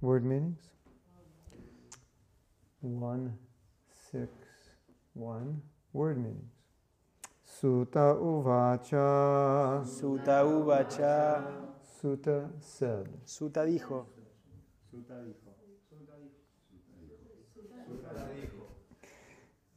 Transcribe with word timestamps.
Word 0.00 0.24
meanings? 0.24 0.62
One, 2.80 3.34
six, 4.10 4.30
one. 5.12 5.60
Word 5.92 6.16
meanings. 6.16 6.54
Sutta 7.44 8.16
uvacha. 8.16 9.84
Suta 9.84 10.42
uvacha. 10.42 11.44
Sutta 12.00 12.48
said. 12.60 13.08
Suta 13.26 13.66
dijo. 13.66 14.06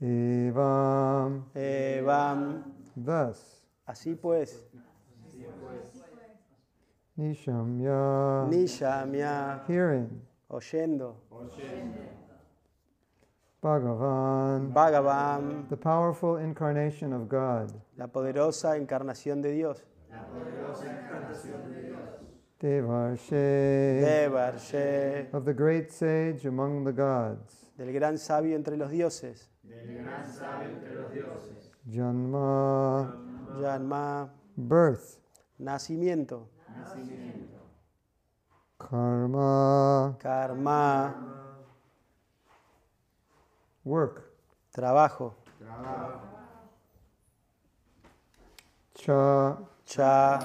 Evam. 0.01 1.43
Evam. 1.53 2.63
Thus. 2.95 3.61
Así 3.85 4.15
pues, 4.15 4.63
Nishamya. 7.19 8.47
Nishamya, 8.49 9.61
Hearing. 9.67 10.21
oyendo, 10.49 11.15
Bhagavan. 13.61 14.73
Bhagavan, 14.73 15.69
The 15.69 15.77
powerful 15.77 16.37
incarnation 16.37 17.13
of 17.13 17.29
God. 17.29 17.71
la 17.97 18.07
poderosa 18.07 18.75
encarnación 18.77 19.41
de 19.41 19.51
Dios, 19.53 19.83
Devarshe. 22.59 24.01
Devarshe, 24.01 25.33
Of 25.33 25.45
the 25.45 25.53
great 25.53 25.91
sage 25.91 26.45
among 26.45 26.83
the 26.83 26.91
gods. 26.93 27.67
del 27.77 27.91
gran 27.93 28.17
sabio 28.17 28.55
entre 28.55 28.75
los 28.75 28.89
dioses, 28.89 29.49
Janma. 31.89 33.15
Yanma, 33.61 34.29
Birth. 34.57 35.19
nacimiento, 35.59 36.47
Karma. 38.77 40.15
karma, 40.19 41.15
Work. 43.85 44.23
trabajo, 44.71 45.33
Cha. 48.95 49.57
cha, 49.85 50.39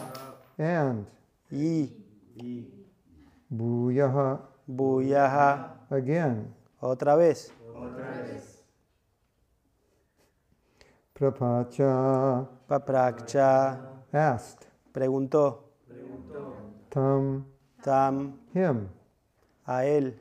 And. 0.58 1.06
y, 1.50 1.92
Bhuyaha. 3.50 4.40
buyaha, 4.66 5.86
Again. 5.90 6.54
otra 6.80 7.16
vez, 7.16 7.52
Prapacha. 11.14 12.46
papraksha, 12.68 13.80
Asked. 14.12 14.66
preguntó, 14.92 15.67
Tam. 16.90 17.44
tam, 17.82 18.38
Him. 18.54 18.88
a 19.66 19.84
él, 19.84 20.14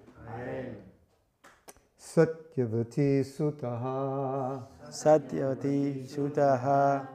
Satyavati 1.97 3.23
Sutaha. 3.23 4.67
Satyavati 4.89 6.05
Sutaha, 6.07 7.07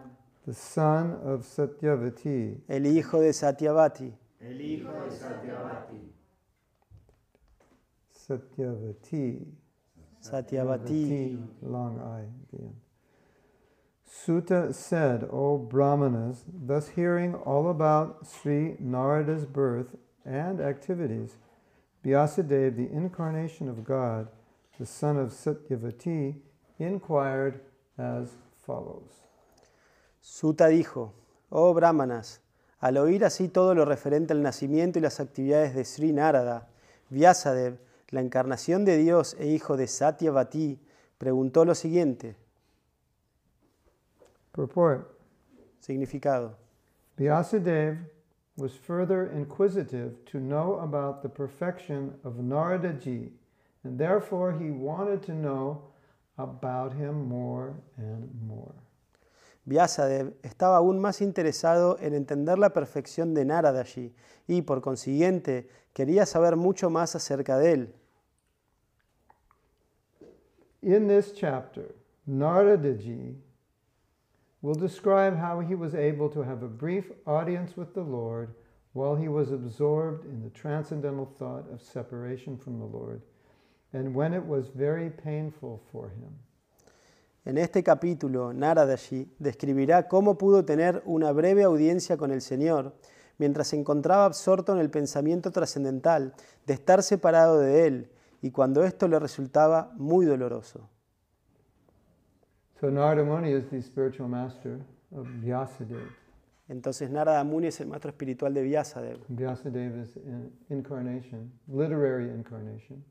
The 0.45 0.53
son 0.55 1.12
of 1.25 1.45
Satyavati. 1.45 2.61
el 2.69 2.86
hijo 2.86 3.20
de 3.20 3.33
Satyavati, 3.33 4.12
El 4.41 4.61
hijo 4.61 4.92
de 5.05 5.11
Satyavati. 5.11 6.12
Satyavati, 8.11 9.47
satyavati 10.20 11.39
Long 11.62 11.98
I 12.00 12.23
at 12.23 12.50
the 12.50 12.58
end. 12.58 12.81
Sutta 14.25 14.73
said, 14.73 15.28
O 15.33 15.59
Brahmanas, 15.59 16.45
thus 16.47 16.89
hearing 16.89 17.34
all 17.34 17.70
about 17.70 18.27
Sri 18.27 18.77
Narada's 18.81 19.47
birth 19.47 19.97
and 20.25 20.61
activities, 20.61 21.37
Vyasadeva, 22.05 22.77
the 22.77 22.91
incarnation 22.92 23.69
of 23.69 23.84
God, 23.84 24.29
the 24.79 24.87
son 24.87 25.17
of 25.17 25.31
Satyavati, 25.31 26.37
inquired 26.79 27.61
as 27.98 28.31
follows. 28.64 29.23
Suta 30.20 30.69
dijo, 30.69 31.13
oh 31.51 31.75
brahmanas, 31.75 32.41
al 32.80 32.98
oír 32.98 33.25
así 33.25 33.48
todo 33.48 33.75
lo 33.75 33.85
referente 33.85 34.33
al 34.33 34.42
nacimiento 34.42 34.98
y 34.98 35.02
las 35.02 35.19
actividades 35.19 35.75
de 35.75 35.85
Sri 35.85 36.13
Narada, 36.13 36.69
Vyasadev, 37.11 37.79
la 38.11 38.20
encarnación 38.20 38.85
de 38.85 38.98
Dios 38.98 39.36
e 39.39 39.48
hijo 39.48 39.77
de 39.77 39.89
Satyavati, 39.89 40.80
preguntó 41.19 41.64
lo 41.64 41.75
siguiente, 41.75 42.36
Purport 44.52 45.18
significado. 45.80 46.55
Vyasadeva 47.18 47.98
was 48.57 48.74
further 48.74 49.30
inquisitive 49.33 50.24
to 50.27 50.39
know 50.39 50.79
about 50.80 51.23
the 51.23 51.29
perfection 51.29 52.13
of 52.23 52.35
Naradaji, 52.35 53.30
and 53.85 53.98
therefore 53.98 54.52
he 54.52 54.70
wanted 54.70 55.23
to 55.23 55.33
know 55.33 55.83
about 56.39 56.92
him 56.92 57.29
more 57.29 57.74
and 57.96 58.29
more. 58.46 58.74
Vyasadev 59.64 60.35
estaba 60.42 60.77
aún 60.77 60.98
más 60.98 61.20
interesado 61.20 61.96
en 62.01 62.14
entender 62.14 62.58
la 62.58 62.70
perfección 62.70 63.33
de 63.33 63.45
Naradaji 63.45 64.13
y, 64.48 64.63
por 64.63 64.80
consiguiente, 64.80 65.69
quería 65.92 66.27
saber 66.27 66.57
mucho 66.57 66.90
más 66.90 67.14
acerca 67.14 67.58
de 67.58 67.73
él. 67.73 67.95
In 70.83 71.07
this 71.07 71.33
chapter, 71.33 71.95
Naradaji 72.27 73.36
will 74.62 74.74
describe 74.74 75.36
how 75.36 75.61
he 75.61 75.74
was 75.74 75.95
able 75.95 76.30
to 76.30 76.42
have 76.42 76.62
a 76.62 76.68
brief 76.68 77.11
audience 77.27 77.77
with 77.77 77.92
the 77.95 78.02
Lord 78.02 78.55
while 78.92 79.17
he 79.17 79.28
was 79.28 79.50
absorbed 79.50 80.24
in 80.24 80.42
the 80.42 80.50
transcendental 80.50 81.27
thought 81.27 81.64
of 81.73 81.83
separation 81.83 82.56
from 82.56 82.78
the 82.78 82.86
Lord, 82.86 83.22
and 83.92 84.14
when 84.14 84.33
it 84.33 84.45
was 84.45 84.68
very 84.68 85.11
painful 85.11 85.83
for 85.90 86.11
him. 86.11 86.39
En 87.45 87.58
este 87.58 87.83
capítulo, 87.83 88.52
Naradaji 88.52 89.28
describirá 89.40 90.06
cómo 90.06 90.39
pudo 90.39 90.64
tener 90.64 91.02
una 91.06 91.33
breve 91.33 91.64
audiencia 91.64 92.17
con 92.17 92.30
el 92.30 92.40
Señor 92.40 92.95
mientras 93.39 93.68
se 93.68 93.77
encontraba 93.77 94.27
absorto 94.27 94.72
en 94.72 94.78
el 94.78 94.90
pensamiento 94.90 95.51
trascendental 95.51 96.34
de 96.67 96.74
estar 96.74 97.02
separado 97.02 97.58
de 97.58 97.86
Él 97.89 98.12
y 98.42 98.52
cuando 98.52 98.84
esto 98.84 99.08
le 99.08 99.18
resultaba 99.18 99.92
muy 99.96 100.24
doloroso. 100.24 100.89
So 102.83 102.91
Narada 102.91 103.23
Muni 103.25 103.53
is 103.53 103.70
the 103.70 103.81
spiritual 103.81 104.27
master 104.27 104.81
of 105.17 105.29
Vyasadeva. 105.41 106.11
Entonces 106.69 107.09
Narada 107.11 107.45
Muni 107.45 107.69
es 107.69 107.81
el 107.81 107.87
maestro 107.87 108.11
espiritual 108.11 108.53
de 108.53 108.65
Vyasadeva 108.65 109.20
Vyasadeva 109.29 110.03
is 110.03 110.17
in 110.17 110.51
incarnation, 110.69 111.53
literary 111.69 112.29
incarnation, 112.31 113.05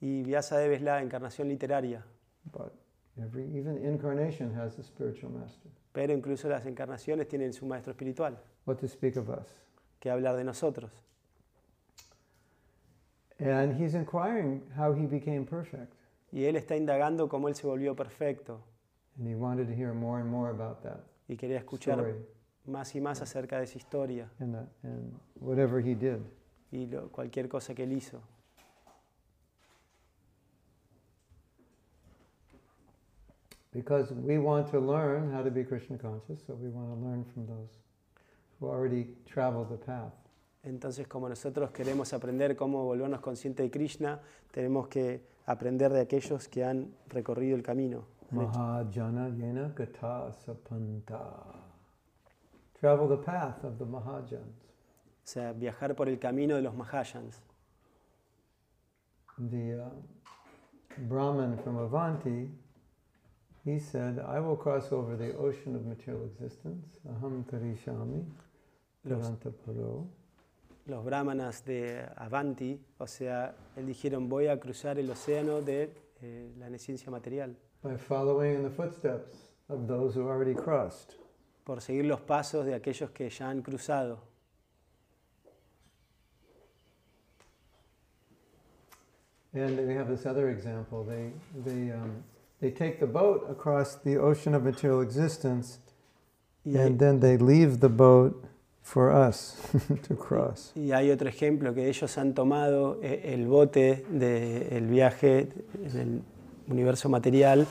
y 0.00 0.22
Vyasadeva 0.22 0.74
es 0.76 0.80
la 0.80 1.02
encarnación 1.02 1.46
literaria, 1.46 2.02
but 2.50 2.72
every 3.22 3.44
even 3.54 3.76
incarnation 3.84 4.50
has 4.54 4.78
a 4.78 4.82
spiritual 4.82 5.30
master. 5.30 5.70
pero 5.92 6.14
incluso 6.14 6.48
las 6.48 6.64
encarnaciones 6.64 7.28
tienen 7.28 7.52
su 7.52 7.66
maestro 7.66 7.90
espiritual, 7.90 8.38
What 8.64 8.76
to 8.76 8.88
speak 8.88 9.18
of 9.18 9.28
us? 9.28 9.46
que 10.00 10.08
hablar 10.08 10.36
de 10.36 10.44
nosotros. 10.44 10.90
And 13.38 13.78
he's 13.78 13.92
inquiring 13.92 14.62
how 14.74 14.94
he 14.94 15.06
became 15.06 15.44
perfect. 15.44 15.92
Y 16.32 16.44
él 16.44 16.56
está 16.56 16.76
indagando 16.76 17.28
cómo 17.28 17.48
él 17.48 17.54
se 17.54 17.66
volvió 17.66 17.94
perfecto 17.94 18.64
And 19.18 19.26
he 19.26 19.34
wanted 19.34 19.66
to 19.68 19.74
hear 19.74 19.92
more 19.92 20.20
and 20.20 20.30
more 20.30 20.50
about 20.50 20.82
that 20.82 21.00
y 21.28 21.36
quería 21.36 21.58
escuchar 21.58 21.98
story 21.98 22.14
más 22.66 22.94
y 22.94 23.00
más 23.00 23.20
acerca 23.20 23.58
de 23.58 23.64
esa 23.64 23.78
historia 23.78 24.30
and, 24.40 24.54
that, 24.54 24.68
and 24.82 25.12
whatever 25.40 25.80
he 25.80 25.94
did. 25.94 26.20
y 26.70 26.86
lo- 26.86 27.08
cualquier 27.10 27.48
cosa 27.48 27.74
que 27.74 27.84
él 27.84 27.92
hizo. 27.92 28.20
Because 33.72 34.10
we 34.12 34.38
want 34.38 34.70
to 34.70 34.80
learn 34.80 35.30
how 35.32 35.42
to 35.42 35.50
be 35.50 35.62
Krishna 35.62 35.98
conscious, 35.98 36.40
so 36.46 36.54
we 36.54 36.68
want 36.68 36.88
to 36.88 37.06
learn 37.06 37.24
from 37.32 37.46
those 37.46 37.68
who 38.58 38.68
already 38.68 39.08
traveled 39.26 39.68
the 39.68 39.76
path. 39.76 40.12
Entonces, 40.64 41.06
como 41.06 41.28
nosotros 41.28 41.70
queremos 41.70 42.12
aprender 42.12 42.56
cómo 42.56 42.84
volvernos 42.84 43.20
conscientes 43.20 43.64
de 43.64 43.70
Krishna, 43.70 44.20
tenemos 44.50 44.88
que 44.88 45.22
aprender 45.46 45.92
de 45.92 46.00
aquellos 46.00 46.48
que 46.48 46.64
han 46.64 46.92
recorrido 47.08 47.56
el 47.56 47.62
camino. 47.62 48.04
Mahajana 48.32 49.30
yena 49.36 49.74
gata 49.74 50.32
sapanta. 50.44 51.20
Travel 52.78 53.08
the 53.08 53.16
path 53.16 53.64
of 53.64 53.78
the 53.78 53.84
Mahajans. 53.84 54.68
O 55.28 55.30
sea, 55.30 55.52
viajar 55.52 55.94
por 55.94 56.08
el 56.08 56.18
camino 56.18 56.56
de 56.56 56.62
los 56.62 56.74
Mahayans. 56.74 57.42
The 59.38 59.84
uh, 59.84 59.90
Brahman 61.08 61.58
from 61.58 61.76
Avanti, 61.78 62.48
he 63.64 63.78
said, 63.78 64.18
I 64.18 64.40
will 64.40 64.56
cross 64.56 64.90
over 64.90 65.16
the 65.16 65.36
ocean 65.36 65.76
of 65.76 65.86
material 65.86 66.24
existence, 66.24 66.98
aham 67.08 67.44
tarishami, 67.44 68.24
Durantaparo. 69.06 70.06
los 70.86 71.04
brahmanas 71.04 71.64
de 71.64 72.04
Avanti, 72.16 72.80
o 72.96 73.06
sea, 73.06 73.54
él 73.76 73.86
dijeron, 73.86 74.28
voy 74.28 74.46
a 74.48 74.58
cruzar 74.58 74.98
el 74.98 75.10
océano 75.10 75.60
de 75.60 75.92
eh, 76.22 76.50
la 76.58 76.70
neciencia 76.70 77.10
material, 77.10 77.56
by 77.82 77.96
following 77.96 78.54
in 78.54 78.62
the 78.62 78.70
footsteps 78.70 79.32
of 79.68 79.86
those 79.86 80.14
who 80.14 80.26
already 80.28 80.54
crossed. 80.54 81.14
por 81.64 81.82
seguir 81.82 82.06
los 82.06 82.20
pasos 82.22 82.64
de 82.64 82.74
aquellos 82.74 83.10
que 83.10 83.28
ya 83.28 83.50
han 83.50 83.60
cruzado. 83.62 84.20
And 89.52 89.78
we 89.86 89.94
have 89.94 90.08
this 90.08 90.24
other 90.26 90.50
example. 90.50 91.04
They, 91.04 91.32
they, 91.64 91.90
um, 91.90 92.22
they 92.60 92.70
take 92.70 93.00
the 93.00 93.06
boat 93.06 93.46
across 93.50 93.96
the 93.96 94.16
ocean 94.16 94.54
of 94.54 94.62
material 94.62 95.02
existence 95.02 95.78
Y 96.64 96.72
hay, 96.72 96.86
and 96.86 96.98
then 96.98 97.20
they 97.20 97.36
leave 97.38 97.80
the 97.80 97.88
boat 97.88 98.44
for 98.82 99.10
us 99.10 99.56
to 100.02 100.14
cross. 100.16 100.72
y 100.74 100.92
hay 100.92 101.10
otro 101.10 101.28
ejemplo 101.28 101.74
que 101.74 101.88
ellos 101.88 102.16
han 102.18 102.34
tomado 102.34 102.98
el 103.02 103.46
bote 103.46 104.04
del 104.10 104.86
viaje 104.86 105.48
en 105.82 105.98
el 105.98 106.22
universo 106.68 107.08
material 107.08 107.66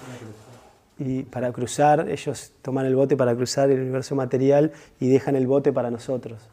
y 1.00 1.24
para 1.24 1.52
cruzar, 1.52 2.10
ellos 2.10 2.54
toman 2.62 2.86
el 2.86 2.96
bote 2.96 3.16
para 3.16 3.36
cruzar 3.36 3.70
el 3.70 3.82
universo 3.82 4.16
material 4.16 4.72
y 5.00 5.10
dejan 5.10 5.36
el 5.36 5.48
bote 5.48 5.72
para 5.72 5.92
nosotros. 5.92 6.50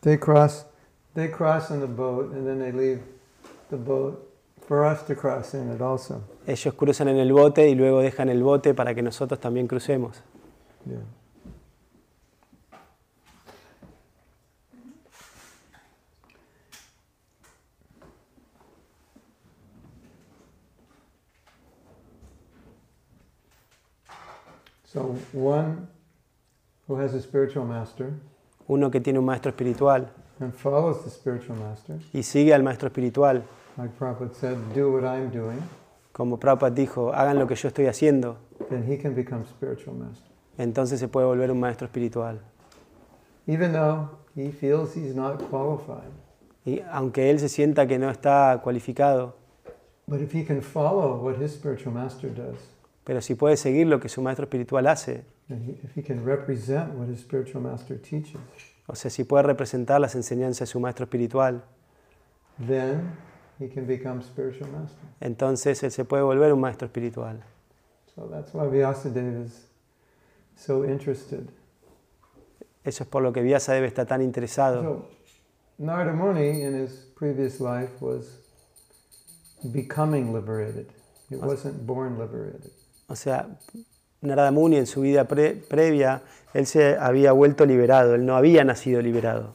They 0.00 0.18
cross, 0.18 0.66
they 1.14 1.30
cross 1.30 1.70
in 1.70 1.80
the 1.80 1.86
boat 1.86 2.32
and 2.32 2.46
then 2.46 2.58
they 2.58 2.72
leave 2.72 3.00
the 3.70 3.76
boat 3.76 4.28
for 4.66 4.84
us 4.84 5.04
to 5.06 5.14
cross 5.14 5.54
in 5.54 5.72
it 5.72 5.80
also. 5.80 6.22
Ellos 6.46 6.74
cruzan 6.74 7.08
en 7.08 7.16
el 7.16 7.32
bote 7.32 7.68
y 7.68 7.74
luego 7.74 8.00
dejan 8.00 8.28
el 8.28 8.42
bote 8.42 8.74
para 8.74 8.94
que 8.94 9.02
nosotros 9.02 9.40
también 9.40 9.66
crucemos. 9.66 10.22
Yeah. 10.86 10.98
So 24.90 25.16
one 25.34 25.86
who 26.86 26.98
has 26.98 27.12
a 27.12 27.20
spiritual 27.20 27.66
master 27.66 28.14
Uno 28.68 28.90
que 28.90 29.00
tiene 29.00 29.18
un 29.18 29.26
maestro 29.26 29.50
espiritual 29.50 30.08
and 30.40 30.54
follows 30.54 31.04
the 31.04 31.10
spiritual 31.10 31.58
master, 31.58 31.98
y 32.12 32.22
sigue 32.22 32.54
al 32.54 32.62
maestro 32.62 32.88
espiritual, 32.88 33.42
like 33.76 33.92
Prabhupada 33.98 34.34
said, 34.34 34.56
do 34.74 34.92
what 34.92 35.04
I'm 35.04 35.30
doing, 35.30 35.60
como 36.12 36.38
Prabhupada 36.38 36.74
dijo, 36.74 37.12
hagan 37.12 37.38
lo 37.38 37.46
que 37.46 37.56
yo 37.56 37.68
estoy 37.68 37.86
haciendo, 37.86 38.38
then 38.70 38.84
he 38.90 38.96
can 38.96 39.14
become 39.14 39.44
spiritual 39.46 39.94
master. 39.94 40.30
entonces 40.56 41.00
se 41.00 41.08
puede 41.08 41.26
volver 41.26 41.50
un 41.50 41.60
maestro 41.60 41.86
espiritual. 41.86 42.40
Even 43.46 43.72
though 43.72 44.08
he 44.36 44.52
feels 44.52 44.94
he's 44.94 45.14
not 45.14 45.42
qualified. 45.50 46.12
Y 46.64 46.80
aunque 46.92 47.30
él 47.30 47.40
se 47.40 47.48
sienta 47.48 47.86
que 47.86 47.98
no 47.98 48.10
está 48.10 48.60
cualificado, 48.62 49.34
But 50.06 50.20
if 50.20 50.32
he 50.32 50.44
can 50.44 50.62
follow 50.62 51.16
what 51.16 51.36
his 51.36 51.52
spiritual 51.52 51.92
master 51.92 52.30
does, 52.30 52.56
pero 53.08 53.22
si 53.22 53.34
puede 53.34 53.56
seguir 53.56 53.86
lo 53.86 54.00
que 54.00 54.10
su 54.10 54.20
maestro 54.20 54.44
espiritual 54.44 54.86
hace, 54.86 55.24
o 58.86 58.94
sea, 58.94 59.10
si 59.10 59.24
puede 59.24 59.44
representar 59.44 59.98
las 59.98 60.14
enseñanzas 60.14 60.68
de 60.68 60.72
su 60.72 60.78
maestro 60.78 61.04
espiritual, 61.04 61.64
then 62.66 63.10
he 63.58 63.66
can 63.66 63.86
become 63.86 64.22
spiritual 64.22 64.70
master. 64.70 64.98
entonces 65.20 65.82
él 65.84 65.90
se 65.90 66.04
puede 66.04 66.22
volver 66.22 66.52
un 66.52 66.60
maestro 66.60 66.84
espiritual. 66.84 67.42
So 68.14 68.28
that's 68.28 68.52
why 68.52 68.66
Vyasadeva 68.66 69.42
is 69.42 69.66
so 70.54 70.84
interested. 70.84 71.48
Eso 72.84 73.04
es 73.04 73.08
por 73.08 73.22
lo 73.22 73.32
que 73.32 73.40
Vyasadeva 73.40 73.86
está 73.86 74.04
tan 74.04 74.20
interesado. 74.20 74.82
So 74.82 75.08
Narada 75.78 76.12
Muni 76.12 76.60
in 76.60 76.74
his 76.74 77.10
previous 77.16 77.58
life 77.58 78.02
was 78.02 78.42
becoming 79.72 80.34
liberated. 80.34 80.92
He 81.30 81.36
wasn't 81.36 81.86
born 81.86 82.18
liberated. 82.18 82.70
O 83.08 83.16
sea, 83.16 83.48
Narada 84.20 84.50
Muni 84.50 84.76
en 84.76 84.86
su 84.86 85.00
vida 85.00 85.24
pre- 85.24 85.54
previa, 85.54 86.22
él 86.54 86.66
se 86.66 86.96
había 86.96 87.32
vuelto 87.32 87.64
liberado, 87.66 88.14
él 88.14 88.24
no 88.26 88.36
había 88.36 88.64
nacido 88.64 89.00
liberado. 89.02 89.54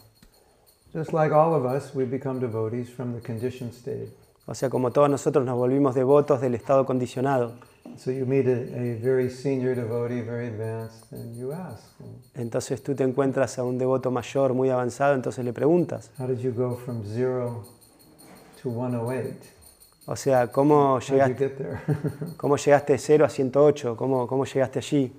Just 0.94 1.12
like 1.14 1.34
all 1.34 1.54
of 1.54 1.66
us, 1.66 1.94
we 1.96 2.06
become 2.06 2.40
devotees 2.40 2.90
from 2.90 3.14
the 3.14 3.22
conditioned 3.22 3.74
state. 3.74 4.10
O 4.46 4.54
sea, 4.54 4.70
como 4.70 4.92
todos 4.92 5.10
nosotros 5.10 5.46
nos 5.46 5.56
volvimos 5.58 5.96
devotos 5.96 6.42
del 6.42 6.54
estado 6.56 6.86
condicionado. 6.86 7.54
Entonces 12.36 12.84
tú 12.84 12.96
te 12.96 13.04
encuentras 13.04 13.60
a 13.60 13.64
un 13.64 13.78
devoto 13.78 14.12
mayor, 14.12 14.54
muy 14.54 14.70
avanzado, 14.70 15.16
entonces 15.16 15.44
le 15.46 15.54
preguntas. 15.54 16.12
how 16.18 16.28
did 16.28 16.40
you 16.40 16.52
go 16.52 16.76
from 16.76 17.04
zero 17.06 17.64
to 18.62 18.70
108? 18.70 19.36
O 20.06 20.16
sea, 20.16 20.52
¿cómo 20.52 21.00
llegaste, 21.00 21.56
cómo 22.38 22.58
llegaste 22.58 22.94
de 22.94 23.00
0 23.00 23.26
a 23.26 23.30
108? 23.30 23.96
¿Cómo, 23.96 24.28
¿Cómo 24.28 24.46
llegaste 24.46 24.80
allí? 24.80 25.14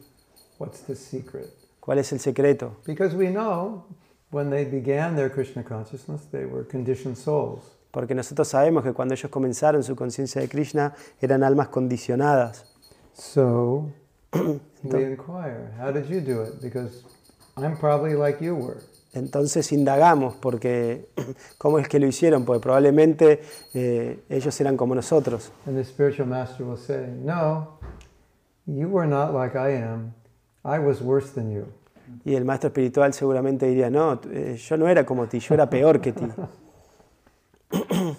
What's 0.58 0.82
the 0.82 0.94
secret? 0.94 1.48
¿Cuál 1.80 1.98
es 1.98 2.12
el 2.12 2.20
secreto? 2.20 2.76
Because 2.86 3.16
we 3.16 3.30
know 3.30 3.84
when 4.30 4.50
they 4.50 4.64
began 4.64 5.16
their 5.16 5.30
Krishna 5.30 5.62
consciousness, 5.62 6.26
they 6.30 6.44
were 6.44 6.66
conditioned 6.66 7.16
souls. 7.16 7.62
Porque 7.90 8.14
nosotros 8.14 8.48
sabemos 8.48 8.82
que 8.82 8.92
cuando 8.92 9.14
ellos 9.14 9.30
comenzaron 9.30 9.82
su 9.82 9.94
conciencia 9.94 10.40
de 10.40 10.48
Krishna 10.48 10.94
eran 11.20 11.42
almas 11.42 11.68
condicionadas. 11.68 12.66
So 13.14 13.90
we 14.82 15.04
inquire, 15.04 15.72
how 15.78 15.92
did 15.92 16.08
you 16.08 16.20
do 16.20 16.42
it? 16.42 16.60
Because 16.60 17.04
I'm 17.56 17.76
probably 17.76 18.14
like 18.14 18.44
you 18.44 18.54
were. 18.54 18.82
Entonces 19.14 19.72
indagamos 19.72 20.34
porque 20.34 21.08
cómo 21.58 21.78
es 21.78 21.88
que 21.88 21.98
lo 21.98 22.06
hicieron, 22.06 22.44
porque 22.44 22.60
probablemente 22.60 23.40
eh, 23.72 24.24
ellos 24.28 24.60
eran 24.60 24.76
como 24.76 24.94
nosotros. 24.94 25.52
And 25.66 25.76
the 25.76 25.84
spiritual 25.84 26.28
master 26.28 26.66
will 26.66 26.78
say, 26.78 27.06
No, 27.22 27.78
you 28.66 28.88
were 28.88 29.08
not 29.08 29.32
like 29.32 29.56
I 29.56 29.82
am. 29.82 30.12
I 30.64 30.78
was 30.78 31.00
worse 31.00 31.32
than 31.32 31.52
you. 31.52 31.66
Y 32.24 32.34
el 32.34 32.44
maestro 32.44 32.68
espiritual 32.68 33.12
seguramente 33.12 33.66
diría, 33.66 33.90
no, 33.90 34.20
eh, 34.30 34.56
yo 34.56 34.76
no 34.76 34.88
era 34.88 35.04
como 35.04 35.26
ti, 35.26 35.38
yo 35.40 35.54
era 35.54 35.68
peor 35.68 36.00
que 36.00 36.12
ti. 36.12 36.26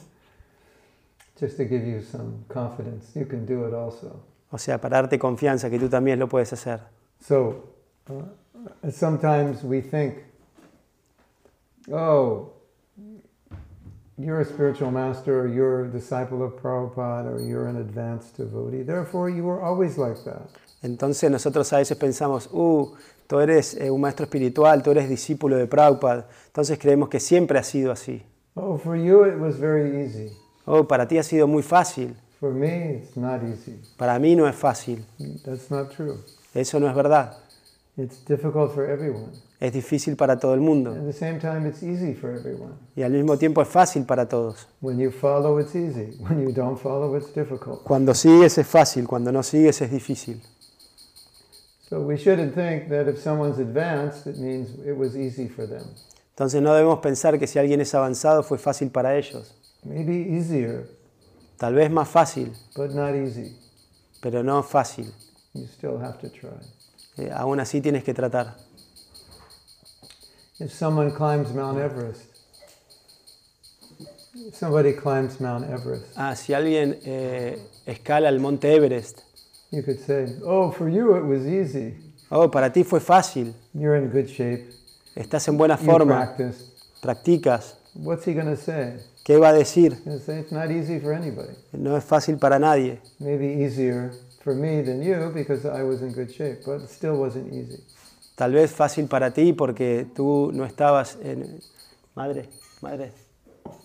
Just 1.39 1.57
to 1.57 1.65
give 1.65 1.85
you 1.85 2.01
some 2.01 2.45
confidence, 2.47 3.13
you 3.19 3.27
can 3.27 3.45
do 3.45 3.67
it 3.67 3.73
also. 3.73 4.23
O 4.51 4.57
sea, 4.57 4.79
para 4.79 4.97
darte 4.97 5.19
confianza 5.19 5.69
que 5.69 5.77
tú 5.77 5.89
también 5.89 6.17
lo 6.17 6.29
puedes 6.29 6.53
hacer. 6.53 6.79
So 7.19 7.73
uh, 8.09 8.23
sometimes 8.89 9.63
we 9.63 9.81
think, 9.81 10.19
oh, 11.91 12.51
you're 14.17 14.41
a 14.41 14.45
spiritual 14.45 14.91
master, 14.91 15.41
or 15.41 15.47
you're 15.47 15.85
a 15.85 15.89
disciple 15.89 16.43
of 16.43 16.53
Prabhupada, 16.53 17.33
or 17.33 17.41
you're 17.41 17.67
an 17.67 17.77
advanced 17.77 18.37
devotee. 18.37 18.83
Therefore, 18.83 19.29
you 19.29 19.43
were 19.43 19.61
always 19.61 19.97
like 19.97 20.23
that. 20.25 20.49
Entonces 20.81 21.31
nosotros 21.31 21.73
a 21.73 21.77
veces 21.77 21.97
pensamos, 21.97 22.47
uh, 22.51 22.93
tú 23.27 23.39
eres 23.39 23.73
eh, 23.75 23.89
un 23.89 24.01
maestro 24.01 24.25
espiritual, 24.25 24.83
tú 24.83 24.91
eres 24.91 25.09
discípulo 25.09 25.57
de 25.57 25.67
Prabhupada. 25.67 26.27
Entonces 26.47 26.77
creemos 26.77 27.09
que 27.09 27.19
siempre 27.19 27.57
ha 27.57 27.63
sido 27.63 27.91
así. 27.91 28.23
Oh, 28.53 28.77
for 28.77 28.95
you 28.95 29.25
it 29.25 29.37
was 29.37 29.59
very 29.59 30.05
easy. 30.05 30.31
Oh, 30.65 30.87
para 30.87 31.07
ti 31.07 31.17
ha 31.17 31.23
sido 31.23 31.47
muy 31.47 31.63
fácil. 31.63 32.15
For 32.39 32.53
me, 32.53 32.97
it's 32.97 33.17
not 33.17 33.41
easy. 33.43 33.79
Para 33.97 34.19
mí 34.19 34.35
no 34.35 34.47
es 34.47 34.55
fácil. 34.55 35.05
That's 35.43 35.71
not 35.71 35.89
true. 35.95 36.17
Eso 36.53 36.79
no 36.79 36.87
es 36.87 36.95
verdad. 36.95 37.37
It's 37.97 38.23
difficult 38.25 38.73
for 38.73 38.85
everyone. 38.85 39.31
Es 39.59 39.71
difícil 39.71 40.15
para 40.17 40.37
todo 40.37 40.53
el 40.53 40.59
mundo. 40.59 40.91
At 40.91 41.05
the 41.05 41.13
same 41.13 41.39
time, 41.39 41.67
it's 41.67 41.81
easy 41.81 42.13
for 42.13 42.29
everyone. 42.31 42.73
Y 42.95 43.03
al 43.03 43.11
mismo 43.11 43.37
tiempo 43.37 43.61
es 43.61 43.67
fácil 43.69 44.03
para 44.05 44.27
todos. 44.27 44.67
When 44.81 44.99
you 44.99 45.11
follow, 45.11 45.59
it's 45.59 45.75
easy. 45.75 46.17
When 46.19 46.41
you 46.41 46.51
don't 46.51 46.77
follow, 46.77 47.15
it's 47.15 47.33
difficult. 47.33 47.83
Cuando 47.83 48.13
sigues 48.13 48.57
es 48.57 48.67
fácil, 48.67 49.07
cuando 49.07 49.31
no 49.31 49.43
sigues 49.43 49.81
es 49.81 49.91
difícil. 49.91 50.41
So 51.89 52.01
we 52.01 52.17
shouldn't 52.17 52.53
think 52.55 52.89
that 52.89 53.07
if 53.07 53.21
someone's 53.21 53.59
advanced, 53.59 54.27
it 54.27 54.37
means 54.37 54.69
it 54.85 54.97
was 54.97 55.15
easy 55.15 55.47
for 55.47 55.67
them. 55.67 55.83
Entonces 56.31 56.61
no 56.61 56.73
debemos 56.73 56.99
pensar 56.99 57.39
que 57.39 57.47
si 57.47 57.57
alguien 57.59 57.79
es 57.79 57.93
avanzado 57.95 58.43
fue 58.43 58.57
fácil 58.57 58.89
para 58.91 59.15
ellos. 59.15 59.55
Maybe 59.83 60.13
easier, 60.35 60.89
Tal 61.57 61.73
vez 61.73 61.89
más 61.89 62.09
fácil, 62.09 62.51
but 62.75 62.89
not 62.91 63.15
easy. 63.15 63.55
pero 64.21 64.43
no 64.43 64.61
fácil. 64.63 65.13
You 65.53 65.65
still 65.67 65.97
have 66.01 66.17
to 66.19 66.29
try. 66.29 66.49
Eh, 67.17 67.31
aún 67.33 67.61
así 67.61 67.79
tienes 67.79 68.03
que 68.03 68.13
tratar. 68.13 68.57
If 70.59 70.71
someone 70.71 71.11
climbs 71.11 71.53
Mount 71.53 71.77
Everest, 71.77 72.23
if 74.35 74.55
somebody 74.55 74.93
climbs 74.93 75.39
Mount 75.39 75.65
Everest, 75.69 76.05
Ah, 76.15 76.35
si 76.35 76.53
alguien 76.53 76.97
eh, 77.05 77.57
escala 77.85 78.29
el 78.29 78.39
monte 78.39 78.73
Everest, 78.73 79.21
you 79.71 79.83
could 79.83 79.99
say, 79.99 80.27
Oh, 80.45 80.71
for 80.71 80.87
you 80.89 81.15
it 81.15 81.23
was 81.25 81.45
easy. 81.45 81.95
oh, 82.31 82.49
para 82.49 82.71
ti 82.71 82.83
fue 82.83 82.99
fácil, 82.99 83.53
You're 83.73 83.97
in 83.97 84.09
good 84.09 84.29
shape. 84.29 84.65
estás 85.15 85.47
en 85.49 85.57
buena 85.57 85.77
You 85.79 85.85
forma, 85.85 86.15
practiced. 86.15 86.71
practicas. 87.01 87.75
What's 87.93 88.25
he 88.25 88.33
going 88.33 88.47
to 88.47 88.57
say? 88.57 88.97
¿Qué 89.25 89.37
va 89.39 89.49
a 89.49 89.53
decir? 89.53 89.93
He's 89.93 90.03
going 90.05 90.19
to 90.19 90.23
say 90.25 90.39
it's 90.39 90.51
not 90.51 90.69
easy 90.69 90.99
for 90.99 91.13
anybody. 91.13 91.53
No 91.73 91.95
es 91.97 92.03
fácil 92.05 92.37
para 92.39 92.59
nadie. 92.59 92.99
Maybe 93.19 93.47
easier 93.63 94.11
for 94.43 94.53
me 94.53 94.81
than 94.83 95.01
you 95.01 95.31
because 95.33 95.65
I 95.65 95.83
was 95.83 96.01
in 96.01 96.11
good 96.13 96.31
shape, 96.31 96.59
but 96.65 96.81
it 96.81 96.89
still 96.89 97.15
wasn't 97.17 97.51
easy. 97.53 97.81
Tal 98.35 98.51
vez 98.51 98.71
fácil 98.71 99.07
para 99.07 99.31
ti 99.31 99.53
porque 99.53 100.07
tú 100.13 100.51
no 100.53 100.65
estabas 100.65 101.17
en... 101.21 101.59
Madre, 102.15 102.49
madre, 102.81 103.11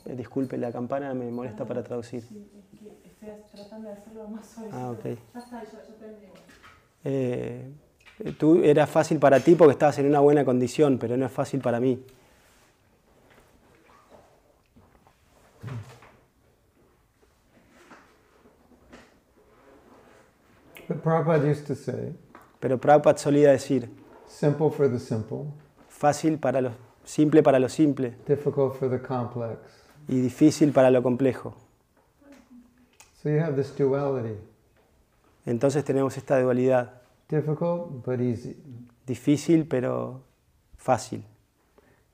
eh, 0.06 0.14
disculpe, 0.16 0.58
la 0.58 0.72
campana 0.72 1.14
me 1.14 1.30
molesta 1.30 1.64
para 1.64 1.82
traducir. 1.82 2.24
Estoy 3.04 3.28
tratando 3.52 3.88
de 3.88 3.94
hacerlo 3.94 4.28
más 4.28 4.46
suave. 4.46 4.70
Ah, 4.72 4.90
ok. 4.90 5.04
Ya 5.04 5.40
está, 5.40 5.62
eh, 7.04 7.70
eh, 8.18 8.32
tú 8.38 8.62
era 8.62 8.86
fácil 8.86 9.18
para 9.18 9.40
ti 9.40 9.54
porque 9.54 9.72
estabas 9.72 9.98
en 9.98 10.06
una 10.06 10.20
buena 10.20 10.44
condición, 10.44 10.98
pero 10.98 11.16
no 11.16 11.26
es 11.26 11.32
fácil 11.32 11.60
para 11.60 11.80
mí. 11.80 12.04
Pero 22.58 22.80
Prabhupada 22.80 23.16
solía 23.16 23.52
decir 23.52 23.99
simple 24.30 24.70
for 24.70 24.88
the 24.88 24.98
simple, 24.98 25.46
fácil 25.88 26.38
para 26.38 26.60
lo 26.60 26.70
simple 27.04 27.42
para 27.42 27.58
lo 27.58 27.68
simple 27.68 28.14
difficult 28.26 28.74
for 28.76 28.88
the 28.88 29.00
complex. 29.00 29.58
y 30.08 30.20
difícil 30.20 30.72
para 30.72 30.90
lo 30.90 31.02
complejo. 31.02 31.54
So 33.22 33.28
you 33.28 33.38
have 33.40 33.54
this 33.56 33.74
duality, 33.76 34.38
Entonces 35.44 35.84
tenemos 35.84 36.16
esta 36.16 36.40
dualidad, 36.40 37.02
difficult 37.28 38.04
but 38.06 38.20
easy. 38.20 38.56
difícil 39.06 39.66
pero 39.66 40.22
fácil. 40.76 41.24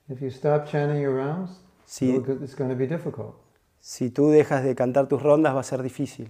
If 0.09 0.21
you 0.21 0.29
stop 0.29 0.65
chanting 0.65 1.01
your 1.01 1.15
rounds, 1.15 1.61
Si, 1.85 2.09
it's 2.11 2.55
going 2.55 2.69
to 2.69 2.75
be 2.75 2.87
difficult, 2.87 3.35
si 3.79 4.09
tú 4.09 4.29
dejas 4.29 4.63
de 4.63 4.75
cantar 4.75 5.07
tus 5.07 5.21
rondas 5.21 5.55
va 5.55 5.61
a 5.61 5.63
ser 5.63 5.81
difícil, 5.83 6.29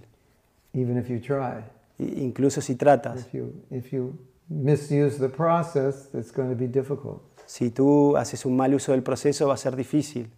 even 0.72 0.96
if 0.98 1.08
you 1.08 1.20
try. 1.20 1.64
Incluso 1.98 2.60
si 2.60 2.76
tratas. 2.76 3.26
If 3.26 3.32
you 3.34 3.52
if 3.70 3.92
you 3.92 4.16
misuse 4.48 5.18
the 5.18 5.28
process, 5.28 6.08
it's 6.14 6.30
going 6.32 6.48
to 6.50 6.56
be 6.56 6.66
difficult. 6.66 7.22
Si 7.46 7.70
tú 7.70 8.16
haces 8.16 8.44
un 8.44 8.56
mal 8.56 8.74
uso 8.74 8.92
del 8.92 9.02
proceso 9.02 9.46
va 9.48 9.54
a 9.54 9.56
ser 9.56 9.74
difícil. 9.76 10.28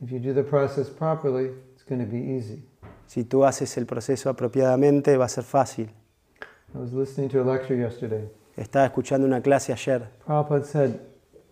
If 0.00 0.10
you 0.12 0.20
do 0.20 0.32
the 0.32 0.44
process 0.44 0.88
properly, 0.88 1.50
it's 1.74 1.82
going 1.84 2.00
to 2.00 2.06
be 2.10 2.18
easy. 2.36 2.62
Si 3.06 3.24
tú 3.24 3.44
haces 3.44 3.76
el 3.78 3.86
proceso 3.86 4.30
apropiadamente 4.30 5.16
va 5.16 5.24
a 5.24 5.28
ser 5.28 5.42
fácil. 5.44 5.88
I 6.74 6.78
was 6.78 6.92
listening 6.92 7.28
to 7.30 7.40
a 7.40 7.44
lecture 7.44 7.74
yesterday. 7.76 8.28
Estaba 8.56 8.86
escuchando 8.86 9.26
una 9.26 9.40
clase 9.40 9.72
ayer. 9.72 10.08
Prabhupada 10.24 10.64
said, 10.64 11.00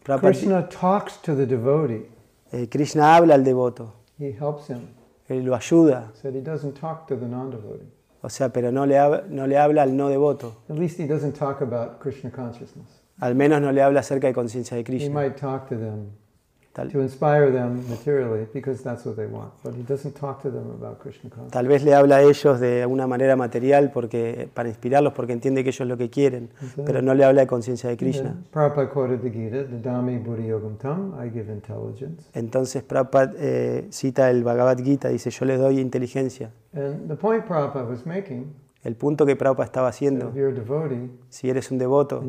Prabhupada- 0.04 0.20
Krishna 0.20 0.68
talks 0.68 1.16
to 1.22 1.34
the 1.34 1.46
devotee. 1.46 2.06
eh, 2.52 2.68
Krishna 2.68 3.16
habla 3.16 3.34
al 3.34 3.42
devoto, 3.42 3.94
He 4.18 4.32
helps 4.32 4.68
him. 4.68 4.88
él 5.28 5.44
lo 5.44 5.54
ayuda, 5.56 6.12
Said 6.14 6.34
he 6.34 6.40
doesn't 6.42 6.74
talk 6.78 7.06
to 7.08 7.16
the 7.16 7.26
non-devotee. 7.26 7.88
O 8.26 8.28
sea, 8.28 8.48
pero 8.48 8.72
no 8.72 8.86
le, 8.86 8.96
no 9.28 9.46
le 9.46 9.56
habla 9.56 9.82
al 9.82 9.96
no 9.96 10.08
devoto. 10.08 10.64
At 10.68 10.76
least 10.76 10.98
he 10.98 11.06
doesn't 11.06 11.34
talk 11.38 11.62
about 11.62 12.00
Krishna 12.00 12.28
consciousness. 12.28 12.88
Al 13.20 13.36
menos 13.36 13.60
no 13.60 13.70
le 13.70 13.80
habla 13.82 14.00
acerca 14.00 14.26
de 14.26 14.34
conciencia 14.34 14.74
de 14.76 14.80
He 14.80 14.84
Krishna. 14.84 15.14
might 15.14 15.36
talk 15.36 15.68
to 15.68 15.76
them 15.76 16.10
Tal, 16.76 16.90
to 16.90 17.00
inspire 17.00 17.50
them 17.50 17.82
materially 17.88 18.46
because 18.52 18.82
that's 18.82 19.06
what 19.06 19.16
they 19.16 19.24
want, 19.24 19.50
but 19.64 19.74
he 19.74 19.82
doesn't 19.82 20.14
talk 20.14 20.42
to 20.42 20.50
them 20.50 20.70
about 20.78 20.98
Krishna 20.98 21.30
consciousness. 21.30 21.52
tal 21.52 21.66
vez 21.68 21.82
le 21.82 21.94
habla 21.94 22.16
a 22.16 22.22
ellos 22.22 22.60
de 22.60 22.84
una 22.84 23.06
manera 23.06 23.34
material 23.34 23.90
porque, 23.92 24.50
para 24.52 24.68
inspirarlos 24.68 25.14
porque 25.14 25.32
entiende 25.32 25.64
que 25.64 25.70
ellos 25.70 25.88
lo 25.88 25.96
que 25.96 26.10
quieren, 26.10 26.50
pero 26.84 27.00
no 27.00 27.14
le 27.14 27.24
habla 27.24 27.40
de 27.40 27.46
conciencia 27.46 27.88
de 27.88 27.96
Krishna. 27.96 28.34
then 28.34 28.44
Prabhupada 28.52 28.90
quoted 28.90 29.20
the 29.22 29.30
Gita, 29.30 29.64
Dadami 29.64 30.18
Buddhi 30.18 30.48
Yogam 30.48 30.76
Tam, 30.76 31.14
I 31.18 31.30
give 31.30 31.50
intelligence. 31.50 32.28
Entonces 32.34 32.82
Prabhupada 32.82 33.32
eh, 33.38 33.86
cita 33.88 34.28
el 34.28 34.44
Bhagavad 34.44 34.76
Gita, 34.76 35.08
dice, 35.08 35.30
yo 35.30 35.46
les 35.46 35.58
doy 35.58 35.80
inteligencia. 35.80 36.50
And 36.74 37.08
the 37.08 37.16
point 37.16 37.46
Prabhupada 37.46 37.88
was 37.88 38.04
making, 38.04 38.52
El 38.84 38.96
punto 38.96 39.24
que 39.24 39.34
Prabhupada 39.34 39.64
estaba 39.64 39.88
haciendo, 39.88 40.30
devotee 40.30 41.10
si 41.30 41.48
eres 41.48 41.70
un 41.70 41.78
devoto 41.78 42.22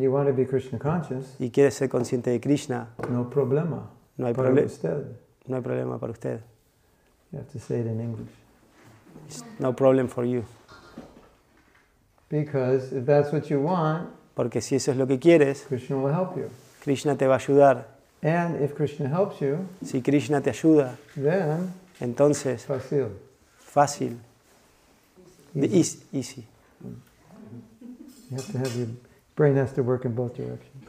y 1.37 1.49
quieres 1.51 1.73
ser 1.73 1.89
consciente 1.89 2.29
de 2.29 2.39
Krishna, 2.39 2.95
no 3.11 3.29
problema. 3.29 3.96
No 4.17 4.25
hay, 4.27 4.33
But 4.33 4.45
proble- 4.45 4.63
instead, 4.63 5.03
no 5.47 5.55
hay 5.57 5.61
problema 5.63 5.99
para 5.99 6.11
usted. 6.11 6.39
you 7.31 7.39
have 7.39 7.49
to 7.51 7.59
say 7.59 7.79
it 7.81 7.87
in 7.87 7.99
English. 8.01 8.29
It's 9.27 9.43
no 9.59 9.73
problem 9.73 10.07
for 10.07 10.25
you. 10.25 10.43
Because 12.29 12.91
if 12.93 13.05
that's 13.05 13.31
what 13.31 13.49
you 13.49 13.59
want, 13.61 14.09
Porque 14.35 14.61
si 14.61 14.75
eso 14.75 14.91
es 14.91 14.97
lo 14.97 15.07
que 15.07 15.17
quieres, 15.17 15.65
Krishna 15.67 15.97
will 15.97 16.13
help 16.13 16.35
you. 16.37 16.49
Krishna 16.83 17.15
te 17.17 17.25
va 17.25 17.35
a 17.35 17.37
ayudar. 17.37 17.87
And 18.21 18.61
if 18.61 18.75
Krishna 18.75 19.07
helps 19.09 19.39
you, 19.41 19.57
Si 19.83 20.01
Krishna 20.01 20.41
te 20.41 20.49
ayuda, 20.51 20.97
then 21.15 21.73
entonces 21.99 22.65
fácil, 22.65 24.17
de- 25.53 25.65
Easy. 25.67 25.99
easy. 26.11 26.13
easy. 26.13 26.45
You 28.29 28.37
have 28.37 28.51
to 28.51 28.57
have 28.59 28.75
your 28.77 28.87
brain 29.35 29.55
has 29.57 29.73
to 29.73 29.81
work 29.81 30.05
in 30.05 30.13
both 30.13 30.35
directions, 30.35 30.83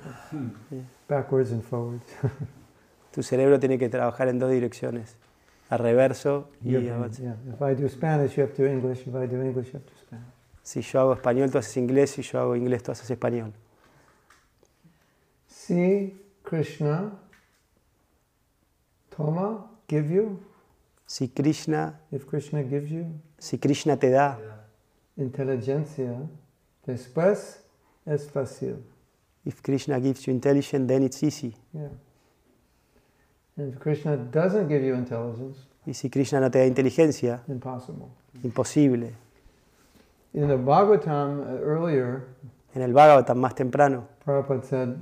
Yeah. 0.71 0.83
backwards 1.09 1.53
and 1.53 1.63
forwards. 1.63 2.05
Tu 3.13 3.23
cerebro 3.23 3.59
tiene 3.59 3.79
que 3.79 3.89
trabajar 3.89 4.29
en 4.29 4.39
dos 4.39 4.51
direcciones, 4.51 5.17
a 5.71 5.77
reverso 5.77 6.51
y 6.63 6.89
avance. 6.89 7.23
Si 10.63 10.83
yo 10.83 11.01
hago 11.01 11.13
español, 11.15 11.51
tú 11.51 11.59
haces 11.59 11.77
inglés. 11.77 12.11
Si 12.11 12.23
yo 12.23 12.41
hago 12.41 12.57
inglés, 12.57 12.83
tú 12.83 12.93
haces 12.93 13.11
español. 13.11 13.53
See 15.47 16.23
Krishna, 16.43 17.13
Toma, 19.17 19.71
give 19.89 20.15
you. 20.15 20.39
Si 21.07 21.29
Krishna, 21.29 22.01
If 22.11 22.27
Krishna 22.27 22.63
gives 22.63 22.91
you 22.91 23.07
si 23.39 23.59
Krishna 23.59 23.97
te 23.97 24.11
da 24.11 24.39
inteligencia, 25.17 26.29
después 26.87 27.61
es 28.05 28.31
fácil. 28.31 28.85
If 29.45 29.63
Krishna 29.63 29.99
gives 29.99 30.27
you 30.27 30.33
intelligence, 30.33 30.87
then 30.87 31.05
it's 31.05 31.23
easy. 31.23 31.55
Yeah. 31.73 31.89
If 33.59 33.79
Krishna 33.81 34.17
doesn't 34.17 34.69
give 34.69 34.85
you 34.85 34.95
intelligence, 34.95 35.59
Y 35.85 35.93
si 35.93 36.09
Krishna 36.11 36.39
no 36.39 36.49
te 36.51 36.61
da 36.61 36.67
inteligencia, 36.67 37.43
impossible. 37.49 38.09
imposible. 38.45 39.13
In 40.33 40.47
the 40.47 40.57
Bhagavatam 40.57 41.41
uh, 41.41 41.61
earlier, 41.65 42.29
En 42.75 42.83
el 42.83 42.93
Bhagavatam 42.93 43.39
más 43.39 43.55
temprano, 43.57 44.07
Prabhupada 44.25 44.63
said, 44.63 44.97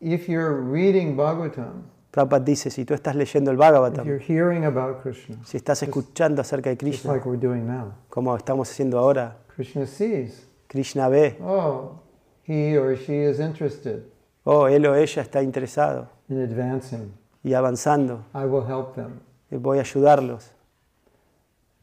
if 0.00 0.28
you're 0.28 0.54
reading 0.60 1.16
Bhagavatam, 1.16 1.84
Prabhupada 2.10 2.44
dice, 2.44 2.70
si 2.70 2.84
tú 2.84 2.94
estás 2.94 3.14
leyendo 3.14 3.52
el 3.52 3.56
if 3.56 3.60
you're 3.60 4.18
Bhagavatam, 4.18 4.20
hearing 4.20 4.64
about 4.64 5.02
Krishna, 5.02 5.36
si 5.44 5.56
estás 5.58 5.82
escuchando 5.82 6.40
acerca 6.40 6.70
de 6.70 6.76
just 6.76 6.82
Krishna, 6.82 7.12
like 7.12 7.28
we're 7.28 7.38
doing 7.38 7.64
now, 7.64 7.92
como 8.08 8.36
estamos 8.36 8.68
haciendo 8.68 8.98
ahora, 8.98 9.36
Krishna 9.54 9.86
sees, 9.86 10.48
Krishna 10.66 11.08
ve, 11.08 11.36
oh, 11.40 12.00
he 12.42 12.76
or 12.76 12.96
she 12.96 13.14
is 13.14 13.38
interested 13.38 14.02
oh, 14.46 14.68
él 14.68 14.86
o 14.86 14.94
ella 14.96 15.22
está 15.22 15.42
interesado 15.42 16.08
in 16.28 16.40
advancing. 16.40 17.12
Y 17.46 17.54
avanzando, 17.54 18.24
I 18.34 18.44
will 18.44 18.66
help 18.66 18.94
them. 18.96 19.20
y 19.52 19.56
voy 19.56 19.78
a 19.78 19.82
ayudarlos. 19.82 20.50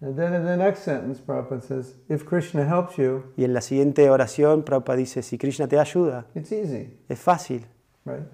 And 0.02 0.18
then 0.18 0.34
in 0.34 0.44
the 0.46 0.58
next 0.58 0.84
sentence, 0.84 1.22
Prabhupada 1.26 1.62
says, 1.62 1.96
if 2.10 2.26
Krishna 2.26 2.66
helps 2.66 2.98
you, 2.98 3.24
Y 3.38 3.46
en 3.46 3.54
la 3.54 3.62
siguiente 3.62 4.10
oración, 4.10 4.64
Prabhupada 4.64 4.98
dice, 4.98 5.24
si 5.24 5.38
Krishna 5.38 5.70
te 5.70 5.80
ayuda, 5.80 6.26
it's 6.36 6.52
easy, 6.52 7.00
es 7.08 7.18
fácil, 7.18 7.66
right? 8.04 8.26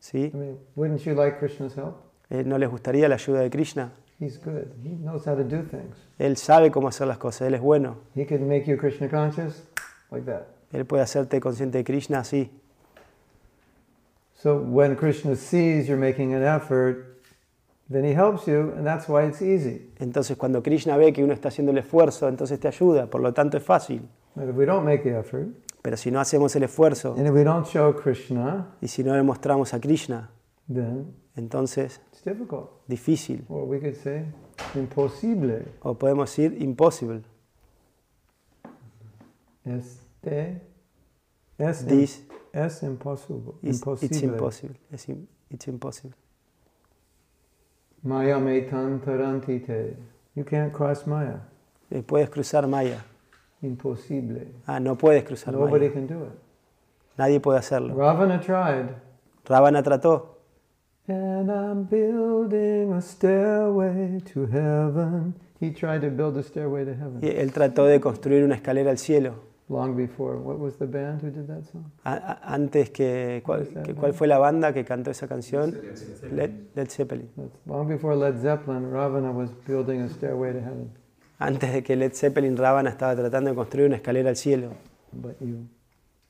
¿sí? 0.00 0.30
I 0.32 0.36
mean, 0.36 0.58
wouldn't 0.74 1.00
you 1.04 1.14
like 1.14 1.38
Krishna's 1.38 1.76
help? 1.76 1.96
Eh, 2.30 2.42
¿No 2.42 2.56
les 2.56 2.70
gustaría 2.70 3.06
la 3.06 3.16
ayuda 3.16 3.40
de 3.40 3.50
Krishna? 3.50 3.92
He's 4.18 4.38
good. 4.42 4.72
He 4.82 4.96
knows 4.96 5.26
how 5.26 5.36
to 5.36 5.44
do 5.44 5.62
things. 5.62 5.94
Él 6.18 6.38
sabe 6.38 6.70
cómo 6.70 6.88
hacer 6.88 7.06
las 7.06 7.18
cosas, 7.18 7.48
Él 7.48 7.54
es 7.54 7.60
bueno. 7.60 7.98
He 8.14 8.24
can 8.24 8.48
make 8.48 8.64
you 8.64 8.78
Krishna 8.78 9.10
conscious 9.10 9.68
like 10.10 10.24
that. 10.24 10.46
Él 10.72 10.86
puede 10.86 11.02
hacerte 11.02 11.38
consciente 11.38 11.76
de 11.76 11.84
Krishna 11.84 12.20
así. 12.20 12.50
So 14.38 14.58
when 14.58 14.96
Krishna 14.96 15.34
sees 15.34 15.88
you're 15.88 15.98
making 15.98 16.34
an 16.34 16.42
effort, 16.42 17.22
then 17.88 18.04
he 18.04 18.12
helps 18.12 18.46
you, 18.46 18.72
and 18.76 18.86
that's 18.86 19.08
why 19.08 19.24
it's 19.24 19.40
easy. 19.40 19.90
Entonces 19.98 20.36
cuando 20.36 20.62
Krishna 20.62 20.96
ve 20.96 21.12
que 21.12 21.24
uno 21.24 21.32
está 21.32 21.48
haciendo 21.48 21.72
el 21.72 21.78
esfuerzo, 21.78 22.28
entonces 22.28 22.60
te 22.60 22.68
ayuda, 22.68 23.08
por 23.08 23.20
lo 23.20 23.32
tanto 23.32 23.56
es 23.56 23.62
fácil. 23.62 24.02
But 24.34 24.48
if 24.48 24.56
we 24.56 24.66
don't 24.66 24.84
make 24.84 25.02
the 25.02 25.18
effort, 25.18 25.48
Pero 25.82 25.96
si 25.96 26.10
no 26.10 26.18
hacemos 26.18 26.54
el 26.56 26.64
esfuerzo 26.64 27.14
and 27.16 27.26
if 27.26 27.32
we 27.32 27.44
don't 27.44 27.64
show 27.64 27.94
Krishna, 27.94 28.74
y 28.80 28.88
si 28.88 29.04
no 29.04 29.14
le 29.14 29.22
mostramos 29.22 29.72
a 29.72 29.80
Krishna, 29.80 30.30
then 30.68 31.14
entonces 31.36 32.00
it's 32.12 32.22
difficult. 32.24 32.70
difícil. 32.88 33.44
Or 33.48 33.64
we 33.64 33.78
could 33.78 33.94
say 33.94 34.24
imposible. 34.74 35.64
O 35.82 35.94
podemos 35.94 36.28
decir 36.28 36.60
impossible. 36.60 37.22
Este 39.64 40.60
es, 41.58 42.24
es 42.64 42.82
impossible. 42.82 43.54
it's 43.62 43.78
Imposible. 43.78 44.24
impossible. 44.24 44.76
It's, 44.92 45.08
im- 45.08 45.28
it's 45.50 45.68
impossible. 45.68 46.14
Maya 48.02 48.38
me 48.38 48.60
tan 48.62 49.00
tarantite. 49.00 49.96
You 50.34 50.44
can't 50.44 50.72
cross 50.72 51.06
Maya. 51.06 51.40
Eh, 51.90 52.02
Puedes 52.02 52.30
cruzar 52.30 52.66
Maya. 52.68 52.98
Imposible. 53.62 54.46
Ah, 54.66 54.78
no 54.80 54.96
puedes 54.96 55.24
cruzar 55.24 55.52
Nobody 55.54 55.86
Maya. 55.88 55.92
can 55.92 56.06
do 56.06 56.22
it. 56.24 56.32
Nadie 57.18 57.40
puede 57.40 57.58
hacerlo. 57.58 57.94
Ravana 57.96 58.40
tried. 58.40 58.90
Ravana 59.46 59.82
trató. 59.82 60.36
And 61.08 61.50
I'm 61.50 61.84
building 61.84 62.92
a 62.92 63.00
stairway 63.00 64.20
to 64.34 64.46
heaven. 64.46 65.34
He 65.60 65.70
tried 65.70 66.00
to 66.02 66.10
build 66.10 66.36
a 66.36 66.42
stairway 66.42 66.84
to 66.84 66.94
heaven 66.94 67.20
Y 67.22 67.28
él 67.28 67.52
trató 67.52 67.86
de 67.86 68.00
construir 68.00 68.44
una 68.44 68.56
escalera 68.56 68.90
al 68.90 68.98
cielo. 68.98 69.34
Long 69.68 69.96
before. 69.96 70.36
What 70.38 70.58
was 70.58 70.76
the 70.78 70.86
band 70.86 71.22
who 71.22 71.30
did 71.30 71.46
that 71.48 71.64
song? 71.64 71.84
A- 72.04 72.38
antes 72.54 72.90
que 72.90 73.42
¿cuál, 73.44 73.66
que- 73.68 73.94
¿Cuál 73.94 74.14
fue 74.14 74.26
la 74.26 74.38
banda 74.38 74.72
que 74.72 74.84
cantó 74.84 75.10
esa 75.10 75.26
canción? 75.26 75.74
Led, 76.32 76.50
Led 76.74 76.88
Zeppelin. 76.88 77.28
That's 77.36 77.50
long 77.66 77.88
before 77.88 78.14
Led 78.16 78.40
Zeppelin, 78.40 78.90
Ravana 78.90 79.30
was 79.32 79.50
building 79.66 80.00
a 80.02 80.08
stairway 80.08 80.52
to 80.52 80.60
heaven. 80.60 80.90
Antes 81.38 81.72
de 81.72 81.82
que 81.82 81.96
Led 81.96 82.12
Zeppelin, 82.14 82.56
Ravana 82.56 82.90
estaba 82.90 83.14
tratando 83.14 83.50
de 83.50 83.56
construir 83.56 83.86
una 83.88 83.96
escalera 83.96 84.30
al 84.30 84.36
cielo. 84.36 84.70
But 85.12 85.38
you, 85.40 85.46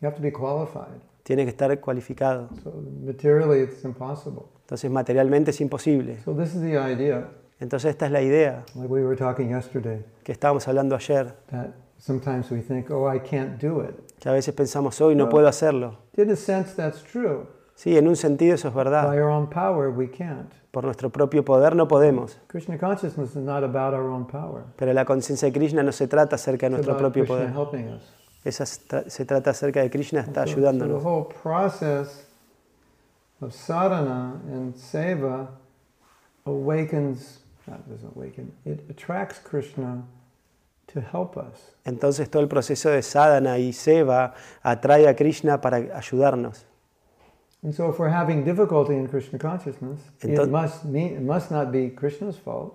you 0.01 0.09
have 0.09 0.17
to 0.17 0.23
be 0.23 0.33
qualified. 0.33 1.01
Tiene 1.23 1.45
que 1.45 1.51
estar 1.51 1.79
cualificado. 1.81 2.49
So 2.63 2.73
materially, 3.05 3.61
it's 3.63 3.85
impossible. 3.85 4.45
Entonces 4.63 4.91
materialmente 4.91 5.51
es 5.51 5.61
imposible. 5.61 6.19
So 6.25 6.35
this 6.35 6.55
is 6.55 6.61
the 6.63 6.77
idea, 6.79 7.29
Entonces 7.61 7.91
esta 7.91 8.07
es 8.07 8.13
la 8.13 8.21
idea 8.21 8.65
like 8.75 8.89
we 8.89 9.03
were 9.05 9.17
talking 9.17 9.49
yesterday, 9.49 10.05
que 10.25 10.33
estábamos 10.33 10.67
hablando 10.69 10.95
ayer, 10.97 11.35
that 11.51 11.71
Sometimes 11.99 12.51
we 12.51 12.61
think, 12.61 12.91
oh, 12.91 13.09
I 13.13 13.19
can't 13.19 13.59
do 13.61 13.81
it. 13.81 13.95
Que 14.21 14.31
a 14.31 14.33
veces 14.33 14.55
pensamos, 14.55 15.01
hoy 15.01 15.15
no 15.15 15.25
No. 15.25 15.31
puedo 15.31 15.49
hacerlo. 15.49 15.99
In 16.17 16.31
a 16.31 16.37
sense, 16.37 16.75
that's 16.75 17.03
true. 17.03 17.47
Sí, 17.75 17.97
en 17.99 18.09
un 18.09 18.17
sentido 18.17 18.55
eso 18.55 18.69
es 18.69 18.75
verdad. 18.75 19.07
By 19.07 19.19
our 19.19 19.29
own 19.31 19.49
power, 19.49 19.89
we 19.91 20.09
can't. 20.11 20.51
Por 20.71 20.85
nuestro 20.85 21.11
propio 21.11 21.45
poder 21.45 21.75
no 21.75 21.87
podemos. 21.89 22.39
Krishna 22.49 22.79
consciousness 22.79 23.31
is 23.31 23.37
not 23.43 23.63
about 23.65 23.93
our 23.95 24.09
own 24.09 24.27
power. 24.27 24.65
Pero 24.77 24.93
la 24.93 25.05
conciencia 25.05 25.47
de 25.51 25.53
Krishna 25.59 25.83
no 25.83 25.93
se 25.93 26.07
trata 26.07 26.37
acerca 26.37 26.67
de 26.67 26.71
nuestro 26.71 26.93
about 26.93 27.01
propio 27.13 27.25
Krishna 27.25 27.53
poder. 27.53 27.53
helping 27.55 27.89
us. 27.95 28.03
Esa 28.45 28.65
se 28.65 28.81
tra- 28.87 29.11
se 29.11 29.25
trata 29.25 29.51
acerca 29.51 29.81
de 29.83 29.91
Krishna 29.91 30.21
está 30.21 30.45
So- 30.47 30.53
so 30.53 30.57
ayudándonos. 30.59 31.03
the 31.03 31.09
whole 31.09 31.27
process 31.43 32.27
of 33.41 33.53
sadhana 33.53 34.41
and 34.53 34.75
seva 34.77 35.49
awakens, 36.45 37.41
not 37.67 37.87
doesn't 37.89 38.15
awaken, 38.17 38.53
it 38.65 38.89
attracts 38.91 39.39
Krishna 39.39 40.05
to 40.93 41.01
help 41.01 41.37
us. 41.37 41.75
Entonces 41.85 42.31
todo 42.31 42.43
el 42.43 42.49
proceso 42.49 42.91
de 42.91 43.03
sadhana 43.03 43.59
y 43.59 43.73
seva 43.73 44.35
atrae 44.63 45.09
a 45.09 45.15
Krishna 45.17 45.61
para 45.61 45.77
ayudarnos. 45.77 46.67
And 47.63 47.73
so 47.75 47.91
if 47.91 47.99
we're 47.99 48.13
having 48.15 48.45
difficulty 48.45 48.95
in 48.95 49.09
Krishna 49.09 49.39
consciousness, 49.39 49.99
it 50.23 50.31
Enton- 50.31 50.51
must, 50.51 50.85
mean, 50.85 51.15
it 51.17 51.23
must 51.23 51.51
not 51.51 51.73
be 51.73 51.91
Krishna's 51.95 52.39
fault. 52.39 52.75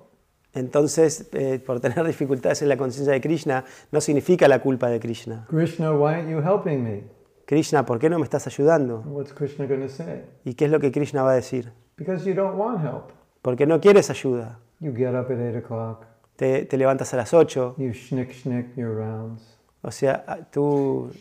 Entonces, 0.54 1.30
eh, 1.34 1.60
por 1.66 1.80
tener 1.80 2.04
dificultades 2.08 2.62
en 2.62 2.68
la 2.70 2.76
conciencia 2.78 3.14
de 3.14 3.22
Krishna, 3.22 3.64
no 3.92 4.02
significa 4.02 4.48
la 4.50 4.60
culpa 4.60 4.90
de 4.90 5.00
Krishna. 5.00 5.46
Krishna, 5.50 5.94
why 5.94 6.16
aren't 6.16 6.30
you 6.30 6.40
helping 6.42 6.84
me? 6.84 7.04
Krishna, 7.46 7.86
¿por 7.86 8.00
qué 8.00 8.10
no 8.10 8.18
me 8.20 8.24
estás 8.26 8.48
ayudando? 8.48 9.02
What's 9.06 9.34
Krishna 9.34 9.66
going 9.66 9.82
to 9.82 9.90
say? 9.90 10.24
¿Y 10.44 10.56
qué 10.56 10.66
es 10.66 10.72
lo 10.72 10.80
que 10.80 10.92
Krishna 10.92 11.24
va 11.24 11.32
a 11.32 11.36
decir? 11.36 11.72
Because 11.98 12.26
you 12.26 12.34
don't 12.34 12.58
want 12.58 12.82
help. 12.84 13.12
Porque 13.42 13.66
no 13.66 13.80
quieres 13.80 14.10
ayuda. 14.10 14.60
You 14.80 14.94
get 14.94 15.14
up 15.14 15.32
at 15.32 15.38
8 15.40 15.58
o'clock, 15.58 16.06
Te, 16.42 16.66
te 16.66 16.76
levantas 16.76 17.14
a 17.14 17.18
las 17.18 17.36
8, 17.36 17.76
you 17.78 17.94
schnick 17.94 18.32
schnick 18.34 18.76
your 18.76 18.96
rounds. 18.96 19.44
o 19.84 19.92
sea, 19.92 20.24
ah, 20.28 20.40
tú, 20.52 21.12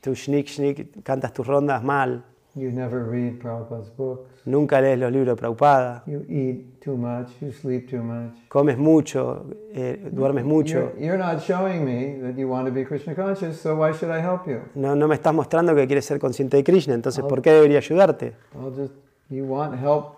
tú 0.00 0.14
schnick 0.14 0.46
schnick, 0.48 1.02
cantas 1.02 1.34
tus 1.34 1.46
rondas 1.46 1.82
mal, 1.84 2.24
You 2.54 2.72
never 2.72 3.04
read 3.04 3.38
Prabhupada's 3.38 3.94
books. 3.94 4.30
nunca 4.46 4.80
lees 4.80 4.98
los 4.98 5.12
libros 5.12 5.36
de 5.36 5.40
Prabhupada, 5.42 6.02
You 6.06 6.24
eat 6.26 6.80
too 6.82 6.96
much, 6.96 7.28
you 7.42 7.52
sleep 7.52 7.90
too 7.90 8.02
much. 8.02 8.32
comes 8.48 8.78
mucho, 8.78 9.44
eh, 9.74 10.08
duermes 10.10 10.46
mucho. 10.46 10.94
You're, 10.98 11.18
you're 11.18 11.18
not 11.18 11.42
showing 11.42 11.84
me 11.84 12.18
that 12.22 12.38
you 12.38 12.48
want 12.48 12.66
to 12.66 12.72
be 12.72 12.86
Krishna 12.86 13.14
conscious, 13.14 13.60
so 13.60 13.76
why 13.76 13.92
should 13.92 14.10
I 14.10 14.22
help 14.22 14.46
you? 14.46 14.62
No, 14.74 14.96
no 14.96 15.06
me 15.06 15.16
estás 15.16 15.34
mostrando 15.34 15.74
que 15.74 15.86
quieres 15.86 16.06
ser 16.06 16.18
consciente 16.18 16.56
de 16.56 16.64
Krishna, 16.64 16.94
entonces 16.94 17.22
¿por 17.26 17.42
qué 17.42 17.52
debería 17.52 17.76
ayudarte? 17.76 18.32
I'll 18.54 18.72
just, 18.74 18.94
you 19.28 19.44
want 19.44 19.78
help 19.78 20.16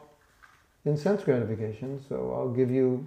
in 0.84 0.96
sense 0.96 1.24
gratification, 1.24 1.98
so 2.08 2.32
I'll 2.32 2.54
give 2.54 2.72
you 2.72 3.04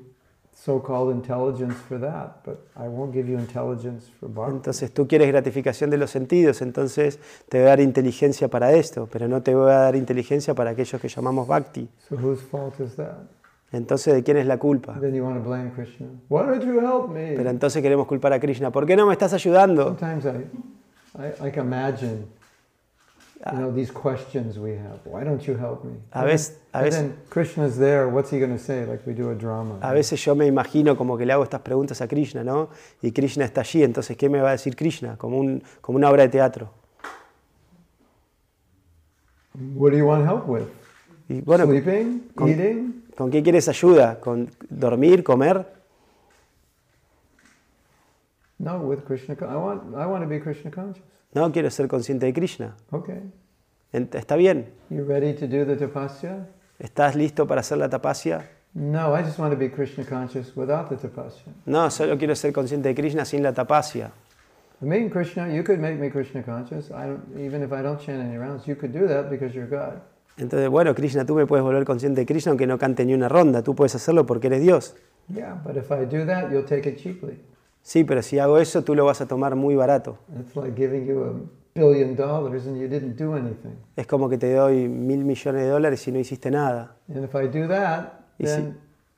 so 0.55 0.81
called 0.81 1.13
intelligence 1.13 1.75
for 1.88 2.00
that, 2.00 2.43
but 2.45 2.57
I 2.75 2.88
won't 2.88 3.13
give 3.13 3.29
you 3.29 3.38
intelligence 3.38 4.09
for 4.19 4.29
bhakti. 4.29 4.55
Entonces 4.55 4.91
tú 4.91 5.07
quieres 5.07 5.27
gratificación 5.27 5.89
de 5.89 5.97
los 5.97 6.09
sentidos, 6.09 6.62
entonces 6.62 7.19
te 7.50 7.59
voy 7.59 7.67
a 7.67 7.69
dar 7.71 7.81
inteligencia 7.81 8.47
para 8.47 8.71
esto, 8.74 9.07
pero 9.12 9.27
no 9.27 9.41
te 9.41 9.53
voy 9.53 9.69
a 9.69 9.75
dar 9.75 9.95
inteligencia 9.95 10.55
para 10.55 10.71
aquellos 10.71 11.00
que 11.00 11.09
llamamos 11.09 11.47
bhakti. 11.47 11.89
So 12.09 12.15
whose 12.15 12.41
fault 12.41 12.79
is 12.79 12.95
that? 12.95 13.17
Entonces, 13.71 14.13
¿de 14.13 14.24
quién 14.24 14.38
es 14.38 14.45
la 14.45 14.57
culpa? 14.57 14.97
Then 15.00 15.13
you 15.13 15.24
want 15.24 15.38
to 15.38 15.47
blame 15.47 15.71
Krishna. 15.71 16.07
Why 16.29 16.43
don't 16.43 16.63
you 16.63 16.79
help 16.79 17.09
me? 17.09 17.33
Pero 17.35 17.50
entonces 17.50 17.81
queremos 17.81 18.07
culpar 18.07 18.31
a 18.31 18.39
Krishna. 18.39 18.71
¿Por 18.71 18.85
qué 18.85 18.95
no 18.95 19.05
me 19.05 19.13
estás 19.13 19.33
ayudando? 19.33 19.97
Sometimes 19.97 20.25
I, 20.25 21.21
I 21.21 21.33
like 21.41 21.59
imagine, 21.59 22.25
you 23.51 23.60
know, 23.60 23.72
these 23.72 23.92
questions 23.92 24.58
we 24.58 24.72
have. 24.72 25.00
Why 25.06 25.24
don't 25.24 25.46
you 25.48 25.56
help 25.58 25.84
me? 25.84 25.94
A 26.12 26.24
veces- 26.25 26.58
a 26.74 26.82
veces- 26.82 27.12
Krishna's 27.30 27.77
there. 27.77 28.08
What's 28.08 28.32
he 28.32 28.39
going 28.39 28.51
to 28.51 28.60
say? 28.60 28.86
Like 28.86 29.04
we 29.06 29.13
do 29.13 29.30
a 29.30 29.36
drama. 29.36 29.77
A 29.82 29.94
veces 29.94 30.20
yo 30.24 30.36
me 30.36 30.48
imagino 30.48 30.96
como 30.98 31.18
que 31.18 31.25
le 31.25 31.34
hago 31.34 31.44
estas 31.44 31.62
preguntas 31.62 32.01
a 32.01 32.08
Krishna, 32.08 32.44
¿no? 32.44 32.70
Y 33.01 33.12
Krishna 33.12 33.46
está 33.46 33.62
allí, 33.62 33.83
entonces 33.83 34.18
¿qué 34.18 34.29
me 34.29 34.42
va 34.42 34.50
a 34.50 34.51
decir 34.53 34.75
Krishna? 34.75 35.18
Como, 35.18 35.38
un, 35.38 35.62
como 35.81 35.98
una 35.98 36.09
obra 36.09 36.24
de 36.24 36.29
teatro. 36.29 36.70
What 39.75 39.92
do 39.92 39.98
you 39.98 40.05
want 40.07 40.25
help 40.25 40.48
with? 40.50 40.64
Y 41.29 41.42
bueno, 41.42 41.66
Sleeping, 41.66 42.29
con- 42.36 42.50
eating. 42.50 43.03
¿con 43.18 43.31
qué 43.31 43.42
quieres 43.42 43.68
ayuda? 43.70 44.20
¿Con 44.20 44.50
dormir, 44.70 45.24
comer? 45.24 45.66
No, 48.59 48.77
with 48.81 49.00
Krishna. 49.05 49.36
I 49.42 49.55
want. 49.55 49.83
I 49.96 50.05
want 50.05 50.24
to 50.24 50.29
be 50.29 50.40
Krishna 50.40 50.72
conscious. 50.72 51.03
No, 51.35 51.51
quiero 51.51 51.69
ser 51.69 51.89
consciente 51.89 52.25
de 52.25 52.33
Krishna. 52.33 52.77
Okay. 52.91 53.21
¿Está 53.91 54.37
bien? 54.37 54.74
You 54.89 55.03
ready 55.03 55.33
to 55.33 55.48
do 55.48 55.65
the 55.65 55.75
tapasya? 55.75 56.48
¿Estás 56.79 57.15
listo 57.15 57.45
para 57.45 57.59
hacer 57.59 57.77
la 57.77 57.89
tapasya? 57.89 58.50
No, 58.74 59.13
I 59.13 59.21
just 59.21 59.37
want 59.37 59.53
to 59.53 59.59
be 59.59 59.69
Krishna 59.69 60.05
conscious 60.05 60.55
without 60.55 60.87
the 60.87 60.95
tapasya. 60.95 61.51
No, 61.65 61.91
solo 61.91 62.17
quiero 62.17 62.35
ser 62.35 62.53
consciente 62.53 62.87
de 62.87 62.95
Krishna 62.95 63.25
sin 63.25 63.43
la 63.43 63.51
tapasya. 63.51 64.11
Mean, 64.79 65.09
Krishna, 65.09 65.53
you 65.53 65.63
could 65.63 65.79
make 65.79 66.00
me 66.00 66.09
Krishna 66.09 66.41
conscious. 66.41 66.89
I 66.91 67.07
don't, 67.07 67.37
even 67.37 67.61
if 67.61 67.74
I 67.74 67.81
don't 67.81 68.00
chant 68.00 68.21
any 68.21 68.37
rounds, 68.37 68.65
you 68.65 68.77
could 68.77 68.93
do 68.93 69.05
that 69.07 69.29
because 69.29 69.53
you're 69.53 69.69
God. 69.69 70.01
Entonces, 70.37 70.69
bueno, 70.69 70.95
Krishna, 70.95 71.25
tú 71.25 71.35
me 71.35 71.45
puedes 71.45 71.63
volver 71.63 71.83
consciente 71.83 72.21
de 72.21 72.25
Krishna 72.25 72.51
aunque 72.51 72.65
no 72.65 72.77
cante 72.77 73.05
ni 73.05 73.13
una 73.13 73.27
ronda. 73.27 73.61
Tú 73.61 73.75
puedes 73.75 73.93
hacerlo 73.95 74.25
porque 74.25 74.48
eres 74.48 74.61
Dios. 74.61 74.95
Yeah, 75.27 75.61
but 75.65 75.75
if 75.75 75.91
I 75.91 76.05
do 76.05 76.25
that, 76.25 76.50
you'll 76.50 76.65
take 76.65 76.87
it 76.87 76.98
cheaply. 76.98 77.39
Sí, 77.87 78.03
pero 78.03 78.24
si 78.24 78.39
hago 78.39 78.57
eso, 78.57 78.83
tú 78.83 78.95
lo 78.95 79.05
vas 79.05 79.21
a 79.21 79.27
tomar 79.27 79.55
muy 79.55 79.75
barato. 79.75 80.17
It's 80.39 80.55
like 80.55 80.75
giving 80.75 81.05
you 81.05 81.24
a 81.24 81.33
billion 81.79 82.15
dollars 82.15 82.65
and 82.65 82.77
you 82.77 82.87
didn't 82.87 83.15
do 83.15 83.35
anything. 83.35 83.75
Es 83.95 84.07
como 84.07 84.27
que 84.27 84.39
te 84.39 84.51
doy 84.55 84.87
mil 84.89 85.24
millones 85.24 85.61
de 85.61 85.69
dólares 85.69 86.07
y 86.07 86.11
no 86.11 86.17
hiciste 86.17 86.50
nada. 86.50 86.95
And 87.07 87.24
if 87.24 87.35
I 87.35 87.48
do 87.48 87.67
that, 87.67 88.13
Y 88.39 88.48
si, 88.48 88.74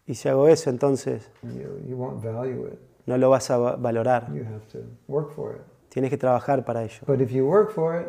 y 0.07 0.15
si 0.15 0.27
hago 0.27 0.49
eso, 0.49 0.69
entonces 0.69 1.31
you, 1.43 1.79
you 1.87 1.95
won't 1.95 2.21
value 2.21 2.67
it. 2.67 2.77
no 3.05 3.17
lo 3.17 3.29
vas 3.29 3.49
a 3.51 3.57
va- 3.57 3.75
valorar. 3.77 4.27
You 4.33 4.43
have 4.43 4.67
to 4.73 4.79
work 5.07 5.31
for 5.31 5.55
it. 5.55 5.61
Tienes 5.87 6.09
que 6.09 6.17
trabajar 6.17 6.65
para 6.65 6.83
ello. 6.83 6.99
But 7.07 7.21
if 7.21 7.31
you 7.31 7.45
work 7.47 7.71
for 7.71 7.95
it, 8.01 8.07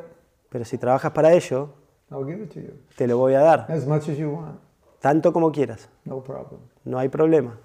Pero 0.50 0.64
si 0.64 0.76
trabajas 0.76 1.12
para 1.12 1.32
ello, 1.34 1.68
I'll 2.10 2.26
give 2.26 2.42
it 2.42 2.52
to 2.54 2.60
you. 2.60 2.72
te 2.96 3.06
lo 3.06 3.16
voy 3.16 3.34
a 3.34 3.40
dar. 3.40 3.66
As 3.70 3.86
much 3.86 4.08
as 4.08 4.16
you 4.18 4.30
want. 4.30 4.58
Tanto 4.98 5.32
como 5.32 5.52
quieras. 5.52 5.88
No 6.04 6.20
problem. 6.24 6.60
No 6.84 6.98
hay 6.98 7.08
problema. 7.08 7.56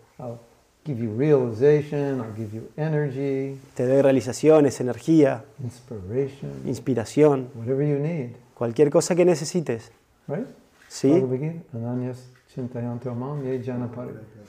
Give 0.86 1.02
you 1.02 1.12
realization, 1.18 2.20
I'll 2.20 2.36
give 2.36 2.54
you 2.54 2.68
energy, 2.76 3.58
Te 3.74 3.86
doy 3.88 4.02
realizaciones, 4.02 4.82
energía, 4.82 5.46
inspiration, 5.64 6.52
inspiración, 6.66 7.48
whatever 7.56 7.88
you 7.88 8.00
need. 8.00 8.32
cualquier 8.54 8.90
cosa 8.90 9.16
que 9.16 9.24
necesites. 9.24 9.92
Right? 10.28 10.46
¿Sí? 10.90 11.10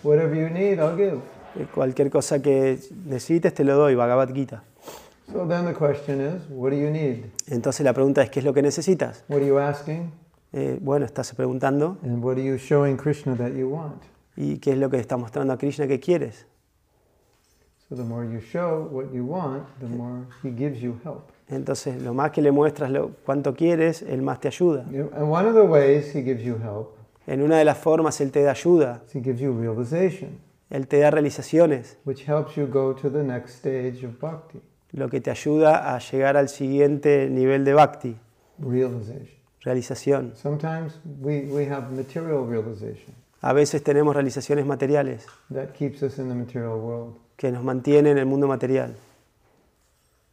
Whatever 0.02 0.36
you 0.36 0.48
need, 0.50 0.78
I'll 0.78 0.96
give. 0.96 1.20
Eh, 1.56 1.66
Cualquier 1.72 2.10
cosa 2.10 2.42
que 2.42 2.78
necesites 3.06 3.54
te 3.54 3.64
lo 3.64 3.76
doy, 3.76 3.94
Bhagavad 3.94 4.32
Gita. 4.34 4.62
So 5.32 5.46
then 5.46 5.64
the 5.64 5.72
question 5.72 6.20
is, 6.20 6.42
what 6.50 6.70
do 6.70 6.76
you 6.76 6.90
need? 6.90 7.24
Entonces 7.48 7.84
la 7.84 7.92
pregunta 7.92 8.22
es, 8.22 8.30
¿qué 8.30 8.40
es 8.40 8.44
lo 8.44 8.52
que 8.52 8.60
necesitas? 8.62 9.24
What 9.28 9.38
are 9.38 9.46
you 9.46 9.58
asking? 9.58 10.10
Eh, 10.52 10.78
bueno, 10.80 11.06
estás 11.06 11.32
preguntando, 11.34 11.96
And 12.02 12.22
what 12.22 12.34
are 12.36 12.44
you 12.44 12.58
showing 12.58 12.96
Krishna 12.96 13.34
that 13.36 13.52
you 13.52 13.68
want? 13.68 14.02
¿Y 14.36 14.58
qué 14.58 14.72
es 14.72 14.78
lo 14.78 14.90
que 14.90 14.98
está 14.98 15.16
mostrando 15.16 15.52
a 15.52 15.58
Krishna 15.58 15.86
que 15.86 16.00
quieres? 16.00 16.46
So 17.88 17.94
the 17.96 18.02
more 18.02 18.24
you 18.24 18.40
show 18.40 18.88
what 18.90 19.12
you 19.12 19.24
want, 19.24 19.64
the 19.78 19.86
more 19.86 20.24
he 20.42 20.50
gives 20.50 20.80
you 20.80 20.96
help. 21.04 21.30
Entonces, 21.48 22.00
lo 22.02 22.14
más 22.14 22.30
que 22.30 22.40
le 22.40 22.50
muestras 22.50 22.90
lo, 22.90 23.10
cuánto 23.26 23.54
quieres, 23.54 24.00
él 24.02 24.22
más 24.22 24.40
te 24.40 24.48
ayuda. 24.48 24.84
You 24.90 25.04
know, 25.04 25.10
And 25.14 25.30
one 25.30 25.46
of 25.46 25.54
the 25.54 25.62
ways 25.64 26.14
he 26.14 26.22
gives 26.22 26.42
you 26.42 26.56
help 26.56 26.96
En 27.26 27.42
una 27.42 27.58
de 27.58 27.64
las 27.64 27.78
formas, 27.78 28.20
él 28.20 28.30
te 28.32 28.42
da 28.42 28.52
ayuda, 28.52 29.02
is 29.06 29.14
he 29.14 29.20
gives 29.20 29.40
you 29.40 29.52
realization, 29.52 30.38
él 30.70 30.86
te 30.88 30.98
da 30.98 31.10
realizaciones, 31.10 31.98
which 32.04 32.26
helps 32.28 32.54
you 32.56 32.66
go 32.66 32.94
to 32.94 33.10
the 33.10 33.22
next 33.22 33.56
stage 33.58 34.04
of 34.04 34.18
bhakti. 34.20 34.60
lo 34.92 35.08
que 35.10 35.20
te 35.20 35.30
ayuda 35.30 35.94
a 35.94 35.98
llegar 35.98 36.36
al 36.36 36.48
siguiente 36.48 37.28
nivel 37.30 37.64
de 37.64 37.74
bhakti, 37.74 38.16
Realization. 38.58 39.28
realización. 39.62 40.32
Sometimes 40.36 41.00
we, 41.20 41.42
we 41.50 41.66
have 41.66 41.90
material 41.94 42.46
realization 42.46 43.14
A 43.46 43.52
veces 43.52 43.82
tenemos 43.82 44.14
realizaciones 44.16 44.64
materiales 44.64 45.26
that 45.52 45.74
keeps 45.74 46.02
us 46.02 46.18
in 46.18 46.30
the 46.30 46.34
material 46.34 46.78
world. 46.80 47.14
que 47.36 47.52
nos 47.52 47.62
mantienen 47.62 48.12
en 48.12 48.18
el 48.18 48.24
mundo 48.24 48.46
material. 48.46 48.94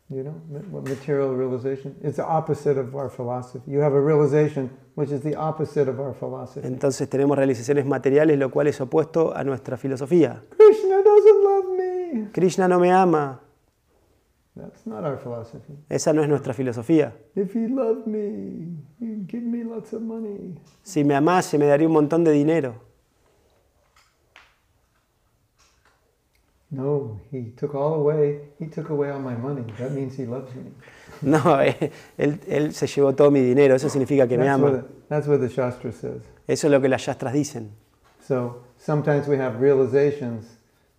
You 0.08 0.24
know 0.24 0.34
what 0.72 0.84
material 0.88 1.36
realization? 1.36 1.94
It's 2.02 2.16
the 2.16 2.24
opposite 2.24 2.80
of 2.80 2.96
our 2.96 3.10
philosophy. 3.10 3.70
You 3.70 3.82
have 3.82 3.94
a 3.94 4.00
realization 4.00 4.70
which 4.96 5.12
is 5.12 5.22
the 5.24 5.36
opposite 5.36 5.90
of 5.90 6.00
our 6.00 6.14
philosophy. 6.14 6.66
Entonces 6.66 7.10
tenemos 7.10 7.38
realizaciones 7.38 7.86
materiales, 7.86 8.40
lo 8.40 8.50
cual 8.50 8.68
es 8.68 8.80
opuesto 8.80 9.36
a 9.36 9.44
nuestra 9.44 9.76
filosofía. 9.76 10.42
Krishna 10.58 11.02
doesn't 11.04 11.44
love 11.44 11.66
me. 11.78 12.32
Krishna 12.32 12.70
no 12.70 12.80
me 12.80 12.92
ama, 12.92 13.42
That's 14.56 14.86
not 14.86 15.04
our 15.04 15.18
philosophy. 15.18 15.74
esa 15.90 16.14
no 16.14 16.24
es 16.24 16.30
nuestra 16.30 16.54
filosofía. 16.54 17.14
If 17.36 17.54
he 17.56 17.68
loved 17.68 18.08
me, 18.08 18.68
he'd 19.02 19.28
give 19.28 19.44
me 19.44 19.66
lots 19.66 19.92
of 19.94 20.02
money. 20.02 20.56
Si 20.84 21.04
me 21.04 21.14
amase, 21.16 21.58
me 21.58 21.66
daría 21.66 21.88
un 21.88 21.94
montón 21.94 22.24
de 22.24 22.32
dinero. 22.32 22.90
No, 26.72 27.20
he 27.32 27.52
took 27.58 27.76
all 27.76 27.96
away. 27.96 28.40
He 28.58 28.68
took 28.68 28.90
away 28.90 29.12
all 29.12 29.20
my 29.20 29.36
money. 29.36 29.64
That 29.78 29.92
means 29.92 30.18
he 30.18 30.26
loves 30.26 30.56
me. 30.56 30.72
No, 31.22 31.62
eh, 31.62 31.92
él, 32.18 32.40
él 32.48 32.74
se 32.74 32.88
llevó 32.88 33.14
todo 33.14 33.30
mi 33.30 33.42
dinero, 33.42 33.76
eso 33.76 33.90
significa 33.90 34.26
que 34.28 34.38
me 34.38 34.46
That's 34.46 34.62
what, 34.62 34.70
ama. 34.74 34.80
it- 34.80 35.08
that's 35.10 35.28
what 35.28 35.40
the 35.40 35.50
Shastra 35.50 35.92
says. 35.92 36.24
Eso 36.48 36.68
es 36.68 36.72
lo 36.72 36.80
que 36.82 36.88
las 36.90 37.06
yastras 37.06 37.34
dicen. 37.34 37.72
So 38.26 38.64
sometimes 38.78 39.28
we 39.28 39.38
have 39.38 39.60
realizations 39.60 40.46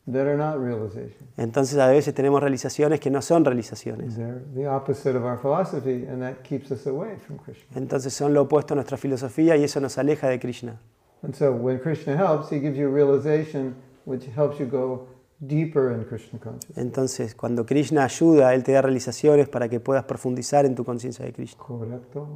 that 0.07 0.27
are 0.27 0.37
not 0.37 0.59
realization. 0.59 1.27
Entonces 1.39 1.79
a 1.79 1.89
veces 1.89 2.13
tenemos 2.15 2.43
realizaciones 2.43 3.01
que 3.01 3.11
no 3.11 3.23
son 3.23 3.45
realizaciones. 3.45 4.15
They're 4.17 4.43
the 4.55 4.67
opposite 4.69 5.17
of 5.17 5.25
our 5.25 5.39
philosophy, 5.39 6.05
and 6.07 6.21
that 6.21 6.43
keeps 6.43 6.71
us 6.71 6.87
away 6.87 7.17
from 7.17 7.39
Krishna. 7.39 7.65
Entonces 7.79 8.13
son 8.13 8.35
lo 8.35 8.43
opuesto 8.43 8.75
a 8.75 8.77
nuestra 8.77 8.99
filosofía 8.99 9.57
y 9.57 9.65
eso 9.65 9.81
nos 9.81 9.97
aleja 9.97 10.29
de 10.29 10.39
Krishna. 10.39 10.79
And 11.23 11.35
so 11.35 11.53
when 11.53 11.79
Krishna 11.81 12.15
helps, 12.17 12.51
he 12.51 12.61
gives 12.61 12.77
you 12.77 12.89
realization 12.95 13.75
which 14.05 14.27
helps 14.37 14.59
you 14.61 14.67
go 14.67 15.07
deeper 15.47 15.93
in 15.93 16.05
Krishna 16.05 16.39
consciousness. 16.39 16.79
Entonces 16.79 17.35
cuando 17.35 17.67
Krishna 17.67 18.05
ayuda, 18.05 18.55
Él 18.55 18.63
te 18.63 18.73
da 18.73 18.81
realizaciones 18.83 19.49
para 19.49 19.69
que 19.69 19.81
puedas 19.81 20.05
profundizar 20.05 20.65
en 20.67 20.75
tu 20.75 20.85
conciencia 20.85 21.25
de 21.25 21.33
Krishna. 21.33 21.63
Correcto. 21.63 22.29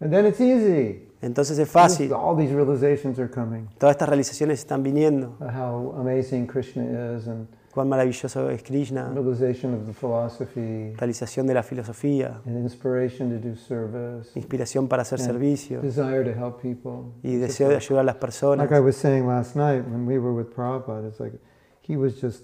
And 0.00 0.10
then 0.12 0.26
it's 0.26 0.40
easy. 0.40 1.08
Entonces 1.22 1.58
es 1.58 1.68
fácil. 1.68 2.12
All 2.12 2.36
these 2.36 2.54
realizations 2.54 3.18
are 3.18 3.30
coming. 3.30 3.66
Todas 3.78 3.94
estas 3.94 4.08
realizaciones 4.08 4.58
están 4.60 4.82
viniendo. 4.82 5.36
How 5.40 5.94
amazing 5.98 6.46
Krishna 6.46 7.16
is 7.16 7.26
and 7.26 7.48
Cuán 7.74 7.88
maravilloso 7.90 8.48
es 8.50 8.62
Krishna. 8.62 9.10
realization 9.12 9.74
of 9.74 9.84
the 9.86 9.92
philosophy 9.92 10.92
Realización 10.96 11.46
de 11.46 11.54
la 11.54 11.62
filosofía. 11.62 12.40
and 12.46 12.56
inspiration 12.58 13.28
to 13.30 13.48
do 13.48 13.54
service, 13.56 14.30
Inspiración 14.38 14.88
para 14.88 15.02
hacer 15.02 15.18
Yeah. 15.18 15.26
servicio. 15.26 15.80
desire 15.82 16.24
to 16.24 16.30
help 16.38 16.60
people. 16.62 17.12
Y 17.22 17.36
deseo 17.36 17.68
de 17.68 17.76
ayudar 17.76 18.00
a 18.02 18.04
las 18.04 18.16
personas. 18.16 18.64
Like 18.70 18.76
I 18.76 18.80
was 18.80 18.96
saying 18.96 19.26
last 19.26 19.56
night 19.56 19.84
when 19.86 20.06
we 20.06 20.18
were 20.18 20.32
with 20.32 20.54
Prabhupada, 20.54 21.08
it's 21.08 21.20
like 21.20 21.38
he 21.86 21.96
was 21.96 22.20
just 22.20 22.42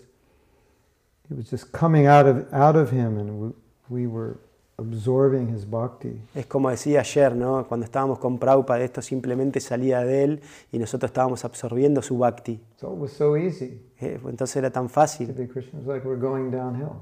he 1.28 1.34
was 1.34 1.50
just 1.50 1.70
coming 1.72 2.06
out 2.06 2.26
of 2.26 2.52
out 2.52 2.76
of 2.76 2.90
him, 2.92 3.18
and 3.18 3.30
we, 3.40 3.52
we 3.88 4.06
were 4.06 4.36
absorbing 4.78 5.48
his 5.48 5.64
bhakti. 5.64 6.20
Es 6.34 6.46
como 6.46 6.70
decía 6.70 7.00
ayer, 7.00 7.34
¿no? 7.36 7.66
Cuando 7.68 7.84
estábamos 7.86 8.18
con 8.18 8.38
Prabhupada, 8.38 8.80
esto 8.82 9.00
simplemente 9.02 9.60
salía 9.60 10.00
de 10.04 10.24
él 10.24 10.40
y 10.72 10.78
nosotros 10.78 11.10
estábamos 11.10 11.44
absorbiendo 11.44 12.02
su 12.02 12.18
bhakti. 12.18 12.60
So 12.80 12.92
it 12.92 12.98
was 12.98 13.12
so 13.12 13.36
easy 13.36 13.80
Eh, 14.00 14.18
Entonces 14.26 14.56
era 14.56 14.70
tan 14.70 14.84
to 14.88 14.88
fácil. 14.88 15.32
be 15.32 15.46
Krishna. 15.46 15.78
It 15.78 15.86
was 15.86 15.94
like 15.94 16.04
we're 16.06 16.18
going 16.20 16.50
downhill. 16.50 16.96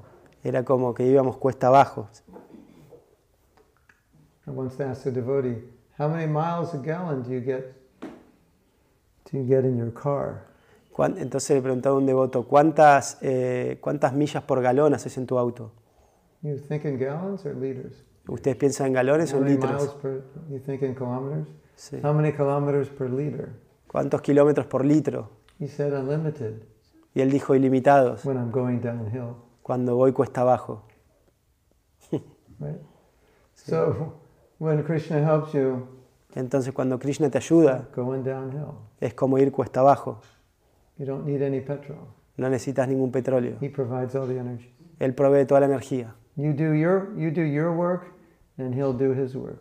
Era 0.45 0.65
como 0.65 0.93
que 0.95 1.07
íbamos 1.07 1.37
cuesta 1.39 1.69
abajo. 1.69 2.09
I 4.47 4.51
once 4.51 4.81
asked 4.81 5.07
a 5.07 5.11
devotee, 5.11 5.57
"How 5.99 6.09
many 6.09 6.27
miles 6.27 6.75
a 6.75 6.79
gallon 6.79 7.23
do 7.23 7.31
you 7.31 7.41
get? 7.41 7.75
Do 9.31 9.39
you 9.39 9.45
get 9.47 9.65
in 9.65 9.77
your 9.77 9.93
car?" 9.93 10.43
Entonces 11.05 11.57
le 11.57 11.63
preguntaba 11.63 11.97
a 11.97 11.99
un 11.99 12.07
devoto, 12.07 12.47
¿cuántas, 12.47 13.19
eh, 13.23 13.79
¿cuántas 13.81 14.13
millas 14.13 14.43
por 14.43 14.61
galón 14.63 14.95
haces 14.95 15.17
en 15.19 15.27
tu 15.27 15.39
auto? 15.39 15.73
You 16.43 16.57
think 16.57 16.85
in 16.85 16.99
gallons 16.99 17.45
or 17.47 17.55
liters? 17.57 18.05
¿Ustedes 18.29 18.57
piensan 18.57 18.89
en 18.89 18.93
galones 18.95 19.33
o 19.35 19.39
en 19.39 19.45
miles 19.45 19.61
litros? 19.61 19.95
per? 20.03 20.23
You 20.49 20.59
think 20.61 20.83
in 20.83 20.95
kilometers? 20.95 21.49
Sí. 21.75 21.99
How 22.03 22.13
many 22.13 22.33
kilometers 22.33 22.89
per 22.91 23.11
liter? 23.11 23.49
¿Cuántos 23.87 24.21
kilómetros 24.23 24.67
por 24.67 24.85
litro? 24.85 25.31
He 25.59 25.67
said 25.69 25.93
unlimited 25.93 26.63
Y 27.15 27.21
él 27.23 27.31
dijo 27.31 27.55
ilimitados, 27.55 28.25
when 28.25 28.37
I'm 28.37 28.51
going 28.51 28.81
downhill. 28.81 29.35
cuando 29.63 29.97
voy 29.97 30.13
cuesta 30.13 30.43
abajo. 30.43 30.85
Right? 32.61 32.81
So 33.55 34.13
when 34.59 34.83
Krishna 34.85 35.19
helps 35.19 35.53
you, 35.53 35.87
Entonces 36.35 36.73
cuando 36.73 36.99
Krishna 36.99 37.31
te 37.31 37.39
ayuda, 37.39 37.89
going 37.95 38.23
downhill, 38.23 38.75
es 39.01 39.15
como 39.15 39.39
ir 39.39 39.51
cuesta 39.51 39.81
abajo. 39.81 40.21
You 41.01 41.07
don't 41.07 41.25
need 41.25 41.43
any 41.43 41.61
petrol. 41.61 41.99
No 42.37 42.49
necesitas 42.49 42.87
ningún 42.87 43.11
petróleo. 43.11 43.57
He 43.61 43.71
provides 43.71 44.15
all 44.15 44.29
the 44.29 44.39
energy. 44.39 44.71
Él 44.99 45.15
provee 45.15 45.47
toda 45.47 45.61
la 45.61 45.67
energía. 45.67 46.15
You 46.37 46.53
do 46.53 46.75
your 46.75 47.13
you 47.17 47.31
do 47.31 47.43
your 47.43 47.73
work, 47.73 48.13
and 48.59 48.75
he'll 48.75 48.97
do 48.97 49.13
his 49.13 49.35
work. 49.35 49.59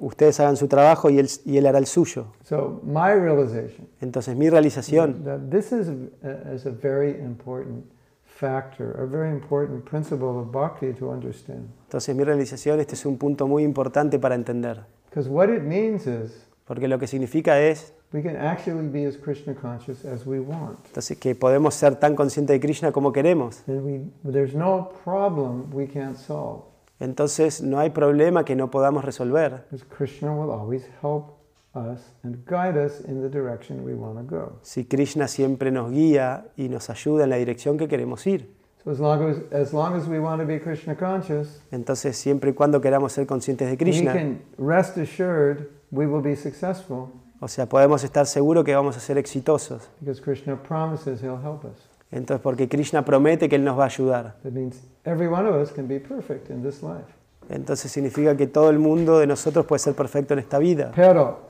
Ustedes 0.00 0.38
hagan 0.38 0.56
su 0.56 0.68
trabajo 0.68 1.10
y 1.10 1.18
él, 1.18 1.28
y 1.44 1.58
él 1.58 1.66
hará 1.66 1.78
el 1.78 1.86
suyo. 1.86 2.28
So 2.44 2.80
my 2.84 3.12
realization 3.14 3.88
Entonces 4.00 4.36
mi 4.36 4.48
realización 4.48 5.24
that 5.24 5.50
this 5.50 5.72
is 5.72 5.88
a, 6.22 6.54
is 6.54 6.66
a 6.66 6.70
very 6.70 7.10
important 7.20 7.84
factor, 8.24 8.96
a 9.00 9.06
very 9.06 9.30
important 9.30 9.84
principle 9.84 10.38
of 10.38 10.52
bhakti 10.52 10.92
to 10.94 11.10
understand. 11.10 11.68
Entonces 11.86 12.14
mi 12.14 12.22
realización, 12.22 12.78
este 12.78 12.94
es 12.94 13.04
un 13.04 13.18
punto 13.18 13.48
muy 13.48 13.64
importante 13.64 14.20
para 14.20 14.36
entender, 14.36 14.84
Because 15.10 15.28
what 15.28 15.48
it 15.48 15.62
means 15.62 16.06
is 16.06 16.46
porque 16.64 16.86
lo 16.86 17.00
que 17.00 17.08
significa 17.08 17.60
es 17.60 17.92
we 18.12 18.22
can 18.22 18.36
actually 18.36 18.86
be 18.88 19.04
as 19.04 19.16
Krishna 19.16 19.54
conscious 19.54 20.04
as 20.04 20.26
we 20.26 20.38
want. 20.40 20.78
entonces, 20.86 21.18
que 21.18 21.34
podemos 21.34 21.74
ser 21.74 21.96
tan 21.96 22.14
conscientes 22.14 22.54
de 22.54 22.60
Krishna 22.60 22.92
como 22.92 23.12
queremos. 23.12 23.62
And 23.66 23.84
we, 23.84 24.30
there's 24.30 24.54
no 24.54 24.90
problem 25.04 25.70
we 25.72 25.86
can't 25.86 26.16
solve. 26.16 26.62
Entonces 26.98 27.60
no 27.60 27.78
hay 27.78 27.90
problema 27.90 28.44
que 28.44 28.56
no 28.56 28.70
podamos 28.70 29.04
resolver, 29.04 29.64
Because 29.70 29.84
Krishna 29.88 30.32
will 30.34 30.50
always 30.50 30.82
help 31.02 31.36
us 31.74 32.00
and 32.22 32.42
guide 32.46 32.78
us 32.78 33.00
in 33.06 33.20
the 33.20 33.28
direction 33.28 33.84
we 33.84 33.92
want 33.92 34.16
to 34.16 34.22
go. 34.24 34.52
si 34.62 34.84
Krishna 34.86 35.28
siempre 35.28 35.70
nos 35.70 35.90
guía 35.90 36.46
y 36.56 36.68
nos 36.70 36.88
ayuda 36.88 37.24
en 37.24 37.30
la 37.30 37.36
dirección 37.36 37.76
que 37.76 37.86
queremos 37.86 38.26
ir. 38.26 38.48
So 38.82 38.92
as 38.92 38.98
long 39.00 39.28
as, 39.28 39.36
as 39.52 39.72
long 39.74 39.94
as 39.94 40.06
we 40.08 40.20
want 40.20 40.40
to 40.40 40.46
be 40.46 40.58
Krishna 40.58 40.94
conscious, 40.96 41.60
Entonces 41.70 42.16
siempre 42.16 42.50
y 42.50 42.54
cuando 42.54 42.80
queramos 42.80 43.12
ser 43.12 43.26
conscientes 43.26 43.66
de 43.66 43.72
we 43.72 43.76
Krishna, 43.78 44.12
can 44.14 44.40
rest 44.56 44.96
assured 44.96 45.68
we 45.90 46.06
will 46.06 46.22
be 46.22 46.34
successful 46.36 47.10
o 47.40 47.48
sea, 47.48 47.66
podemos 47.66 48.02
estar 48.04 48.26
seguros 48.26 48.64
que 48.64 48.74
vamos 48.74 48.96
a 48.96 49.00
ser 49.00 49.18
exitosos. 49.18 49.88
because 50.00 50.20
Krishna 50.22 50.56
promises 50.62 51.20
he'll 51.22 51.40
help 51.42 51.64
us. 51.64 51.76
Entonces 52.10 52.40
porque 52.42 52.68
Krishna 52.68 53.04
promete 53.04 53.48
que 53.48 53.56
Él 53.56 53.64
nos 53.64 53.76
va 53.78 53.84
a 53.84 53.86
ayudar. 53.86 54.36
That 54.42 54.52
means 54.52 54.76
every 55.04 55.26
one 55.26 55.46
of 55.48 55.56
us 55.56 55.72
can 55.72 55.86
be 55.88 55.98
perfect 56.00 56.50
in 56.50 56.62
this 56.62 56.82
life. 56.82 57.04
Entonces 57.48 57.90
significa 57.92 58.36
que 58.36 58.46
todo 58.46 58.70
el 58.70 58.78
mundo 58.78 59.18
de 59.18 59.26
nosotros 59.26 59.66
puede 59.66 59.78
ser 59.80 59.94
perfecto 59.94 60.34
en 60.34 60.40
esta 60.40 60.58
vida. 60.58 60.92
Pero, 60.94 61.40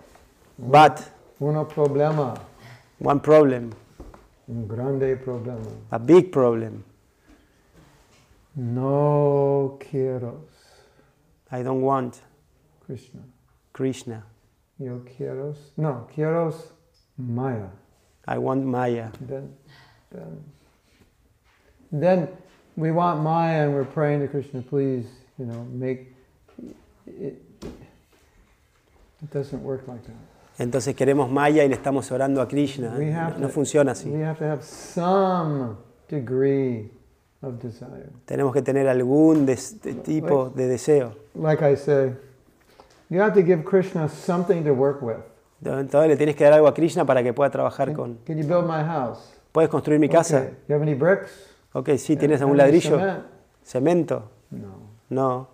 But, 0.58 1.00
uno 1.40 1.66
problema, 1.68 2.34
one 3.02 3.20
problem, 3.20 3.70
un 4.48 4.66
grande 4.66 5.16
problema. 5.16 5.60
a 5.90 5.98
big 5.98 6.30
problem, 6.30 6.82
No 8.54 9.76
quiero 9.90 10.46
I 11.52 11.62
don't 11.62 11.82
want 11.82 12.16
Krishna. 12.86 13.20
Krishna. 13.72 14.24
Yo 14.78 15.00
quiero, 15.16 15.54
no, 15.76 16.06
quiero 16.14 16.52
Maya. 17.16 17.68
I 18.28 18.38
want 18.38 18.64
Maya. 18.64 19.10
Then, 19.20 19.54
then, 20.10 20.44
then 21.92 22.28
we 22.76 22.90
want 22.90 23.22
Maya 23.22 23.64
and 23.64 23.74
we're 23.74 23.84
praying 23.86 24.20
to 24.20 24.28
Krishna, 24.28 24.60
please, 24.62 25.06
you 25.38 25.46
know, 25.46 25.64
make 25.72 26.12
it. 27.06 27.40
It 29.22 29.30
doesn't 29.32 29.62
work 29.62 29.88
like 29.88 30.02
that. 30.04 30.14
Entonces 30.58 30.94
queremos 30.94 31.30
Maya 31.30 31.64
y 31.64 31.68
le 31.68 31.74
estamos 31.76 32.10
orando 32.12 32.40
a 32.42 32.48
Krishna. 32.48 32.94
We 32.98 33.10
have 33.12 33.34
No, 33.38 33.46
no 33.46 33.48
funciona 33.48 33.92
así. 33.92 34.10
We 34.10 34.22
have 34.22 34.38
to 34.38 34.44
have 34.44 34.62
some 34.62 35.76
degree 36.08 36.90
of 37.42 37.58
desire. 37.62 38.10
Tenemos 38.26 38.52
que 38.52 38.62
tener 38.62 38.88
algún 38.88 39.46
des- 39.46 39.80
de 39.82 39.94
tipo 39.94 40.50
de 40.50 40.66
deseo. 40.68 41.14
Like 41.34 41.62
I 41.62 41.76
say, 41.76 42.12
you 43.10 43.20
have 43.20 43.34
to 43.34 43.42
give 43.42 43.64
Krishna 43.64 44.08
something 44.08 44.64
to 44.64 44.72
work 44.72 45.00
with. 45.02 45.18
Entonces 45.64 46.08
le 46.08 46.16
tienes 46.16 46.36
que 46.36 46.44
dar 46.44 46.52
algo 46.54 46.68
a 46.68 46.74
Krishna 46.74 47.04
para 47.04 47.22
que 47.22 47.32
pueda 47.32 47.50
trabajar 47.50 47.92
con. 47.92 48.18
Can 48.26 48.36
you 48.38 48.46
build 48.46 48.66
my 48.66 48.82
house? 48.84 49.32
¿Puedes 49.52 49.70
construir 49.70 49.98
mi 49.98 50.08
casa? 50.08 50.38
Okay. 50.38 50.54
You 50.68 50.74
have 50.74 50.82
any 50.82 50.94
bricks? 50.94 51.30
Ok, 51.72 51.90
sí, 51.96 52.16
¿tienes 52.16 52.40
algún 52.40 52.56
ladrillo? 52.56 52.98
cement? 52.98 53.24
¿Cemento? 53.62 54.30
No. 54.50 54.68
No. 55.08 55.48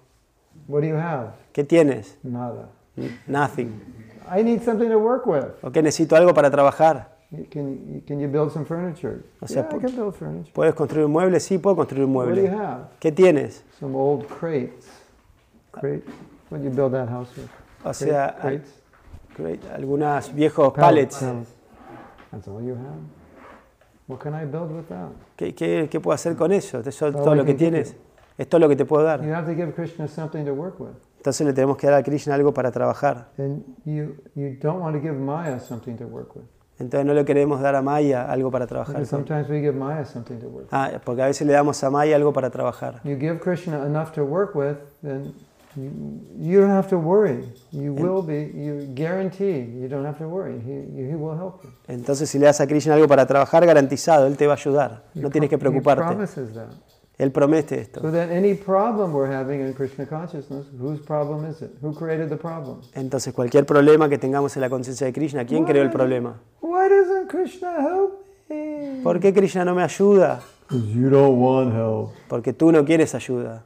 What 0.68 0.82
do 0.82 0.88
you 0.88 0.96
have? 0.96 1.30
¿Qué 1.52 1.64
tienes? 1.64 2.16
Nada. 2.22 2.68
Nothing. 3.26 3.80
I 4.30 4.42
need 4.42 4.62
something 4.62 4.88
to 4.88 4.98
work 4.98 5.26
with. 5.26 5.44
Ok, 5.62 5.76
necesito 5.82 6.16
algo 6.16 6.32
para 6.34 6.50
trabajar. 6.50 7.12
Can, 7.50 8.02
can 8.06 8.20
you 8.20 8.28
build 8.28 8.50
some 8.52 8.64
furniture? 8.66 9.22
O 9.40 9.46
sea, 9.48 9.62
yeah, 9.62 9.68
I 9.70 9.74
pu- 9.74 9.80
can 9.80 9.96
build 9.96 10.14
furniture. 10.14 10.52
¿Puedes 10.52 10.74
construir 10.74 11.06
un 11.06 11.12
mueble? 11.12 11.40
Sí, 11.40 11.58
puedo 11.58 11.76
construir 11.76 12.04
un 12.04 12.14
What 12.14 12.26
do 12.26 12.34
you 12.34 12.42
mueble. 12.42 12.56
have? 12.56 12.84
¿Qué 13.00 13.10
tienes? 13.12 13.64
Some 13.80 13.96
old 13.96 14.26
crates. 14.26 14.86
Crate. 15.70 16.02
What 16.52 16.60
you 16.62 16.68
build 16.68 16.92
that 16.92 17.08
house 17.08 17.30
with? 17.34 17.48
O 17.82 17.94
sea, 17.94 18.36
great, 19.38 19.64
algunos 19.74 20.34
viejos 20.34 20.74
pallets. 20.74 21.16
Pallets. 21.16 21.48
That's 22.30 22.46
all 22.46 22.60
you 22.62 22.74
have. 22.74 23.00
What 24.06 24.20
can 24.20 24.34
I 24.34 24.44
build 24.44 24.70
with 24.70 24.86
that? 24.90 25.12
¿Qué, 25.34 25.54
qué, 25.54 25.88
qué 25.90 25.98
puedo 25.98 26.14
hacer 26.14 26.36
con 26.36 26.52
eso? 26.52 26.80
Eso 26.80 27.06
es 27.08 27.14
todo 27.14 27.34
lo 27.34 27.46
que 27.46 27.54
tienes. 27.54 27.96
Es 28.36 28.48
todo 28.50 28.58
lo 28.58 28.68
que 28.68 28.76
te 28.76 28.84
puedo 28.84 29.02
dar. 29.02 29.22
You 29.24 29.32
have 29.32 29.46
to 29.46 29.54
give 29.54 29.72
Krishna 29.74 30.06
something 30.06 30.44
to 30.44 30.52
work 30.52 30.78
with. 30.78 30.92
Entonces 31.16 31.46
le 31.46 31.54
tenemos 31.54 31.78
que 31.78 31.86
dar 31.86 32.00
a 32.00 32.02
Krishna 32.02 32.34
algo 32.34 32.52
para 32.52 32.70
trabajar. 32.70 33.28
And 33.38 33.64
you, 33.86 34.16
you 34.34 34.58
don't 34.60 34.82
want 34.82 34.94
to 34.94 35.00
give 35.00 35.18
Maya 35.18 35.58
something 35.58 35.96
to 35.96 36.04
work 36.06 36.36
with. 36.36 36.44
Entonces 36.78 37.06
no 37.06 37.14
le 37.14 37.24
queremos 37.24 37.62
dar 37.62 37.76
a 37.76 37.80
Maya 37.80 38.30
algo 38.30 38.50
para 38.50 38.66
trabajar. 38.66 39.06
Sometimes 39.06 39.48
we 39.48 39.62
give 39.62 39.72
Maya 39.72 40.04
something 40.04 40.38
to 40.38 40.48
work 40.48 40.64
with. 40.64 40.72
Ah, 40.72 40.90
porque 41.02 41.22
a 41.22 41.26
veces 41.26 41.46
le 41.46 41.54
damos 41.54 41.82
a 41.82 41.88
Maya 41.88 42.16
algo 42.16 42.34
para 42.34 42.50
trabajar. 42.50 43.00
You 43.04 43.16
give 43.16 43.40
Krishna 43.40 43.86
enough 43.86 44.12
to 44.12 44.22
work 44.22 44.54
with, 44.54 44.76
then 45.02 45.32
you, 45.76 45.90
you 46.38 46.60
don't 46.60 46.70
have 46.70 46.88
to 46.88 46.98
worry. 46.98 47.44
You 47.70 47.92
will 47.94 48.22
be, 48.22 48.50
you 48.54 48.86
guarantee, 48.94 49.60
you 49.80 49.88
don't 49.88 50.04
have 50.04 50.18
to 50.18 50.28
worry. 50.28 50.60
He, 50.60 51.08
he 51.08 51.14
will 51.14 51.36
help 51.36 51.62
you. 51.64 51.70
Entonces 51.88 52.28
si 52.28 52.38
le 52.38 52.46
das 52.46 52.60
a 52.60 52.66
Krishna 52.66 52.94
algo 52.94 53.08
para 53.08 53.26
trabajar, 53.26 53.64
garantizado, 53.66 54.26
Él 54.26 54.36
te 54.36 54.46
va 54.46 54.54
a 54.54 54.56
ayudar. 54.56 55.04
No 55.14 55.30
tienes 55.30 55.48
que 55.48 55.56
He 55.56 55.58
preocuparte. 55.58 56.02
promises 56.02 56.52
that. 56.54 56.68
Él 57.18 57.30
promete 57.30 57.78
esto. 57.80 58.00
So 58.00 58.10
that 58.10 58.30
any 58.30 58.54
problem 58.54 59.12
we're 59.12 59.30
having 59.32 59.60
in 59.60 59.74
Krishna 59.74 60.06
consciousness, 60.06 60.66
whose 60.80 61.00
problem 61.04 61.44
is 61.48 61.60
it? 61.62 61.70
Who 61.82 61.94
created 61.94 62.30
the 62.30 62.36
problem? 62.36 62.80
Entonces 62.94 63.32
cualquier 63.32 63.64
problema 63.66 64.08
que 64.08 64.18
tengamos 64.18 64.56
en 64.56 64.62
la 64.62 64.70
conciencia 64.70 65.06
de 65.06 65.12
Krishna, 65.12 65.44
¿quién 65.44 65.64
creó 65.64 65.82
el 65.82 65.90
problema? 65.90 66.40
Why 66.62 66.88
doesn't 66.88 67.28
Krishna 67.28 67.76
help 67.80 68.24
me? 68.48 69.00
¿Por 69.04 69.20
qué 69.20 69.32
Krishna 69.32 69.64
no 69.64 69.74
me 69.74 69.82
ayuda? 69.82 70.40
Because 70.68 70.88
you 70.94 71.10
don't 71.10 71.38
want 71.38 71.74
help. 71.74 72.10
Porque 72.28 72.52
tú 72.54 72.72
no 72.72 72.84
quieres 72.84 73.14
ayuda. 73.14 73.62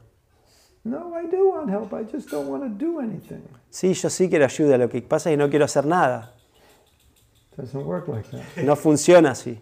Sí, 3.69 3.93
yo 3.93 4.09
sí 4.09 4.29
quiero 4.29 4.45
ayuda, 4.45 4.77
lo 4.77 4.89
que 4.89 5.01
pasa 5.01 5.29
es 5.29 5.33
que 5.33 5.37
no 5.37 5.49
quiero 5.49 5.65
hacer 5.65 5.85
nada. 5.85 6.33
doesn't 7.57 7.85
work 7.85 8.07
like 8.07 8.29
that. 8.29 8.63
No 8.63 8.75
funciona 8.75 9.31
así. 9.31 9.59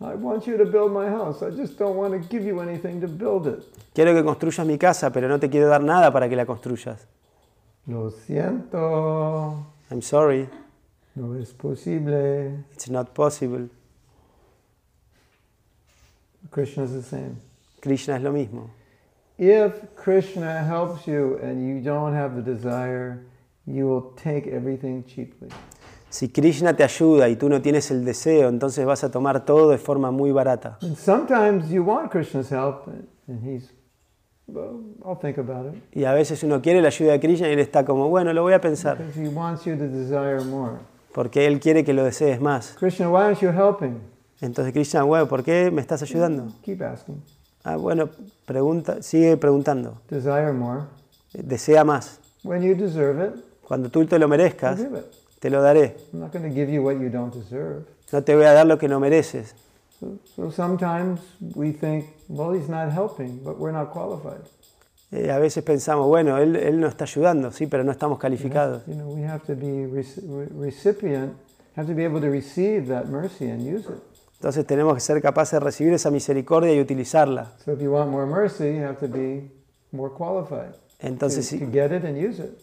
I 0.00 0.14
want 0.14 0.44
you 0.44 0.58
to 0.58 0.64
build 0.66 0.92
my 0.92 1.08
house. 1.08 1.40
I 1.42 1.50
just 1.56 1.78
don't 1.78 1.96
want 1.96 2.12
to 2.12 2.18
give 2.28 2.44
you 2.44 2.60
anything 2.60 3.00
to 3.00 3.06
build 3.08 3.46
it. 3.46 3.64
Quiero 3.94 4.12
que 4.12 4.22
construyas 4.22 4.66
mi 4.66 4.76
casa, 4.76 5.10
pero 5.10 5.26
no 5.28 5.38
te 5.38 5.48
quiero 5.48 5.68
dar 5.68 5.82
nada 5.82 6.12
para 6.12 6.28
que 6.28 6.36
la 6.36 6.44
construyas. 6.44 7.06
Lo 7.86 8.10
siento. 8.10 9.64
I'm 9.90 10.02
sorry, 10.02 10.48
No 11.14 11.34
es 11.36 11.52
posible. 11.54 12.64
it's 12.74 12.90
not 12.90 13.14
possible. 13.14 13.68
Krishna 16.50 16.84
is 16.84 16.92
the 16.92 17.02
same. 17.02 17.36
Krishna 17.80 18.16
es 18.16 18.22
lo 18.22 18.32
mismo. 18.32 18.70
If 19.38 19.74
Krishna 20.02 20.64
helps 20.64 21.06
you 21.06 21.38
and 21.42 21.60
you 21.60 21.80
don't 21.82 22.14
have 22.14 22.34
the 22.36 22.42
desire, 22.42 23.18
you 23.66 23.86
will 23.86 24.14
take 24.22 24.46
everything 24.50 25.04
cheaply. 25.04 25.48
Si 26.08 26.28
Krishna 26.30 26.74
te 26.74 26.82
ayuda 26.84 27.28
y 27.28 27.36
tú 27.36 27.48
no 27.50 27.60
tienes 27.60 27.90
el 27.90 28.04
deseo, 28.04 28.48
entonces 28.48 28.86
vas 28.86 29.04
a 29.04 29.10
tomar 29.10 29.44
todo 29.44 29.70
de 29.70 29.76
forma 29.78 30.10
muy 30.10 30.30
barata. 30.32 30.78
And 30.80 30.96
sometimes 30.96 31.68
you 31.68 31.82
want 31.82 32.10
Krishna's 32.10 32.50
help, 32.50 32.86
and 33.28 33.42
he's, 33.44 33.70
well, 34.46 34.80
I'll 35.04 35.18
think 35.20 35.36
about 35.36 35.74
it. 35.74 35.82
Y 35.92 36.04
a 36.04 36.14
veces 36.14 36.42
uno 36.42 36.62
quiere 36.62 36.80
la 36.80 36.88
ayuda 36.88 37.12
de 37.12 37.20
Krishna 37.20 37.48
y 37.48 37.52
él 37.52 37.58
está 37.58 37.84
como, 37.84 38.08
bueno, 38.08 38.32
lo 38.32 38.42
voy 38.42 38.54
a 38.54 38.60
pensar, 38.60 38.96
Because 38.96 39.20
he 39.20 39.28
wants 39.28 39.64
you 39.66 39.76
to 39.76 39.86
desire 39.88 40.42
more. 40.44 40.78
porque 41.12 41.46
él 41.46 41.60
quiere 41.60 41.84
que 41.84 41.92
lo 41.92 42.04
desees 42.04 42.40
más. 42.40 42.74
Krishna, 42.78 43.10
why 43.10 43.24
aren't 43.24 43.40
you 43.42 43.50
helping? 43.50 44.00
Entonces 44.40 44.72
Krishna, 44.72 45.02
bueno, 45.02 45.26
¿por 45.28 45.42
qué 45.42 45.70
me 45.70 45.82
estás 45.82 46.00
ayudando? 46.02 46.46
Keep 46.62 46.80
asking. 46.82 47.22
Ah, 47.68 47.74
bueno, 47.76 48.08
pregunta, 48.44 49.02
sigue 49.02 49.36
preguntando. 49.36 50.00
Desire 50.08 50.52
more. 50.52 50.82
Desea 51.32 51.82
más. 51.82 52.20
When 52.44 52.62
you 52.62 52.76
deserve 52.76 53.20
it, 53.26 53.44
Cuando 53.66 53.88
tú 53.90 54.06
te 54.06 54.20
lo 54.20 54.26
I'll 54.26 54.30
merezcas, 54.30 54.78
give 54.78 54.96
it. 54.96 55.04
te 55.40 55.50
lo 55.50 55.60
daré. 55.60 55.96
I'm 56.12 56.20
not 56.20 56.32
going 56.32 56.44
to 56.48 56.54
give 56.54 56.70
you 56.72 56.80
what 56.84 57.00
you 57.00 57.08
don't 57.10 57.34
deserve. 57.34 57.84
No 58.12 58.22
te 58.22 58.36
voy 58.36 58.44
a 58.44 58.52
dar 58.52 58.66
lo 58.68 58.78
que 58.78 58.86
no 58.86 59.00
mereces. 59.00 59.54
So, 59.98 60.18
so 60.36 60.50
sometimes 60.52 61.18
we 61.56 61.72
think, 61.72 62.04
well, 62.28 62.52
he's 62.52 62.68
not 62.68 62.92
helping, 62.92 63.40
but 63.42 63.58
we're 63.58 63.72
not 63.72 63.90
qualified. 63.92 64.42
Eh, 65.10 65.28
a 65.32 65.38
veces 65.40 65.64
pensamos, 65.64 66.06
bueno, 66.06 66.38
él, 66.38 66.54
él 66.54 66.78
nos 66.78 66.90
está 66.90 67.02
ayudando, 67.04 67.50
sí, 67.50 67.66
pero 67.66 67.82
no 67.82 67.90
estamos 67.90 68.20
calificados. 68.20 68.82
You 68.86 68.94
know, 68.94 69.08
we 69.08 69.22
have 69.24 69.44
to 69.46 69.56
be 69.56 69.86
rec- 69.86 70.22
re- 70.28 70.48
recipient, 70.54 71.32
have 71.74 71.88
to 71.88 71.94
be 71.94 72.04
able 72.04 72.20
to 72.20 72.30
receive 72.30 72.86
that 72.86 73.06
mercy 73.08 73.50
and 73.50 73.62
use 73.62 73.86
it. 73.88 74.00
Entonces 74.36 74.66
tenemos 74.66 74.94
que 74.94 75.00
ser 75.00 75.20
capaces 75.22 75.52
de 75.52 75.60
recibir 75.60 75.92
esa 75.94 76.10
misericordia 76.10 76.72
y 76.74 76.80
utilizarla. 76.80 77.52
Entonces, 80.98 81.48
to 81.48 81.56
si, 81.56 81.58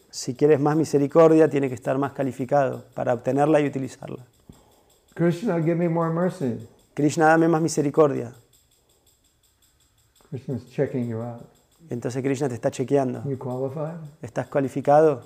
si 0.09 0.35
quieres 0.35 0.59
más 0.59 0.75
misericordia, 0.75 1.47
tienes 1.49 1.69
que 1.69 1.75
estar 1.75 1.97
más 1.97 2.13
calificado 2.13 2.83
para 2.93 3.13
obtenerla 3.13 3.59
y 3.59 3.67
utilizarla. 3.67 4.25
Krishna, 5.13 5.61
give 5.61 5.75
me 5.75 5.87
more 5.87 6.11
mercy. 6.11 6.67
Krishna, 6.95 7.27
dame 7.27 7.47
más 7.47 7.61
misericordia. 7.61 8.33
Krishna's 10.29 10.65
checking 10.71 11.07
you 11.07 11.21
out. 11.21 11.45
Entonces 11.89 12.23
Krishna 12.23 12.49
te 12.49 12.55
está 12.55 12.71
chequeando. 12.71 13.23
You 13.25 13.37
qualified? 13.37 13.99
¿Estás 14.21 14.47
cualificado? 14.47 15.21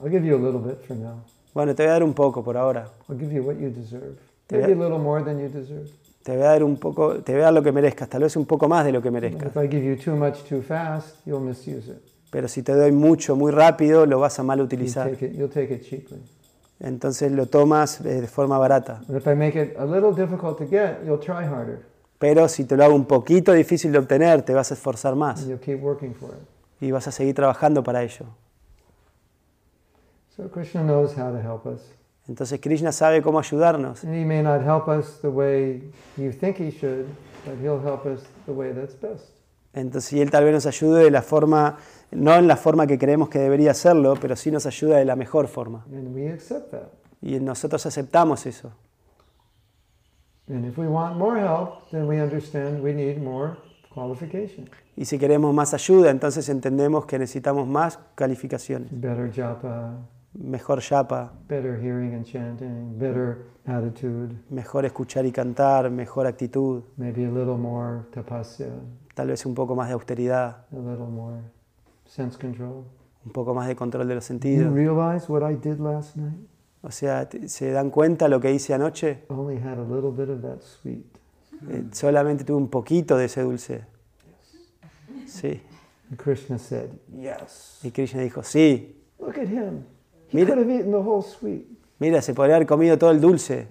I'll 0.00 0.10
give 0.10 0.24
you 0.26 0.34
a 0.34 0.38
little 0.38 0.60
bit 0.60 0.80
for 0.86 0.96
now. 0.96 1.22
Bueno, 1.54 1.74
te 1.74 1.84
voy 1.84 1.90
a 1.90 1.92
dar 1.92 2.02
un 2.02 2.14
poco 2.14 2.42
por 2.42 2.56
ahora. 2.56 2.90
I'll 3.08 3.18
give 3.18 3.32
you 3.32 3.42
what 3.42 3.56
you 3.56 3.70
deserve. 3.70 4.29
Te 4.50 4.56
a 4.56 4.66
voy 4.66 4.74
little 4.74 4.98
more 4.98 5.22
than 5.24 5.38
you 5.38 5.48
deserve. 5.48 5.88
Te 6.24 6.36
voy 6.36 6.42
a 6.44 6.50
dar 6.50 6.64
un 6.64 6.76
poco, 6.76 7.22
te 7.22 7.32
voy 7.32 7.42
a 7.42 7.44
dar 7.44 7.54
lo 7.54 7.62
que 7.62 7.70
merezcas, 7.70 8.08
tal 8.08 8.22
vez 8.22 8.36
un 8.36 8.46
poco 8.46 8.68
más 8.68 8.84
de 8.84 8.92
lo 8.92 9.00
que 9.00 9.10
merezcas. 9.10 9.48
if 9.48 9.56
I 9.56 9.68
give 9.68 9.84
you 9.84 9.96
too 9.96 10.16
much 10.16 10.42
too 10.48 10.60
fast, 10.60 11.24
you'll 11.24 11.40
misuse 11.40 11.88
it. 11.90 12.02
Pero 12.30 12.48
si 12.48 12.62
te 12.62 12.72
doy 12.74 12.90
mucho, 12.92 13.36
muy 13.36 13.52
rápido, 13.52 14.06
lo 14.06 14.18
vas 14.18 14.38
a 14.40 14.42
mal 14.42 14.60
utilizar. 14.60 15.08
take 15.10 15.26
it, 15.26 15.32
you'll 15.32 15.48
take 15.48 15.72
it 15.72 15.82
cheaply. 15.82 16.18
Entonces 16.80 17.30
lo 17.30 17.46
tomas 17.46 18.00
eh, 18.00 18.20
de 18.20 18.26
forma 18.26 18.58
barata. 18.58 19.02
But 19.06 19.18
if 19.18 19.26
I 19.26 19.34
make 19.34 19.56
it 19.60 19.76
a 19.78 19.84
little 19.84 20.12
difficult 20.12 20.58
to 20.58 20.66
get, 20.66 21.04
you'll 21.04 21.20
try 21.20 21.44
harder 21.46 21.82
Pero 22.18 22.48
si 22.48 22.64
te 22.64 22.76
lo 22.76 22.84
hago 22.84 22.94
un 22.94 23.06
poquito 23.06 23.52
difícil 23.52 23.92
de 23.92 23.98
obtener, 23.98 24.42
te 24.42 24.52
vas 24.52 24.70
a 24.72 24.74
esforzar 24.74 25.14
más 25.14 25.40
and 25.40 25.50
you'll 25.50 25.60
keep 25.60 25.80
working 25.80 26.14
for 26.14 26.30
it. 26.30 26.82
y 26.82 26.90
vas 26.90 27.06
a 27.06 27.12
seguir 27.12 27.34
trabajando 27.34 27.82
para 27.82 28.02
ello. 28.02 28.26
So 30.36 30.48
Krishna 30.48 30.82
knows 30.82 31.16
how 31.16 31.30
to 31.30 31.40
help 31.40 31.66
us. 31.66 31.80
Entonces 32.30 32.60
Krishna 32.60 32.92
sabe 32.92 33.22
cómo 33.22 33.40
ayudarnos. 33.40 34.04
And 34.04 34.14
he 34.14 34.24
may 34.24 34.40
not 34.40 34.62
help 34.62 34.86
us 34.86 35.18
the 35.20 35.28
way 35.28 35.82
you 36.16 36.30
think 36.30 36.58
he 36.58 36.70
should, 36.70 37.06
but 37.44 37.56
he'll 37.60 37.82
help 37.82 38.06
us 38.06 38.20
the 38.46 38.52
way 38.52 38.72
that's 38.72 38.94
best. 38.94 39.32
Entonces, 39.72 40.12
y 40.12 40.20
Él 40.20 40.30
tal 40.30 40.44
vez 40.44 40.54
nos 40.54 40.66
ayude 40.66 41.02
de 41.02 41.10
la 41.10 41.22
forma, 41.22 41.78
no 42.12 42.36
en 42.36 42.46
la 42.46 42.56
forma 42.56 42.86
que 42.86 42.98
creemos 42.98 43.28
que 43.28 43.40
debería 43.40 43.72
hacerlo, 43.72 44.14
pero 44.20 44.36
sí 44.36 44.52
nos 44.52 44.64
ayuda 44.66 44.98
de 44.98 45.04
la 45.04 45.16
mejor 45.16 45.48
forma. 45.48 45.84
And 45.92 46.14
we 46.14 46.30
accept 46.30 46.70
that. 46.70 46.92
Y 47.20 47.40
nosotros 47.40 47.84
aceptamos 47.84 48.46
eso. 48.46 48.70
And 50.48 50.64
if 50.64 50.78
we 50.78 50.86
want 50.86 51.16
more 51.16 51.36
help, 51.40 51.90
then 51.90 52.06
we 52.06 52.22
understand 52.22 52.80
we 52.80 52.92
need 52.92 53.20
more 53.20 53.56
qualification. 53.92 54.70
Y 54.96 55.04
si 55.04 55.18
queremos 55.18 55.52
más 55.52 55.74
ayuda, 55.74 56.10
entonces 56.10 56.48
entendemos 56.48 57.06
que 57.06 57.18
necesitamos 57.18 57.66
más 57.66 57.98
calificaciones. 58.14 58.88
Better 58.92 59.32
japa, 59.32 59.94
Mejor 60.32 60.80
yapa, 60.80 61.32
better 61.48 61.76
hearing 61.76 62.14
and 62.14 62.24
chanting, 62.24 62.96
better 62.96 63.46
attitude, 63.66 64.36
mejor 64.48 64.84
escuchar 64.84 65.26
y 65.26 65.32
cantar, 65.32 65.90
mejor 65.90 66.26
actitud, 66.26 66.84
maybe 66.96 67.24
a 67.24 67.30
little 67.30 67.56
more 67.56 68.02
tapasya, 68.12 68.68
tal 69.14 69.26
vez 69.28 69.44
un 69.44 69.54
poco 69.54 69.74
más 69.74 69.88
de 69.88 69.94
austeridad, 69.94 70.66
a 70.72 70.76
little 70.76 71.08
more 71.08 71.40
sense 72.06 72.38
control. 72.38 72.84
un 73.26 73.32
poco 73.32 73.54
más 73.54 73.66
de 73.66 73.74
control 73.74 74.06
de 74.06 74.14
los 74.14 74.24
You 74.24 74.28
sentidos. 74.28 74.72
realize 74.72 75.28
what 75.28 75.42
I 75.42 75.56
did 75.56 75.80
last 75.80 76.16
night? 76.16 76.38
O 76.82 76.90
sea, 76.92 77.28
¿se 77.46 77.72
dan 77.72 77.90
cuenta 77.90 78.28
lo 78.28 78.40
que 78.40 78.52
hice 78.52 78.72
anoche? 78.72 79.24
Only 79.28 79.56
had 79.58 79.78
a 79.78 79.82
little 79.84 80.12
bit 80.12 80.30
of 80.30 80.40
that 80.42 80.62
sweet. 80.62 81.04
Eh, 81.68 81.84
solamente 81.92 82.44
tuve 82.44 82.56
un 82.56 82.68
poquito 82.68 83.18
de 83.18 83.24
ese 83.26 83.42
dulce. 83.42 83.84
Sí. 85.26 85.60
And 86.08 86.16
Krishna 86.18 86.56
said, 86.58 86.90
Yes. 87.12 87.80
Y 87.82 87.90
Krishna 87.90 88.22
dijo, 88.22 88.42
sí, 88.44 88.96
Look 89.18 89.36
at 89.38 89.48
him. 89.48 89.84
Mira- 90.32 90.54
mira, 91.98 92.22
se 92.22 92.34
podría 92.34 92.56
haber 92.56 92.66
comido 92.66 92.96
todo 92.98 93.10
el 93.10 93.20
dulce, 93.20 93.68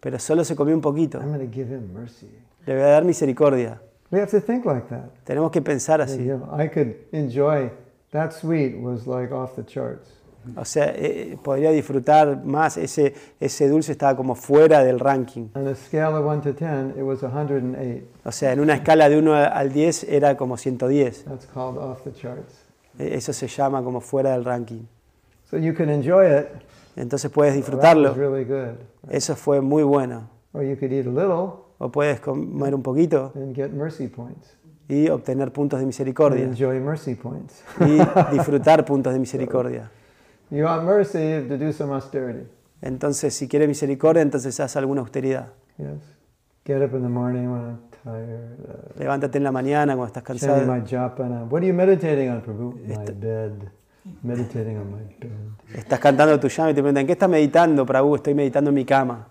pero 0.00 0.18
solo 0.18 0.44
se 0.44 0.54
comió 0.56 0.74
un 0.74 0.80
poquito. 0.80 1.20
Le 1.20 2.74
voy 2.74 2.82
a 2.82 2.86
dar 2.86 3.04
misericordia. 3.04 3.80
We 4.10 4.20
have 4.20 4.30
to 4.30 4.40
think 4.40 4.64
like 4.64 4.86
that. 4.88 5.10
Tenemos 5.24 5.50
que 5.50 5.60
pensar 5.60 6.00
así. 6.00 6.24
you 6.24 6.36
know, 6.38 6.48
I 6.58 6.68
could 6.68 6.94
enjoy 7.12 7.70
that 8.10 8.32
sweet 8.32 8.74
was 8.80 9.06
like 9.06 9.32
off 9.34 9.54
the 9.56 9.64
charts. 9.64 10.08
O 10.56 10.64
sea, 10.64 10.94
eh, 10.96 11.36
podría 11.42 11.70
disfrutar 11.72 12.42
más. 12.42 12.78
Ese, 12.78 13.12
ese 13.38 13.68
dulce 13.68 13.92
estaba 13.92 14.16
como 14.16 14.34
fuera 14.34 14.82
del 14.82 14.98
ranking. 14.98 15.48
On 15.54 15.66
a 15.68 15.74
scale 15.74 16.14
of 16.14 16.24
1 16.24 16.40
to 16.40 16.52
10, 16.54 16.96
it 16.96 17.02
was 17.02 17.20
108. 17.20 18.04
O 18.24 18.32
sea, 18.32 18.52
en 18.52 18.60
una 18.60 18.74
escala 18.76 19.10
de 19.10 19.18
1 19.18 19.34
al 19.34 19.72
10 19.72 20.04
era 20.04 20.38
como 20.38 20.56
110. 20.56 21.24
That's 21.24 21.46
called 21.46 21.76
off 21.76 22.02
the 22.04 22.12
charts. 22.12 22.54
Eh, 22.98 23.10
Eso 23.14 23.34
se 23.34 23.46
llama 23.46 23.82
como 23.82 24.00
fuera 24.00 24.32
del 24.32 24.44
ranking. 24.44 24.84
So 25.50 25.56
you 25.56 25.74
can 25.74 25.88
enjoy 25.88 26.26
it. 26.26 26.48
Entonces 26.96 27.30
puedes 27.30 27.54
that 27.54 27.60
disfrutarlo. 27.60 28.08
was 28.10 28.18
really 28.18 28.44
good. 28.44 28.76
Eso 29.08 29.34
fue 29.36 29.60
muy 29.60 29.82
bueno. 29.82 30.28
Or 30.52 30.62
you 30.64 30.76
could 30.76 30.92
eat 30.92 31.06
a 31.06 31.10
little 31.10 31.64
O 31.78 31.90
puedes 31.92 32.20
comer 32.20 32.74
un 32.74 32.82
poquito 32.82 33.32
and 33.36 33.54
get 33.54 33.70
mercy 33.72 34.08
points. 34.08 34.56
y 34.88 35.08
obtener 35.08 35.52
puntos 35.52 35.78
de 35.78 35.82
And 35.84 35.88
misericordia. 35.88 36.44
enjoy 36.44 36.80
mercy 36.80 37.14
points. 37.14 37.62
Y 37.80 37.98
disfrutar 38.32 38.84
puntos 38.84 39.12
de 39.12 39.18
misericordia. 39.20 39.90
You 40.50 40.64
want 40.64 40.84
mercy 40.84 41.46
to 41.46 41.58
do 41.58 41.72
some 41.74 41.92
austerity. 41.92 42.48
Entonces, 42.80 43.34
si 43.34 43.48
quieres 43.48 43.68
misericordia, 43.68 44.22
entonces 44.22 44.58
haz 44.60 44.76
alguna 44.76 45.02
austeridad. 45.02 45.48
Yes. 45.76 46.00
Get 46.64 46.80
up 46.82 46.94
in 46.94 47.02
the 47.02 47.08
morning 47.10 47.50
when 47.52 47.60
I'm 47.60 47.78
tired. 48.02 48.58
Uh, 48.60 48.98
Levántate 48.98 49.36
en 49.38 49.44
la 49.44 49.52
mañana 49.52 49.94
cuando 49.94 50.06
estás 50.06 50.22
cansado. 50.22 50.64
my 50.66 50.80
japa. 50.88 51.24
and, 51.26 51.50
What 51.52 51.58
are 51.62 51.66
you 51.66 51.74
meditating 51.74 52.30
on, 52.30 52.40
Prabhu? 52.40 52.80
My 52.86 53.04
bed. 53.12 53.70
Meditating 54.22 54.78
on 54.78 54.90
my 54.90 55.02
bed. 55.18 55.30
Estás 55.74 55.98
cantando 56.00 56.38
tu 56.40 56.48
llama 56.48 56.70
y 56.70 56.74
te 56.74 56.80
preguntan, 56.80 57.06
¿qué 57.06 57.12
estás 57.12 57.28
meditando, 57.28 57.84
Prabhu? 57.86 58.16
Estoy 58.16 58.34
meditando 58.34 58.70
en 58.70 58.74
mi 58.74 58.84
cama. 58.84 59.28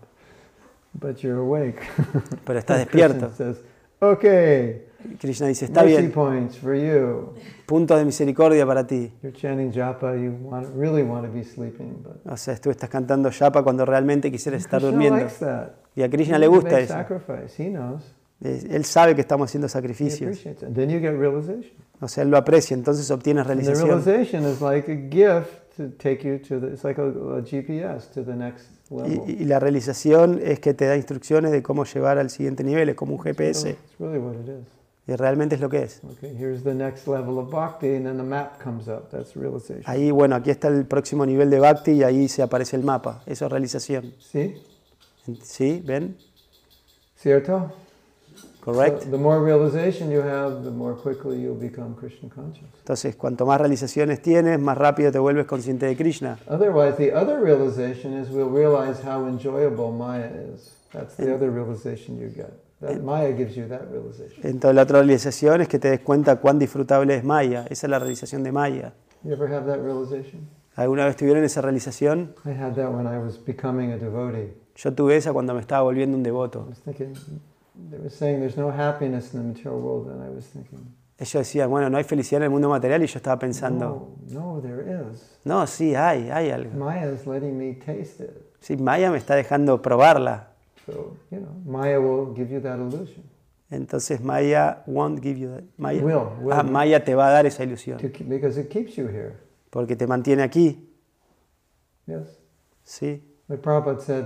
But 0.94 1.18
you're 1.18 1.40
awake. 1.40 1.80
Pero 2.46 2.60
estás 2.60 2.80
despierto. 2.80 3.30
says, 3.36 3.58
okay, 4.00 4.86
Krishna 5.20 5.48
dice, 5.48 5.66
está 5.66 5.84
mercy 5.84 5.98
bien, 5.98 6.12
points 6.12 6.58
for 6.58 6.76
you. 6.76 7.34
puntos 7.66 8.00
de 8.00 8.06
misericordia 8.06 8.66
para 8.66 8.86
ti. 8.88 9.12
You're 9.22 9.36
chanting 9.38 9.72
japa. 9.72 10.16
You 10.16 10.32
want 10.42 10.68
really 10.76 11.04
want 11.04 11.26
to 11.26 11.32
be 11.32 11.44
sleeping, 11.44 12.04
but 12.04 12.26
O 12.32 12.38
sea, 12.38 12.56
tú 12.56 12.72
estás 12.72 12.90
cantando 12.90 13.30
yapa 13.30 13.62
cuando 13.64 13.86
realmente 13.86 14.32
quisieras 14.32 14.62
estar 14.62 14.80
Krishna 14.80 14.92
durmiendo. 14.92 15.20
likes 15.20 15.40
that. 15.40 15.72
Y 15.96 16.04
a 16.04 16.10
Krishna 16.10 16.40
le 16.40 16.48
gusta 16.48 16.80
eso. 16.80 16.94
sacrifice. 16.94 17.62
He 17.62 17.70
knows. 17.70 18.04
Él 18.42 18.86
sabe 18.86 19.16
que 19.16 19.22
estamos 19.22 19.50
haciendo 19.50 19.68
sacrificios. 19.68 20.44
Then 20.74 20.90
you 20.90 21.00
get 21.00 21.18
realization. 21.18 21.72
O 22.00 22.08
sea, 22.08 22.24
Él 22.24 22.30
lo 22.30 22.38
aprecia, 22.38 22.76
entonces 22.76 23.10
obtienes 23.10 23.48
And 23.48 23.50
the 23.50 23.56
realización. 23.56 24.04
realization 24.04 24.46
is 24.46 24.62
like 24.62 24.92
a 24.92 24.96
gift 24.96 25.50
to 25.78 25.90
take 25.98 26.28
you 26.28 26.38
to 26.48 26.60
the, 26.60 26.74
it's 26.74 26.84
like 26.84 27.00
a, 27.02 27.06
a 27.06 27.42
GPS 27.42 28.12
to 28.14 28.24
the 28.24 28.36
next 28.36 28.66
level. 28.92 29.24
Y, 29.28 29.42
y 29.42 29.46
la 29.46 29.60
realización 29.60 30.40
es 30.44 30.60
que 30.60 30.74
te 30.76 30.86
da 30.86 30.96
instrucciones 30.96 31.52
de 31.52 31.64
cómo 31.64 31.86
llevar 31.86 32.20
al 32.20 32.30
siguiente 32.30 32.64
nivel, 32.64 32.90
es 32.90 32.96
como 32.96 33.14
un 33.16 33.20
GPS. 33.20 33.72
It's 33.72 33.80
really 34.00 34.20
what 34.20 34.36
it 34.36 34.48
is. 34.48 34.78
Y 35.08 35.16
realmente 35.16 35.56
es 35.56 35.62
lo 35.62 35.70
que 35.70 35.84
es. 35.84 36.02
Ahí, 39.86 40.12
bueno, 40.12 40.36
aquí 40.36 40.50
está 40.50 40.68
el 40.68 40.86
próximo 40.86 41.26
nivel 41.26 41.50
de 41.50 41.60
Bhakti 41.60 41.92
y 41.92 42.04
ahí 42.04 42.28
se 42.28 42.42
aparece 42.44 42.76
el 42.76 42.84
mapa. 42.84 43.24
Eso 43.26 43.46
es 43.46 43.52
realización. 43.52 44.14
See? 44.20 44.62
¿Sí? 45.44 45.82
¿Ven? 45.86 46.18
Cierto? 47.16 47.72
¿Correct? 48.68 49.04
So 49.04 49.12
the 49.12 49.18
more 49.18 49.42
realization 49.42 50.12
you 50.12 50.22
have, 50.22 50.66
the 50.66 50.72
more 50.72 50.94
quickly 50.94 51.40
you'll 51.40 51.56
become 51.56 51.96
Krishna 51.96 52.28
conscious. 52.28 52.68
Entonces, 52.80 53.16
cuanto 53.16 53.46
más 53.46 53.62
realizaciones 53.62 54.22
tienes, 54.22 54.60
más 54.60 54.78
rápido 54.78 55.10
te 55.10 55.20
vuelves 55.20 55.46
consciente 55.46 55.86
de 55.86 55.96
Krishna. 55.96 56.38
Otherwise, 56.50 56.98
the 56.98 57.14
other 57.14 57.40
realization 57.42 58.14
is 58.14 58.30
we'll 58.30 58.50
realize 58.50 59.02
how 59.02 59.26
enjoyable 59.26 59.94
Maya 59.94 60.30
is. 60.54 60.76
That's 60.92 61.16
the 61.16 61.34
other 61.34 61.50
realization 61.50 62.20
you 62.20 62.28
get. 62.28 62.52
That 62.82 63.02
Maya 63.02 63.32
gives 63.32 63.56
you 63.56 63.70
that 63.70 63.90
realization. 63.90 64.42
Entonces, 64.44 64.76
la 64.76 64.82
otra 64.82 65.00
realización 65.00 65.62
es 65.62 65.70
que 65.70 65.80
te 65.80 65.90
des 65.90 66.02
cuenta 66.02 66.36
cuán 66.36 66.60
disfrutable 66.60 67.16
es 67.16 67.24
Maya. 67.24 67.66
Esa 67.70 67.88
es 67.88 67.90
la 67.90 68.00
realización 68.00 68.44
de 68.44 68.52
Maya. 68.52 68.94
You 69.24 69.32
ever 69.32 69.50
have 69.50 69.66
that 69.66 69.82
realization? 69.82 70.50
¿Alguna 70.76 71.06
vez 71.06 71.16
tuvieron 71.16 71.46
esa 71.46 71.62
realización? 71.62 72.36
I 72.46 72.50
had 72.50 72.76
that 72.76 72.92
when 72.92 73.08
I 73.08 73.18
was 73.18 73.38
becoming 73.38 73.94
a 73.94 73.98
devotee. 73.98 74.54
Yo 74.76 74.94
tuve 74.94 75.16
esa 75.16 75.32
cuando 75.32 75.54
me 75.54 75.62
estaba 75.62 75.84
volviendo 75.84 76.18
un 76.18 76.24
devoto. 76.24 76.66
I 76.66 76.70
was 76.70 76.80
thinking, 76.82 77.16
Ellos 81.20 81.34
decían, 81.34 81.70
bueno, 81.70 81.90
no 81.90 81.98
hay 81.98 82.04
felicidad 82.04 82.40
en 82.42 82.44
el 82.44 82.50
mundo 82.50 82.70
material 82.70 83.04
y 83.04 83.08
yo 83.08 83.18
estaba 83.18 83.40
pensando, 83.40 84.18
no, 84.28 84.56
no, 84.56 84.62
there 84.62 85.12
is. 85.12 85.40
no, 85.44 85.66
sí, 85.66 85.96
hay, 85.96 86.30
hay 86.30 86.52
algo. 86.52 86.72
Maya 86.78 87.12
is 87.12 87.26
letting 87.26 87.58
me 87.58 87.74
taste 87.74 88.24
it. 88.24 88.32
Sí, 88.60 88.78
Maya 88.78 89.12
me 89.12 89.18
está 89.18 89.36
dejando 89.36 89.82
probarla. 89.82 90.50
So, 90.86 91.18
you 91.32 91.40
know, 91.40 91.54
Maya 91.66 92.00
will 92.00 92.34
give 92.36 92.52
you 92.52 92.62
that 92.62 92.78
illusion. 92.80 93.24
Entonces 93.70 94.22
Maya 94.22 94.84
won't 94.86 95.22
give 95.22 95.38
you 95.38 95.50
that. 95.50 95.64
Maya, 95.78 96.02
Will, 96.02 96.32
will. 96.42 96.54
Ah, 96.54 96.64
Maya 96.64 97.04
te 97.04 97.16
va 97.16 97.28
a 97.28 97.32
dar 97.32 97.46
esa 97.46 97.64
ilusión. 97.64 97.98
To, 98.00 98.24
because 98.26 98.58
it 98.58 98.70
keeps 98.70 98.96
you 98.96 99.08
here. 99.08 99.38
Porque 99.70 99.96
te 99.96 100.08
mantiene 100.08 100.44
aquí. 100.44 100.88
Yes. 102.06 102.38
¿sí? 102.86 103.22
Like 103.50 103.62
Prabhupada 103.62 104.00
said, 104.02 104.26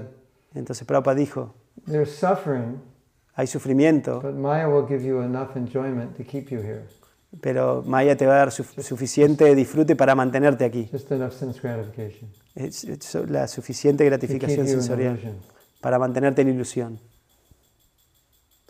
Entonces 0.53 0.85
Prabhupada 0.85 1.15
dijo, 1.15 1.53
there's 1.87 2.11
suffering, 2.11 2.79
hay 3.41 3.47
sufrimiento, 3.47 4.21
but 4.21 4.35
Maya 4.35 4.67
will 4.69 4.87
give 4.87 5.03
you 5.03 5.21
enough 5.21 5.55
enjoyment 5.57 6.15
to 6.15 6.23
keep 6.23 6.49
you 6.51 6.59
here. 6.61 6.83
pero 7.41 7.81
Maya 7.85 8.15
te 8.15 8.25
va 8.27 8.35
a 8.35 8.37
dar 8.37 8.51
su- 8.51 8.63
suficiente 8.63 9.55
disfrute 9.55 9.95
para 9.95 10.13
mantenerte 10.15 10.63
aquí. 10.65 10.87
Just 10.91 11.11
enough 11.11 11.31
sense 11.33 11.59
gratification. 11.59 12.29
Es, 12.55 12.83
es 12.83 13.15
la 13.29 13.47
suficiente 13.47 14.05
gratificación 14.05 14.67
sensorial 14.67 15.19
para 15.81 15.97
mantenerte 15.97 16.41
en 16.43 16.49
ilusión. 16.49 16.99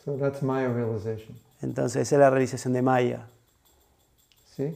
So 0.05 0.13
that's 0.17 0.41
Maya 0.41 0.69
realization. 0.69 1.37
Entonces 1.61 2.03
esa 2.03 2.15
es 2.15 2.19
la 2.19 2.29
realización 2.29 2.73
de 2.73 2.81
Maya. 2.81 3.27
See? 4.55 4.75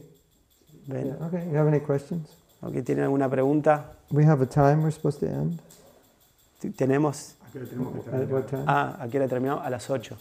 ¿Ven? 0.86 1.16
Okay, 1.22 1.48
you 1.50 1.56
have 1.56 1.68
any 1.68 1.80
questions? 1.80 2.28
¿Ok? 2.60 2.82
¿Tienen 2.84 3.04
alguna 3.04 3.28
pregunta? 3.28 3.92
We 4.10 4.24
have 4.24 4.42
a 4.42 4.46
time 4.46 4.82
we're 4.82 4.92
supposed 4.92 5.20
to 5.20 5.26
end. 5.26 5.58
¿Tenemos? 6.76 7.35
¿A 7.56 7.58
qué 7.58 7.62
hora 7.64 7.68
tenemos 7.70 7.92
que 7.92 7.98
At 8.00 8.04
terminar? 8.04 8.32
what 8.32 8.46
time? 8.50 8.64
Ah, 8.66 8.96
¿a 9.00 9.08
qué 9.08 9.18
hora 9.18 9.28
terminamos? 9.28 9.64
A 9.64 9.70
las 9.70 9.88
8. 9.90 10.16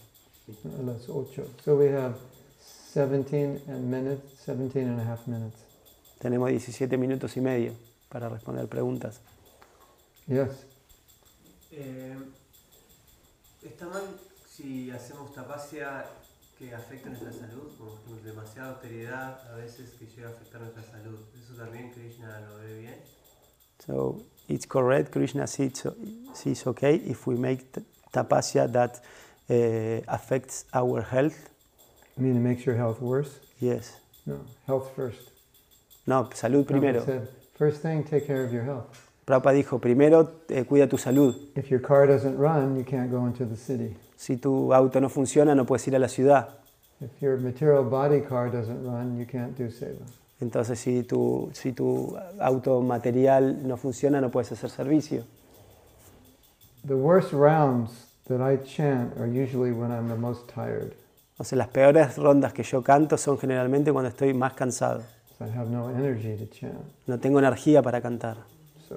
A 0.79 0.83
las 0.83 1.09
ocho. 1.09 1.47
So 1.63 1.75
we 1.75 1.89
have 1.89 2.15
17 2.93 3.61
and 3.67 3.89
minutes, 3.91 4.23
17 4.45 4.87
and 4.87 5.01
a 5.01 5.03
half 5.03 5.27
minutes. 5.27 5.57
Tenemos 6.19 6.49
17 6.49 6.97
minutos 6.97 7.35
y 7.35 7.41
medio 7.41 7.73
para 8.09 8.29
responder 8.29 8.67
preguntas. 8.67 9.19
Yes. 10.27 10.65
Eh, 11.71 12.15
¿Está 13.63 13.87
mal 13.87 14.03
si 14.49 14.91
hacemos 14.91 15.33
tapacia 15.33 16.05
que 16.57 16.73
afecte 16.73 17.09
nuestra 17.09 17.33
salud? 17.33 17.69
Como 17.77 18.21
demasiada 18.23 18.69
austeridad 18.75 19.51
a 19.51 19.55
veces 19.57 19.91
que 19.99 20.05
llega 20.05 20.29
a 20.29 20.31
afectar 20.31 20.61
nuestra 20.61 20.83
salud. 20.83 21.19
¿Eso 21.43 21.53
también 21.55 21.91
Krishna 21.91 22.39
lo 22.41 22.57
ve 22.59 22.79
bien? 22.79 22.95
So 23.79 24.23
it's 24.47 24.65
correct. 24.65 25.11
Krishna 25.11 25.47
sees, 25.47 25.85
sees 26.33 26.65
okay 26.67 26.95
if 26.95 27.27
we 27.27 27.35
make 27.35 27.65
tapasya 28.13 28.71
that 28.71 29.01
uh, 29.49 30.01
affects 30.07 30.65
our 30.73 31.01
health. 31.01 31.49
I 32.17 32.21
mean, 32.21 32.35
it 32.35 32.39
makes 32.39 32.65
your 32.65 32.75
health 32.75 33.01
worse? 33.01 33.39
Yes. 33.59 33.97
No, 34.25 34.39
health 34.65 34.91
first. 34.95 35.31
No, 36.07 36.23
salud 36.33 36.65
primero. 36.65 37.03
Said, 37.05 37.27
first 37.55 37.81
thing, 37.81 38.03
take 38.03 38.25
care 38.25 38.43
of 38.43 38.53
your 38.53 38.63
health. 38.63 39.09
Prabhupada 39.25 39.57
dijo, 39.57 39.81
primero 39.81 40.31
eh, 40.49 40.63
cuida 40.63 40.87
tu 40.87 40.97
salud. 40.97 41.35
If 41.55 41.69
your 41.69 41.79
car 41.79 42.07
doesn't 42.07 42.37
run, 42.37 42.77
you 42.77 42.83
can't 42.83 43.09
go 43.09 43.25
into 43.25 43.45
the 43.45 43.57
city. 43.57 43.95
Si 44.15 44.37
tu 44.37 44.71
auto 44.71 44.99
no 44.99 45.09
funciona, 45.09 45.55
no 45.55 45.65
puedes 45.65 45.87
ir 45.87 45.95
a 45.95 45.99
la 45.99 46.07
ciudad. 46.07 46.47
If 47.01 47.21
your 47.21 47.37
material 47.37 47.83
body 47.83 48.21
car 48.21 48.49
doesn't 48.49 48.83
run, 48.85 49.17
you 49.17 49.25
can't 49.25 49.57
do 49.57 49.67
seva. 49.67 50.05
Entonces, 50.41 50.79
si 50.79 51.03
tu, 51.03 51.49
si 51.53 51.71
tu 51.71 52.17
auto 52.39 52.81
material 52.81 53.65
no 53.67 53.77
funciona, 53.77 54.19
no 54.19 54.29
puedes 54.29 54.51
hacer 54.51 54.69
servicio. 54.69 55.23
The 56.85 56.95
worst 56.95 57.31
rounds 57.31 57.91
that 58.27 58.41
I 58.41 58.57
chant 58.63 59.17
are 59.17 59.27
usually 59.27 59.71
when 59.71 59.91
I'm 59.91 60.07
the 60.09 60.17
most 60.17 60.47
tired. 60.53 60.93
O 61.37 61.43
sea, 61.43 61.57
las 61.57 61.67
peores 61.69 62.17
rondas 62.17 62.53
que 62.53 62.63
yo 62.63 62.81
canto 62.83 63.17
son 63.17 63.37
generalmente 63.37 63.91
cuando 63.91 64.09
estoy 64.09 64.33
más 64.33 64.53
cansado. 64.53 65.03
So 65.37 65.45
I 65.45 65.49
have 65.49 65.69
no 65.69 65.89
energy 65.89 66.35
to 66.37 66.45
chant. 66.53 66.75
No 67.07 67.17
tengo 67.19 67.39
energía 67.39 67.81
para 67.81 68.01
cantar. 68.01 68.37
So 68.87 68.95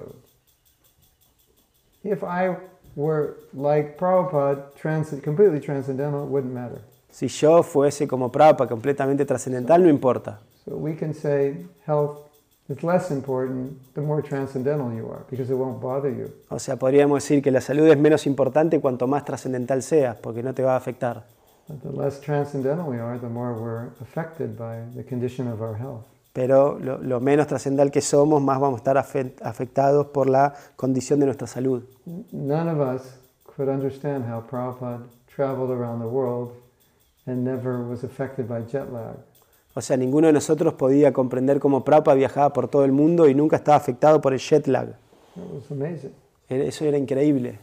if 2.03 2.23
I 2.23 2.55
were 2.95 3.35
like 3.53 3.97
Prabhupada, 3.97 4.73
trans- 4.79 5.09
completely 5.23 5.59
transcendental, 5.59 6.23
it 6.25 6.29
wouldn't 6.29 6.53
matter. 6.53 6.81
Si 7.11 7.27
yo 7.27 7.63
fuese 7.63 8.07
como 8.07 8.29
Prabhupada, 8.31 8.69
completamente 8.69 9.25
trascendental, 9.25 9.81
no 9.81 9.89
importa. 9.89 10.39
So 10.69 10.75
we 10.77 10.93
can 10.95 11.13
say 11.15 11.65
health 11.87 12.19
is 12.69 12.83
less 12.83 13.09
important 13.09 13.79
the 13.95 14.01
more 14.01 14.21
transcendental 14.21 14.93
you 14.93 15.09
are 15.09 15.23
because 15.29 15.49
it 15.49 15.55
won't 15.57 15.81
bother 15.81 16.09
you. 16.11 16.31
O 16.51 16.59
sea, 16.59 16.75
podríamos 16.77 17.23
decir 17.23 17.41
que 17.41 17.49
la 17.51 17.59
salud 17.61 17.87
es 17.87 17.97
menos 17.97 18.27
importante 18.27 18.79
cuanto 18.79 19.07
más 19.07 19.25
trascendental 19.25 19.81
seas, 19.81 20.15
porque 20.17 20.43
no 20.43 20.53
te 20.53 20.61
va 20.61 20.73
a 20.73 20.77
afectar. 20.77 21.23
But 21.67 21.81
the 21.81 21.89
less 21.91 22.21
transcendental 22.21 22.87
we 22.87 22.99
are, 22.99 23.17
the 23.17 23.27
more 23.29 23.53
we're 23.53 23.87
affected 24.01 24.55
by 24.57 24.81
the 24.95 25.03
condition 25.03 25.47
of 25.47 25.59
our 25.61 25.75
health. 25.75 26.05
Pero 26.33 26.77
lo, 26.77 26.99
lo 26.99 27.19
menos 27.19 27.47
trascendental 27.47 27.89
que 27.91 28.01
somos, 28.01 28.39
más 28.41 28.59
vamos 28.59 28.75
a 28.75 28.83
estar 28.83 28.97
afe- 28.97 29.33
afectados 29.41 30.07
por 30.07 30.29
la 30.29 30.53
condición 30.75 31.19
de 31.19 31.25
nuestra 31.25 31.47
salud. 31.47 31.81
None 32.31 32.69
of 32.69 32.79
us 32.79 33.01
could 33.43 33.69
understand 33.69 34.25
how 34.25 34.41
Prabhupada 34.47 35.01
traveled 35.27 35.71
around 35.71 35.99
the 35.99 36.07
world 36.07 36.51
and 37.25 37.43
never 37.43 37.83
was 37.83 38.03
affected 38.03 38.47
by 38.47 38.61
jet 38.61 38.93
lag. 38.93 39.15
O 39.79 39.81
sea, 39.81 39.95
ninguno 39.95 40.27
de 40.27 40.33
nosotros 40.33 40.73
podía 40.73 41.13
comprender 41.13 41.57
cómo 41.61 41.85
Prabhupada 41.85 42.15
viajaba 42.17 42.51
por 42.51 42.67
todo 42.67 42.83
el 42.83 42.91
mundo 42.91 43.29
y 43.29 43.33
nunca 43.33 43.55
estaba 43.55 43.77
afectado 43.77 44.19
por 44.19 44.33
el 44.33 44.39
jet 44.39 44.67
lag. 44.67 44.89
Eso 46.49 46.83
era 46.83 46.97
increíble. 46.97 47.57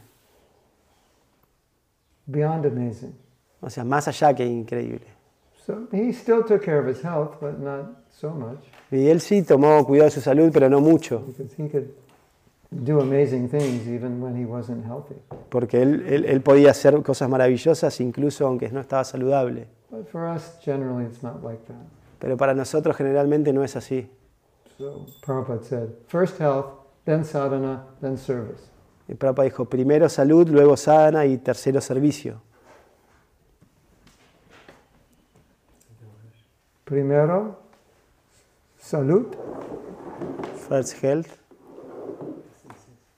beyond 2.25 2.65
amazing. 2.65 3.13
O 3.61 3.69
sea, 3.69 3.83
más 3.83 4.07
allá 4.07 4.33
que 4.33 4.43
increíble. 4.43 5.05
So 5.63 5.87
he 5.91 6.11
still 6.11 6.43
took 6.43 6.63
care 6.63 6.79
of 6.79 6.87
his 6.87 7.03
health, 7.03 7.39
but 7.39 7.59
not 7.59 7.85
so 8.09 8.31
much 8.31 8.57
Y 8.89 9.09
él 9.09 9.21
sí 9.21 9.43
tomó 9.43 9.85
cuidado 9.85 10.05
de 10.05 10.11
su 10.11 10.21
salud, 10.21 10.49
pero 10.51 10.69
no 10.69 10.81
mucho, 10.81 11.23
porque 15.49 15.81
él, 15.83 16.03
él- 16.07 16.25
él 16.25 16.41
podía 16.41 16.71
hacer 16.71 16.99
cosas 17.03 17.29
maravillosas 17.29 18.01
incluso 18.01 18.47
aunque 18.47 18.69
no 18.69 18.79
estaba 18.79 19.03
saludable. 19.03 19.67
But 19.91 20.07
for 20.07 20.25
us, 20.25 20.57
generally, 20.65 21.05
it's 21.05 21.21
not 21.21 21.43
like 21.43 21.61
that. 21.67 21.77
Pero 22.19 22.37
para 22.37 22.53
nosotros 22.53 22.95
generalmente 22.95 23.53
no 23.53 23.63
es 23.63 23.75
así. 23.75 24.09
So 24.77 25.05
Prabhupada 25.25 25.63
said, 25.63 25.89
first 26.07 26.39
health, 26.39 26.67
then 27.05 27.23
sadhana, 27.25 27.85
then 28.01 28.17
service. 28.17 28.61
Y 29.07 29.15
Prabhupada 29.15 29.45
dijo, 29.45 29.65
primero 29.65 30.07
salud, 30.09 30.47
luego 30.49 30.77
sadhana 30.77 31.25
y 31.25 31.37
tercero 31.37 31.81
servicio. 31.81 32.41
Primero, 36.85 37.59
salud, 38.79 39.27
First 40.67 41.01
health, 41.01 41.27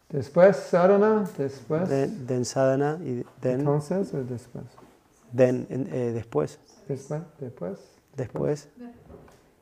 después 0.10 0.56
sadhana, 0.56 1.28
después, 1.38 1.89
then, 1.89 2.28
then 2.28 2.45
sadhana 2.45 3.00
y 3.04 3.26
then, 3.41 3.62
entonces 3.62 4.14
o 4.14 4.24
después, 4.24 4.66
then, 5.36 5.68
eh, 5.70 6.12
después, 6.14 6.60
después, 6.88 7.22
después, 7.39 7.80
después, 8.20 8.70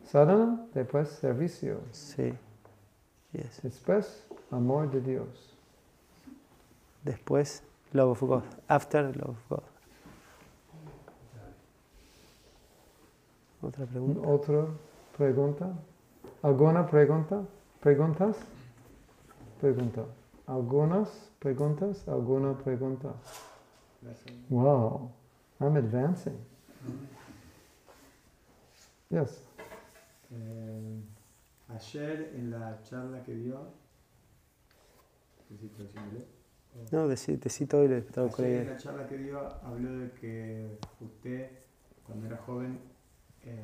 sadhana, 0.04 0.66
después 0.74 1.10
servicio, 1.10 1.80
sí, 1.92 2.34
yes. 3.34 3.62
después 3.62 4.24
amor 4.52 4.90
de 4.92 5.02
Dios. 5.02 5.56
después 7.04 7.64
love 7.94 8.12
of 8.12 8.22
God, 8.30 8.44
after 8.68 9.04
love 9.16 9.30
of 9.30 9.50
God. 9.50 9.64
Otra 13.62 13.86
pregunta. 13.86 14.28
Otra 14.28 14.66
pregunta, 15.18 15.74
alguna 16.42 16.86
pregunta, 16.88 17.44
preguntas? 17.82 18.38
Pregunta. 19.60 20.04
¿Algunas 20.46 21.10
preguntas? 21.40 22.08
¿Alguna 22.08 22.54
pregunta? 22.54 23.14
Wow, 24.50 25.12
I'm 25.60 25.76
advancing. 25.76 26.38
Yes. 29.10 29.48
Eh, 30.32 31.02
ayer 31.70 32.34
en 32.36 32.52
la 32.52 32.82
charla 32.84 33.24
que 33.24 33.34
dio, 33.36 33.72
No, 36.92 37.08
decí, 37.08 37.38
decí 37.38 37.66
todo 37.66 37.86
y 37.86 37.88
le 37.88 38.02
traduzco 38.02 38.42
la 38.42 38.48
ayer 38.50 38.62
en 38.62 38.70
la 38.70 38.78
charla 38.78 39.08
que 39.08 39.18
dio 39.18 39.40
habló 39.64 39.98
de 40.00 40.12
que 40.12 40.78
usted 41.00 41.50
cuando 42.06 42.28
era 42.28 42.38
joven 42.38 42.80
eh, 43.46 43.62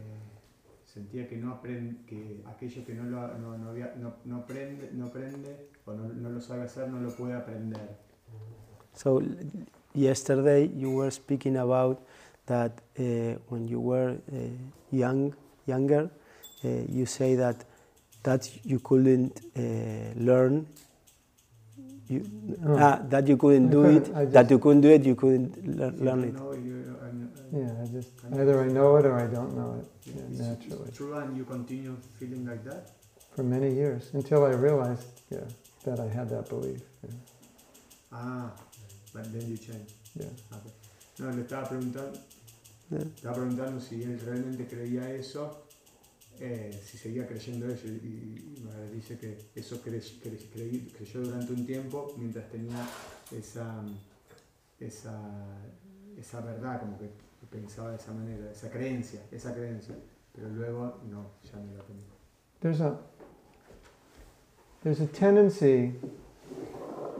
sentía 0.85 1.27
que 1.27 1.37
no 1.37 1.51
aprende, 1.53 2.05
que 2.07 2.41
aquello 2.47 2.85
que 2.85 2.93
no 2.95 3.03
lo 3.03 3.37
no, 3.37 3.57
no, 3.57 3.69
había- 3.69 3.93
no, 3.97 4.15
no 4.25 4.37
aprende, 4.37 4.89
no 4.93 5.07
aprende 5.07 5.69
o 5.85 5.93
no, 5.93 6.07
no 6.07 6.29
lo 6.29 6.39
sabe 6.41 6.63
hacer 6.63 6.87
no 6.89 6.99
lo 7.01 7.13
puede 7.15 7.33
aprender. 7.33 7.97
So 8.93 9.21
yesterday 9.93 10.71
you 10.75 10.89
were 10.95 11.11
speaking 11.11 11.57
about 11.57 11.99
that 12.45 12.71
uh, 12.99 13.03
when 13.49 13.67
you 13.67 13.79
were 13.79 14.11
uh, 14.31 14.35
young, 14.91 15.33
younger, 15.65 16.09
uh, 16.63 16.67
you 16.89 17.05
say 17.05 17.35
that 17.35 17.63
that 18.23 18.49
you 18.65 18.79
couldn't 18.79 19.41
uh, 19.57 19.61
learn. 20.19 20.65
You, 22.09 22.23
Oh. 22.65 22.77
ah, 22.77 22.99
that 23.09 23.27
you 23.27 23.37
couldn't 23.37 23.67
I 23.67 23.71
do 23.71 23.81
couldn't- 23.83 24.07
it. 24.09 24.15
I 24.15 24.25
that 24.25 24.51
you 24.51 24.59
couldn't 24.59 24.81
do 24.81 24.89
it. 24.89 25.03
You 25.05 25.15
couldn't 25.15 25.55
lear- 25.77 25.87
If 25.95 26.01
learn 26.01 26.23
it. 26.25 26.33
know, 26.35 26.51
you- 26.53 26.95
and- 27.01 27.31
and- 27.51 27.53
Yeah, 27.53 27.81
I 27.81 27.85
just 27.87 28.09
either 28.31 28.59
I 28.61 28.67
know 28.67 28.97
it 28.97 29.05
or 29.05 29.15
I 29.17 29.27
don't 29.27 29.55
know 29.55 29.79
it. 29.79 29.87
Yeah, 30.05 30.21
it's- 30.23 30.39
naturally. 30.39 30.87
it's 30.89 30.97
true 30.97 31.15
and 31.15 31.35
you 31.37 31.45
continue 31.45 31.95
feeling 32.19 32.45
like 32.45 32.63
that? 32.65 32.91
For 33.35 33.43
many 33.43 33.73
years 33.73 34.11
until 34.13 34.43
I 34.45 34.51
realized, 34.51 35.07
yeah, 35.31 35.47
that 35.85 35.99
I 35.99 36.07
had 36.07 36.29
that 36.29 36.49
belief. 36.49 36.81
Yeah. 37.03 37.15
Ah, 38.11 38.51
but 39.13 39.23
then 39.33 39.47
you 39.49 39.57
change. 39.57 39.95
yeah. 40.19 40.27
Ok. 40.51 40.65
No, 41.19 41.29
le 41.31 41.41
estaba 41.41 41.67
preguntando, 41.69 42.11
Yeah. 42.13 42.32
Estaba 42.99 43.35
preguntando 43.35 43.79
si 43.79 44.03
él 44.03 44.19
realmente 44.19 44.67
creía 44.67 45.09
eso, 45.13 45.63
eh, 46.39 46.71
si 46.85 46.97
seguía 46.97 47.27
creyendo 47.27 47.67
eso. 47.67 47.87
Y, 47.87 47.91
y- 47.91 48.49
dice 48.93 49.17
que 49.17 49.37
eso 49.55 49.81
cre- 49.83 50.01
cre- 50.21 50.49
creí- 50.53 50.91
creyó 50.95 51.21
durante 51.21 51.53
un 51.53 51.65
tiempo 51.65 52.13
mientras 52.17 52.49
tenía 52.49 52.77
esa, 53.35 53.83
esa, 54.79 55.19
esa 56.17 56.41
verdad, 56.41 56.79
como 56.81 56.97
que 56.97 57.09
pensaba 57.49 57.91
de 57.91 57.97
esa 57.97 58.11
manera, 58.13 58.51
esa 58.51 58.69
creencia, 58.69 59.21
esa 59.31 59.53
creencia. 59.53 59.95
Pero 60.33 60.49
luego 60.49 60.99
no, 61.09 61.31
ya 61.43 61.57
no 61.59 61.75
la 61.77 61.83
tenía. 61.83 62.03
There's 62.61 62.81
a 62.81 62.97
there's 64.83 64.99
a 65.01 65.07
tendency 65.07 65.93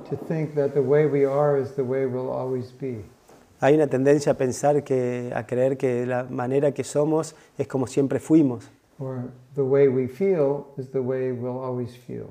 to 0.09 0.15
think 0.27 0.55
that 0.55 0.73
the 0.73 0.81
way 0.81 1.05
we 1.05 1.25
are 1.25 1.57
is 1.59 1.71
the 1.75 1.83
way 1.83 2.05
we'll 2.05 2.31
always 2.31 2.71
be. 2.71 3.03
Hay 3.63 3.75
una 3.75 3.87
tendencia 3.87 4.33
a 4.33 4.35
pensar 4.35 4.83
que, 4.83 5.31
a 5.33 5.45
creer 5.45 5.77
que 5.77 6.05
la 6.05 6.25
manera 6.25 6.73
que 6.73 6.83
somos 6.83 7.33
es 7.57 7.65
como 7.65 7.87
siempre 7.87 8.19
fuimos 8.19 8.69
Or 8.99 9.31
the 9.55 9.61
way 9.61 9.87
we 9.87 10.09
feel 10.09 10.65
is 10.77 10.91
the 10.91 10.99
way 10.99 11.31
we'll 11.31 11.63
always 11.63 11.97
feel. 11.97 12.27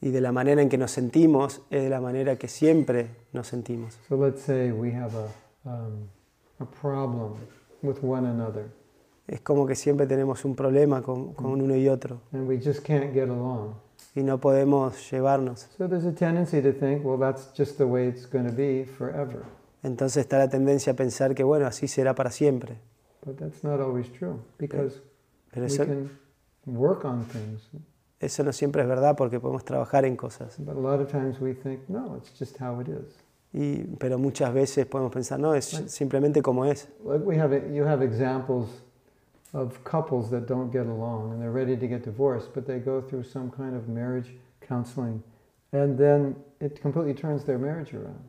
y 0.00 0.10
de 0.10 0.20
la 0.20 0.30
manera 0.30 0.62
en 0.62 0.68
que 0.68 0.78
nos 0.78 0.92
sentimos 0.92 1.62
es 1.70 1.82
de 1.82 1.90
la 1.90 2.00
manera 2.00 2.36
que 2.36 2.46
siempre 2.46 3.08
nos 3.32 3.48
sentimos. 3.48 3.98
So 4.08 4.16
let's 4.16 4.42
say 4.42 4.70
we 4.70 4.92
have 4.92 5.12
a, 5.16 5.26
um, 5.68 6.08
a 6.60 6.64
problem 6.64 7.32
with 7.82 7.96
one 8.04 8.28
another 8.28 8.66
Es 9.26 9.40
como 9.40 9.66
que 9.66 9.74
siempre 9.74 10.06
tenemos 10.06 10.44
un 10.44 10.54
problema 10.54 11.02
con, 11.02 11.32
con 11.34 11.60
uno 11.60 11.74
y 11.74 11.88
otro 11.88 12.20
and 12.32 12.48
we 12.48 12.60
just 12.64 12.84
can't 12.86 13.12
get 13.12 13.28
along. 13.28 13.74
y 14.14 14.22
no 14.22 14.38
podemos 14.38 15.10
llevarnos. 15.10 15.66
So 15.76 15.88
there's 15.88 16.06
a 16.06 16.12
tendency 16.12 16.62
to 16.62 16.72
think, 16.72 17.04
well, 17.04 17.18
that's 17.18 17.52
just 17.58 17.76
the 17.76 17.86
way 17.86 18.06
it's 18.06 18.24
going 18.24 18.46
to 18.46 18.54
be 18.54 18.84
forever. 18.84 19.42
Entonces 19.86 20.22
está 20.22 20.38
la 20.38 20.48
tendencia 20.48 20.94
a 20.94 20.96
pensar 20.96 21.34
que 21.34 21.44
bueno, 21.44 21.66
así 21.66 21.86
será 21.86 22.14
para 22.14 22.30
siempre. 22.30 22.78
But 23.24 23.36
that's 23.36 23.62
not 23.62 23.80
always 23.80 24.10
true 24.12 24.40
because 24.58 25.00
Pero 25.52 25.66
we 25.66 25.72
eso, 25.72 25.84
can 25.86 26.10
work 26.66 27.04
on 27.04 27.24
things. 27.24 27.70
eso 28.18 28.42
no 28.42 28.52
siempre 28.52 28.82
es 28.82 28.88
verdad 28.88 29.16
porque 29.16 29.38
podemos 29.38 29.64
trabajar 29.64 30.04
en 30.04 30.16
cosas. 30.16 30.56
But 30.58 30.76
a 30.76 30.80
lot 30.80 31.00
of 31.00 31.08
times 31.08 31.40
we 31.40 31.54
think, 31.54 31.88
no, 31.88 32.16
it's 32.16 32.36
just 32.36 32.60
how 32.60 32.80
it 32.80 32.88
is. 32.88 33.14
Y, 33.52 33.86
pero 33.98 34.18
muchas 34.18 34.52
veces 34.52 34.86
podemos 34.86 35.12
pensar, 35.12 35.38
no, 35.38 35.54
es 35.54 35.66
simplemente 35.86 36.42
como 36.42 36.64
es. 36.64 36.88
Like 37.04 37.24
we 37.24 37.38
have, 37.38 37.52
you 37.72 37.84
have 37.84 38.02
examples 38.02 38.82
of 39.54 39.82
couples 39.84 40.30
that 40.30 40.46
don't 40.48 40.72
get 40.72 40.86
along 40.86 41.30
and 41.32 41.40
they're 41.40 41.52
ready 41.52 41.76
to 41.76 41.86
get 41.86 42.02
divorced, 42.04 42.52
but 42.52 42.66
they 42.66 42.80
go 42.80 43.00
through 43.00 43.22
some 43.22 43.50
kind 43.52 43.76
of 43.76 43.88
marriage 43.88 44.34
counseling, 44.60 45.22
and 45.72 45.96
then 45.96 46.34
it 46.60 46.80
completely 46.82 47.14
turns 47.14 47.44
their 47.44 47.58
marriage 47.58 47.94
around. 47.94 48.24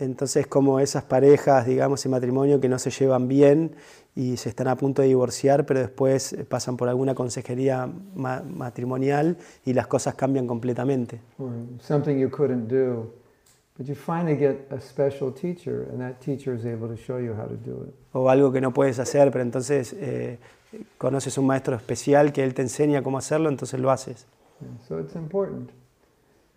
Entonces, 0.00 0.46
como 0.46 0.80
esas 0.80 1.04
parejas, 1.04 1.66
digamos, 1.66 2.04
en 2.06 2.10
matrimonio 2.12 2.58
que 2.58 2.68
no 2.70 2.78
se 2.78 2.90
llevan 2.90 3.28
bien 3.28 3.72
y 4.16 4.38
se 4.38 4.48
están 4.48 4.68
a 4.68 4.76
punto 4.76 5.02
de 5.02 5.08
divorciar, 5.08 5.66
pero 5.66 5.80
después 5.80 6.32
eh, 6.32 6.44
pasan 6.44 6.76
por 6.78 6.88
alguna 6.88 7.14
consejería 7.14 7.86
ma- 8.14 8.42
matrimonial 8.42 9.36
y 9.64 9.74
las 9.74 9.86
cosas 9.86 10.14
cambian 10.14 10.46
completamente. 10.46 11.20
Something 11.80 12.16
you 12.18 12.30
couldn't 12.30 12.66
do, 12.68 13.12
but 13.76 13.86
you 13.86 13.94
finally 13.94 14.36
get 14.38 14.66
a 14.72 14.80
special 14.80 15.32
teacher, 15.32 15.86
and 15.92 16.00
that 16.00 16.18
teacher 16.20 16.54
is 16.54 16.64
able 16.64 16.88
to 16.88 16.96
show 16.96 17.18
you 17.18 17.34
how 17.34 17.46
to 17.46 17.56
do 17.56 17.84
it. 17.84 17.94
O 18.12 18.30
algo 18.30 18.50
que 18.52 18.60
no 18.62 18.72
puedes 18.72 18.98
hacer, 18.98 19.30
pero 19.30 19.42
entonces 19.42 19.94
eh, 19.98 20.38
conoces 20.96 21.36
un 21.36 21.46
maestro 21.46 21.76
especial 21.76 22.32
que 22.32 22.42
él 22.42 22.54
te 22.54 22.62
enseña 22.62 23.02
cómo 23.02 23.18
hacerlo, 23.18 23.50
entonces 23.50 23.78
lo 23.78 23.90
haces. 23.90 24.26
So 24.88 24.98
it's 24.98 25.14
important. 25.14 25.70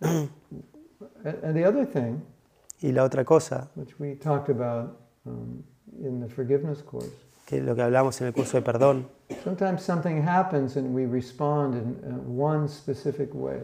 and 0.00 1.54
the 1.54 1.64
other 1.66 1.86
thing, 1.86 2.22
Y 2.84 2.92
la 2.92 3.02
otra 3.02 3.24
cosa, 3.24 3.70
which 3.76 3.98
we 3.98 4.14
talked 4.14 4.50
about 4.50 4.98
um, 5.24 5.64
in 6.02 6.20
the 6.20 6.28
forgiveness 6.28 6.82
course, 6.82 7.08
que 7.46 7.56
es 7.56 7.64
lo 7.64 7.74
que 7.74 7.80
hablamos 7.80 8.20
en 8.20 8.26
el 8.26 8.34
curso 8.34 8.58
de 8.58 8.62
perdón, 8.62 9.06
sometimes 9.42 9.80
something 9.82 10.20
happens 10.20 10.76
and 10.76 10.94
we 10.94 11.06
respond 11.06 11.76
in 11.76 12.38
one 12.38 12.68
specific 12.68 13.30
way. 13.32 13.60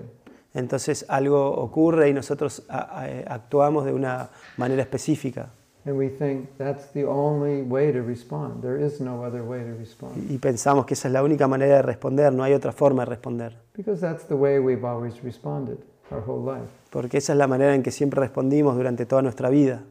entonces 0.55 1.05
algo 1.07 1.51
ocurre 1.51 2.09
y 2.09 2.15
nosotros 2.15 2.63
actuamos 2.69 3.85
de 3.85 3.93
una 3.93 4.31
manera 4.57 4.81
específica. 4.81 5.51
And 5.85 5.99
we 5.99 6.09
think 6.09 6.57
that's 6.57 6.91
the 6.93 7.05
only 7.05 7.61
way 7.61 7.93
to 7.93 8.03
respond. 8.03 8.63
There 8.63 8.83
is 8.83 9.03
no 9.03 9.23
other 9.23 9.43
way 9.43 9.61
to 9.61 9.75
respond. 9.79 10.31
Y 10.31 10.39
pensamos 10.39 10.87
que 10.87 10.95
esa 10.95 11.09
es 11.09 11.13
la 11.13 11.23
única 11.23 11.47
manera 11.47 11.77
de 11.77 11.83
responder, 11.83 12.33
no 12.33 12.43
hay 12.43 12.55
otra 12.55 12.73
forma 12.73 13.05
de 13.05 13.11
responder. 13.11 13.59
Because 13.77 14.01
that's 14.01 14.27
the 14.29 14.35
way 14.35 14.59
we've 14.59 14.87
always 14.87 15.23
responded 15.23 15.79
our 16.11 16.23
whole 16.27 16.43
life. 16.43 16.80
Porque 16.91 17.19
esa 17.19 17.33
es 17.33 17.39
la 17.39 17.47
manera 17.47 17.75
en 17.75 17.83
que 17.83 17.91
siempre 17.91 18.21
respondimos 18.21 18.77
durante 18.77 19.07
toda 19.07 19.23
nuestra 19.23 19.49
vida. 19.49 19.85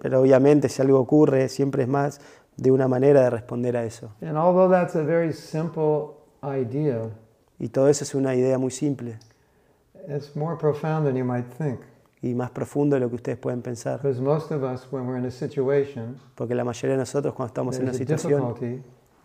Pero 0.00 0.20
obviamente 0.20 0.68
si 0.68 0.82
algo 0.82 1.00
ocurre, 1.00 1.48
siempre 1.48 1.82
es 1.82 1.88
más 1.88 2.20
de 2.56 2.70
una 2.70 2.88
manera 2.88 3.22
de 3.22 3.30
responder 3.30 3.76
a 3.76 3.84
eso. 3.84 4.12
And 4.20 4.36
although 4.36 4.70
that's 4.70 4.96
a 4.96 5.02
very 5.02 5.32
simple 5.32 6.16
idea, 6.42 7.10
Y 7.58 7.68
todo 7.68 7.88
eso 7.88 8.04
es 8.04 8.14
una 8.14 8.34
idea 8.34 8.58
muy 8.58 8.70
simple 8.70 9.18
it's 10.08 10.34
more 10.34 10.56
profound 10.56 11.06
than 11.06 11.16
you 11.16 11.24
might 11.24 11.46
think. 11.46 11.80
y 12.20 12.34
más 12.34 12.50
profundo 12.50 12.96
de 12.96 13.00
lo 13.00 13.08
que 13.08 13.16
ustedes 13.16 13.38
pueden 13.38 13.62
pensar. 13.62 14.00
Because 14.02 14.20
most 14.20 14.50
of 14.50 14.62
us, 14.62 14.90
when 14.90 15.06
we're 15.06 15.18
in 15.18 15.26
a 15.26 15.30
situation, 15.30 16.16
Porque 16.34 16.54
la 16.54 16.64
mayoría 16.64 16.94
de 16.96 16.98
nosotros 16.98 17.34
cuando 17.34 17.48
estamos 17.48 17.76
en 17.76 17.84
una 17.84 17.94
situación, 17.94 18.54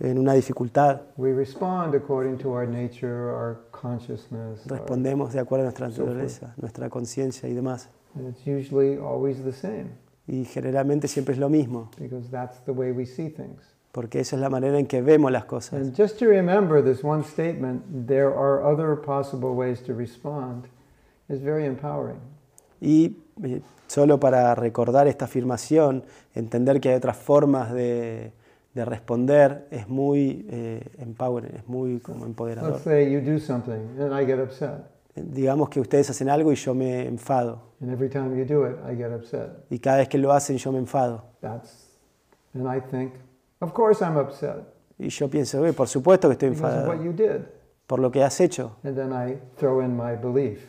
en 0.03 0.19
una 0.19 0.33
dificultad, 0.33 1.01
we 1.17 1.33
respond 1.33 1.95
according 1.95 2.37
to 2.37 2.49
our 2.49 2.67
nature, 2.67 3.31
our 3.31 3.57
consciousness. 3.71 4.65
respondemos 4.67 5.33
de 5.33 5.39
acuerdo 5.39 5.63
a 5.63 5.65
nuestra 5.67 5.87
naturaleza, 5.87 6.53
nuestra 6.57 6.89
conciencia 6.89 7.47
y 7.49 7.53
demás. 7.53 7.89
and 8.15 8.27
it's 8.27 8.45
usually 8.45 8.97
always 8.97 9.43
the 9.43 9.53
same, 9.53 9.87
Y 10.27 10.45
generalmente 10.45 11.07
siempre 11.07 11.33
es 11.33 11.39
lo 11.39 11.49
mismo, 11.49 11.89
because 11.99 12.29
that's 12.29 12.59
the 12.65 12.71
way 12.71 12.91
we 12.91 13.05
see 13.05 13.29
things. 13.29 13.61
porque 13.91 14.19
esa 14.19 14.35
es 14.35 14.41
la 14.41 14.49
manera 14.49 14.77
en 14.79 14.87
que 14.87 15.01
vemos 15.01 15.31
las 15.31 15.45
cosas. 15.45 15.73
And 15.81 15.95
just 15.95 16.17
to 16.19 16.25
remember 16.27 16.83
this 16.83 17.03
one 17.03 17.23
statement, 17.23 17.83
there 18.07 18.27
are 18.27 18.63
other 18.63 18.95
possible 18.99 19.51
ways 19.55 19.81
to 19.83 19.93
respond, 19.93 20.65
is 21.29 21.41
very 21.41 21.65
empowering. 21.65 22.19
Y 22.81 23.17
eh, 23.43 23.61
solo 23.87 24.19
para 24.19 24.53
recordar 24.55 25.07
esta 25.07 25.25
afirmación, 25.25 26.03
entender 26.35 26.81
que 26.81 26.89
hay 26.89 26.95
otras 26.95 27.15
formas 27.17 27.71
de, 27.73 28.33
de 28.73 28.85
responder 28.85 29.67
es 29.71 29.87
muy 29.87 30.45
eh, 30.49 30.83
empowering, 30.97 31.55
es 31.55 31.67
muy 31.67 31.99
como 31.99 32.25
empoderador. 32.25 32.71
Let's 32.73 32.83
say 32.83 33.11
you 33.11 33.19
do 33.21 33.39
something 33.39 33.99
and 33.99 34.11
I 34.19 34.25
get 34.25 34.39
upset. 34.39 34.85
Digamos 35.15 35.69
que 35.69 35.79
ustedes 35.79 36.09
hacen 36.09 36.27
algo 36.29 36.51
y 36.51 36.55
yo 36.55 36.73
me 36.73 37.07
enfado. 37.07 37.61
And 37.81 37.91
every 37.91 38.09
time 38.09 38.35
you 38.35 38.45
do 38.45 38.65
it, 38.65 38.77
I 38.89 38.95
get 38.95 39.11
upset. 39.13 39.49
Y 39.69 39.77
cada 39.79 39.97
vez 39.97 40.09
que 40.09 40.17
lo 40.17 40.31
hacen 40.31 40.57
yo 40.57 40.71
me 40.71 40.79
enfado. 40.79 41.23
That's, 41.41 41.99
and 42.55 42.67
I 42.67 42.79
think, 42.81 43.13
of 43.59 43.73
course 43.73 44.03
I'm 44.03 44.17
upset 44.17 44.63
Y 44.97 45.09
yo 45.09 45.29
pienso, 45.29 45.61
"Oye, 45.61 45.73
por 45.73 45.87
supuesto 45.87 46.27
que 46.29 46.33
estoy 46.33 46.49
because 46.49 46.65
of 46.65 46.71
enfadado 46.71 46.89
what 46.89 47.03
you 47.05 47.11
did. 47.13 47.41
por 47.85 47.99
lo 47.99 48.09
que 48.11 48.23
has 48.23 48.39
hecho. 48.39 48.77
And 48.83 48.95
then 48.95 49.11
I 49.11 49.37
throw 49.57 49.81
in 49.81 49.95
my 49.95 50.15
belief. 50.15 50.65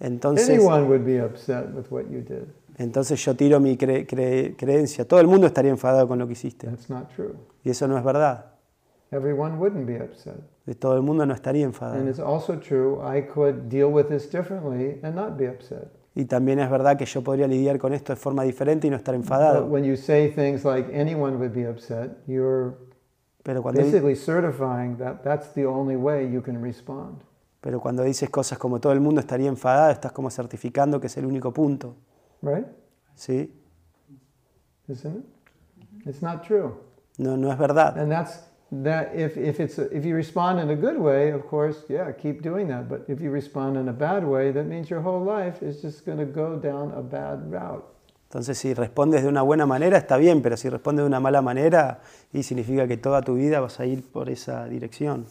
Entonces, 0.00 0.48
Anyone 0.48 0.88
would 0.88 1.04
be 1.04 1.20
upset 1.20 1.72
with 1.72 1.86
what 1.90 2.06
you 2.10 2.20
did. 2.20 2.48
Entonces 2.78 3.22
yo 3.24 3.34
tiro 3.36 3.60
mi 3.60 3.76
cre- 3.76 4.06
cre- 4.06 4.54
creencia. 4.56 5.06
Todo 5.06 5.20
el 5.20 5.26
mundo 5.26 5.46
estaría 5.46 5.70
enfadado 5.70 6.06
con 6.08 6.18
lo 6.18 6.26
que 6.26 6.32
hiciste. 6.32 6.66
That's 6.66 6.88
not 6.90 7.08
true. 7.14 7.34
Y 7.62 7.70
eso 7.70 7.86
no 7.88 7.96
es 7.98 8.04
verdad. 8.04 8.46
everyone 9.10 9.56
wouldn't 9.58 9.86
be 9.86 10.02
upset. 10.02 10.34
Todo 10.80 10.96
el 10.96 11.02
mundo 11.02 11.24
no 11.26 11.34
estaría 11.34 11.64
And 11.64 11.74
enfadado. 11.74 12.08
it's 12.08 12.18
also 12.18 12.56
true, 12.58 13.00
I 13.04 13.22
could 13.22 13.68
deal 13.68 13.92
with 13.92 14.06
this 14.06 14.28
differently 14.30 14.98
and 15.02 15.14
not 15.14 15.36
be 15.36 15.48
upset. 15.48 15.88
Y 16.16 16.24
también 16.26 16.58
es 16.60 16.70
verdad 16.70 16.96
que 16.96 17.04
yo 17.06 17.22
podría 17.22 17.46
lidiar 17.46 17.78
con 17.78 17.92
esto 17.92 18.12
de 18.12 18.16
forma 18.16 18.42
diferente 18.44 18.86
y 18.86 18.90
no 18.90 18.96
estar 18.96 19.14
But 19.14 19.22
enfadado. 19.24 19.66
when 19.66 19.84
you 19.84 19.96
say 19.96 20.30
things 20.30 20.64
like 20.64 20.88
anyone 20.92 21.36
would 21.36 21.52
be 21.52 21.68
upset, 21.68 22.10
you're 22.26 22.74
Pero 23.42 23.62
cuando, 23.62 23.80
di- 23.82 23.88
basically 23.90 24.16
certifying 24.16 24.96
that 24.98 25.22
that's 25.22 25.52
the 25.54 25.66
only 25.66 25.96
way 25.96 26.30
you 26.32 26.40
can 26.42 26.62
respond. 26.62 27.18
pero 27.60 27.80
cuando 27.80 28.02
dices 28.02 28.30
cosas 28.30 28.58
como 28.58 28.80
todo 28.80 28.92
el 28.92 29.00
mundo 29.00 29.20
estaría 29.20 29.48
enfadado, 29.48 29.90
estás 29.92 30.12
como 30.12 30.30
certificando 30.30 31.00
que 31.00 31.06
es 31.08 31.16
el 31.18 31.26
único 31.26 31.52
punto. 31.52 31.94
Right? 32.44 32.66
¿Sí? 33.16 33.50
Isn't 34.88 35.16
it? 35.16 36.06
It's 36.06 36.20
not 36.20 36.44
true. 36.44 36.76
No, 37.18 37.36
no 37.36 37.50
es 37.50 37.58
verdad. 37.58 37.96
And 37.96 38.12
that's 38.12 38.42
that 38.82 39.14
if, 39.14 39.36
if 39.36 39.60
it's 39.60 39.78
if 39.78 40.04
you 40.04 40.14
respond 40.14 40.60
in 40.60 40.68
a 40.70 40.76
good 40.76 40.98
way, 40.98 41.30
of 41.30 41.46
course, 41.46 41.84
yeah, 41.88 42.12
keep 42.12 42.42
doing 42.42 42.68
that. 42.68 42.88
But 42.88 43.04
if 43.08 43.20
you 43.20 43.30
respond 43.30 43.76
in 43.76 43.88
a 43.88 43.92
bad 43.92 44.24
way, 44.24 44.52
that 44.52 44.66
means 44.66 44.90
your 44.90 45.00
whole 45.00 45.22
life 45.22 45.62
is 45.62 45.80
just 45.80 46.04
going 46.04 46.18
to 46.18 46.26
go 46.26 46.56
down 46.56 46.92
a 46.92 47.02
bad 47.02 47.50
route. 47.50 47.84
Entonces, 48.28 48.58
si 48.58 48.74
respondes 48.74 49.22
de 49.22 49.28
una 49.28 49.42
buena 49.42 49.64
manera, 49.64 49.96
está 49.96 50.16
bien, 50.16 50.42
pero 50.42 50.56
si 50.56 50.68
respondes 50.68 51.04
de 51.04 51.06
una 51.06 51.20
mala 51.20 51.40
manera, 51.40 52.00
y 52.32 52.42
significa 52.42 52.88
que 52.88 52.96
toda 52.96 53.22
tu 53.22 53.36
vida 53.36 53.60
vas 53.60 53.78
a 53.78 53.86
ir 53.86 54.02
por 54.02 54.28
esa 54.28 54.66
dirección. 54.66 55.26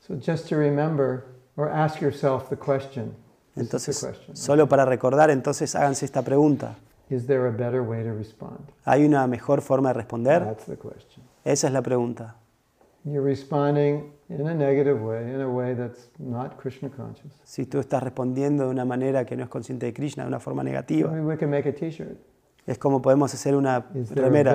So 0.00 0.14
just 0.14 0.48
to 0.50 0.56
remember 0.56 1.24
or 1.56 1.68
ask 1.68 2.00
yourself 2.00 2.50
the 2.50 2.56
question. 2.56 3.14
Entonces, 3.58 4.06
solo 4.34 4.68
para 4.68 4.84
recordar, 4.84 5.30
entonces 5.30 5.74
háganse 5.74 6.04
esta 6.04 6.22
pregunta. 6.22 6.76
¿Hay 8.84 9.04
una 9.04 9.26
mejor 9.26 9.60
forma 9.62 9.88
de 9.90 9.94
responder? 9.94 10.42
Esa 11.44 11.66
es 11.68 11.72
la 11.72 11.82
pregunta. 11.82 12.34
Si 17.44 17.64
tú 17.64 17.78
estás 17.78 18.02
respondiendo 18.02 18.64
de 18.64 18.70
una 18.70 18.84
manera 18.84 19.24
que 19.24 19.36
no 19.36 19.44
es 19.44 19.48
consciente 19.48 19.86
de 19.86 19.92
Krishna, 19.94 20.24
de 20.24 20.28
una 20.28 20.40
forma 20.40 20.62
negativa, 20.62 21.10
es 22.66 22.76
como 22.78 23.00
podemos 23.00 23.32
hacer 23.32 23.54
una 23.56 23.86
remera. 24.10 24.52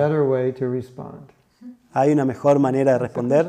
¿Hay 1.92 2.12
una 2.12 2.24
mejor 2.24 2.58
manera 2.60 2.92
de 2.92 2.98
responder? 2.98 3.48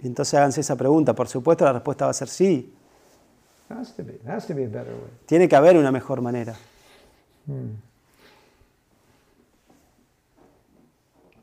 Entonces 0.00 0.34
háganse 0.34 0.60
esa 0.60 0.76
pregunta. 0.76 1.14
Por 1.14 1.28
supuesto, 1.28 1.64
la 1.64 1.72
respuesta 1.72 2.04
va 2.04 2.10
a 2.10 2.14
ser 2.14 2.28
sí. 2.28 2.72
Tiene 5.26 5.48
que 5.48 5.56
haber 5.56 5.76
una 5.76 5.90
mejor 5.90 6.20
manera. 6.20 6.54
Hmm. 7.46 7.76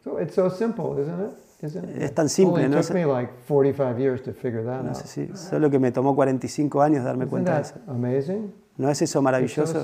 So 0.04 0.20
it's 0.20 0.36
so 0.36 0.50
simple, 0.50 1.02
isn't 1.02 1.20
it? 1.20 1.32
Isn't 1.66 1.90
it? 1.96 2.02
Es 2.02 2.14
tan 2.14 2.28
simple, 2.28 2.68
¿no? 2.68 2.82
took 2.82 2.92
me 2.92 3.06
like 3.06 3.32
45 3.48 3.98
years 4.00 4.22
to 4.24 4.34
figure 4.34 4.64
that 4.66 4.84
No 4.84 4.90
out. 4.90 4.98
sé 4.98 5.08
si, 5.08 5.38
solo 5.38 5.70
que 5.70 5.80
me 5.80 5.92
tomó 5.92 6.14
45 6.14 6.82
años 6.82 7.06
darme 7.06 7.26
cuenta 7.26 7.56
de 7.56 7.62
eso. 7.62 7.76
amazing? 7.88 8.54
¿No 8.78 8.90
es 8.90 8.98
eso 9.02 9.04
It's 9.04 9.12
so 9.14 9.22
maravilloso? 9.22 9.84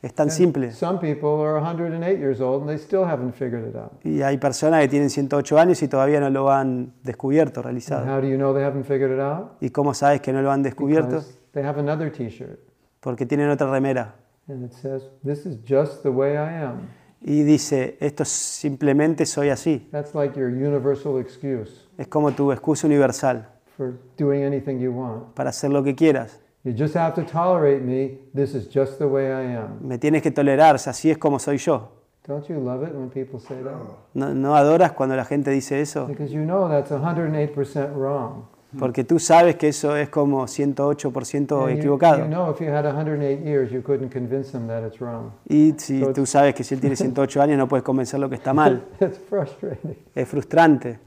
Es 0.00 0.14
tan 0.14 0.30
simple. 0.30 0.70
Some 0.72 1.00
people 1.00 1.44
are 1.44 1.54
108 1.60 2.18
years 2.20 2.40
old 2.40 2.60
and 2.62 2.68
they 2.70 2.78
still 2.78 3.04
haven't 3.04 3.34
figured 3.34 3.68
it 3.68 3.74
out. 3.74 3.92
Y 4.04 4.22
hay 4.22 4.38
personas 4.38 4.80
que 4.82 4.88
tienen 4.88 5.10
108 5.10 5.58
años 5.58 5.82
y 5.82 5.88
todavía 5.88 6.20
no 6.20 6.30
lo 6.30 6.50
han 6.52 6.92
descubierto, 7.02 7.62
realizado. 7.62 8.04
how 8.06 8.20
do 8.20 8.28
you 8.28 8.36
know 8.36 8.54
they 8.54 8.62
haven't 8.62 8.84
figured 8.86 9.12
it 9.12 9.20
out? 9.20 9.52
¿Y 9.60 9.70
cómo 9.70 9.94
sabes 9.94 10.20
que 10.20 10.32
no 10.32 10.40
lo 10.40 10.52
han 10.52 10.62
descubierto? 10.62 11.16
Because 11.16 11.38
they 11.52 11.64
have 11.64 11.80
another 11.80 12.12
T-shirt, 12.12 12.60
Porque 13.00 13.26
tienen 13.26 13.50
otra 13.50 13.68
remera. 13.72 14.14
and 14.46 14.64
it 14.64 14.72
says, 14.72 15.02
"This 15.24 15.44
is 15.46 15.58
just 15.68 16.02
the 16.04 16.10
way 16.10 16.34
I 16.34 16.62
am." 16.62 16.88
Y 17.20 17.42
dice, 17.42 17.96
esto 17.98 18.24
simplemente 18.24 19.26
soy 19.26 19.48
así. 19.48 19.88
That's 19.90 20.14
like 20.14 20.38
your 20.38 20.48
universal 20.50 21.18
excuse 21.20 21.88
Es 21.98 22.06
como 22.06 22.30
tu 22.30 22.52
excusa 22.52 22.86
universal 22.86 23.48
for 23.76 23.94
doing 24.16 24.44
anything 24.44 24.78
you 24.78 24.92
want. 24.92 25.34
para 25.34 25.50
hacer 25.50 25.70
lo 25.72 25.82
que 25.82 25.96
quieras. 25.96 26.38
You 26.68 26.74
just 26.74 26.94
have 26.94 27.14
to 27.14 27.22
tolerate 27.22 27.82
me. 27.82 28.18
This 28.34 28.54
is 28.54 28.66
just 28.68 28.98
the 28.98 29.06
way 29.08 29.32
I 29.32 29.56
am. 29.56 29.78
Me 29.80 29.96
tienes 29.96 30.20
que 30.22 30.30
tolerar, 30.30 30.74
así 30.74 31.10
es 31.10 31.16
como 31.16 31.38
soy 31.38 31.56
yo. 31.56 31.88
Don't 32.26 32.46
you 32.46 32.60
love 32.60 32.82
it 32.86 32.94
when 32.94 33.08
people 33.08 33.40
say 33.40 33.56
that? 33.62 33.72
¿No, 34.12 34.34
no 34.34 34.54
adoras 34.54 34.92
cuando 34.92 35.16
la 35.16 35.24
gente 35.24 35.50
dice 35.50 35.80
eso? 35.80 36.06
Because 36.06 36.30
you 36.30 36.42
know 36.44 36.68
that's 36.68 36.90
108% 36.90 37.94
wrong. 37.94 38.44
Porque 38.78 39.02
tú 39.02 39.18
sabes 39.18 39.56
que 39.56 39.68
eso 39.68 39.96
es 39.96 40.10
como 40.10 40.46
108% 40.46 41.62
And 41.62 41.70
you- 41.70 41.78
equivocado. 41.78 42.18
You 42.18 42.26
know 42.28 42.50
if 42.50 42.60
you 42.60 42.66
had 42.70 42.84
108 42.84 43.40
years, 43.42 43.70
you 43.72 43.80
couldn't 43.80 44.12
convince 44.12 44.52
them 44.52 44.66
that 44.68 44.84
it's 44.86 45.00
wrong. 45.00 45.30
Y 45.48 45.72
si 45.78 46.02
tú 46.12 46.26
sabes 46.26 46.54
que 46.54 46.62
si 46.64 46.74
él 46.74 46.80
tiene 46.82 46.96
108 46.96 47.40
años 47.40 47.56
no 47.56 47.66
puedes 47.66 47.82
convencerlo 47.82 48.28
que 48.28 48.34
está 48.34 48.52
mal. 48.52 48.84
it's 49.00 49.16
frustrating. 49.18 49.96
Es 50.14 50.28
frustrante. 50.28 50.98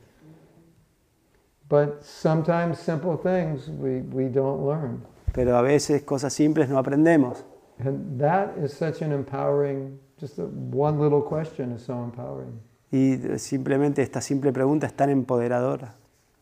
But 1.69 2.01
sometimes 2.03 2.79
simple 2.79 3.15
things 3.15 3.69
we, 3.69 4.01
we 4.11 4.27
don't 4.27 4.65
learn. 4.65 5.03
Pero 5.33 5.55
a 5.57 5.61
veces 5.61 6.03
cosas 6.03 6.33
simples 6.33 6.69
no 6.69 6.77
aprendemos. 6.77 7.45
And 7.83 8.19
that 8.19 8.57
is 8.63 8.73
such 8.73 9.01
an 9.01 9.11
empowering, 9.11 9.99
just 10.19 10.37
one 10.39 10.99
little 10.99 11.21
question 11.23 11.71
is 11.71 11.81
so 11.83 11.93
empowering. 12.03 12.59
Y 12.91 13.17
simplemente 13.37 14.01
esta 14.01 14.21
simple 14.21 14.51
pregunta 14.51 14.85
es 14.87 14.93
tan 14.93 15.09
empoderadora. 15.09 15.95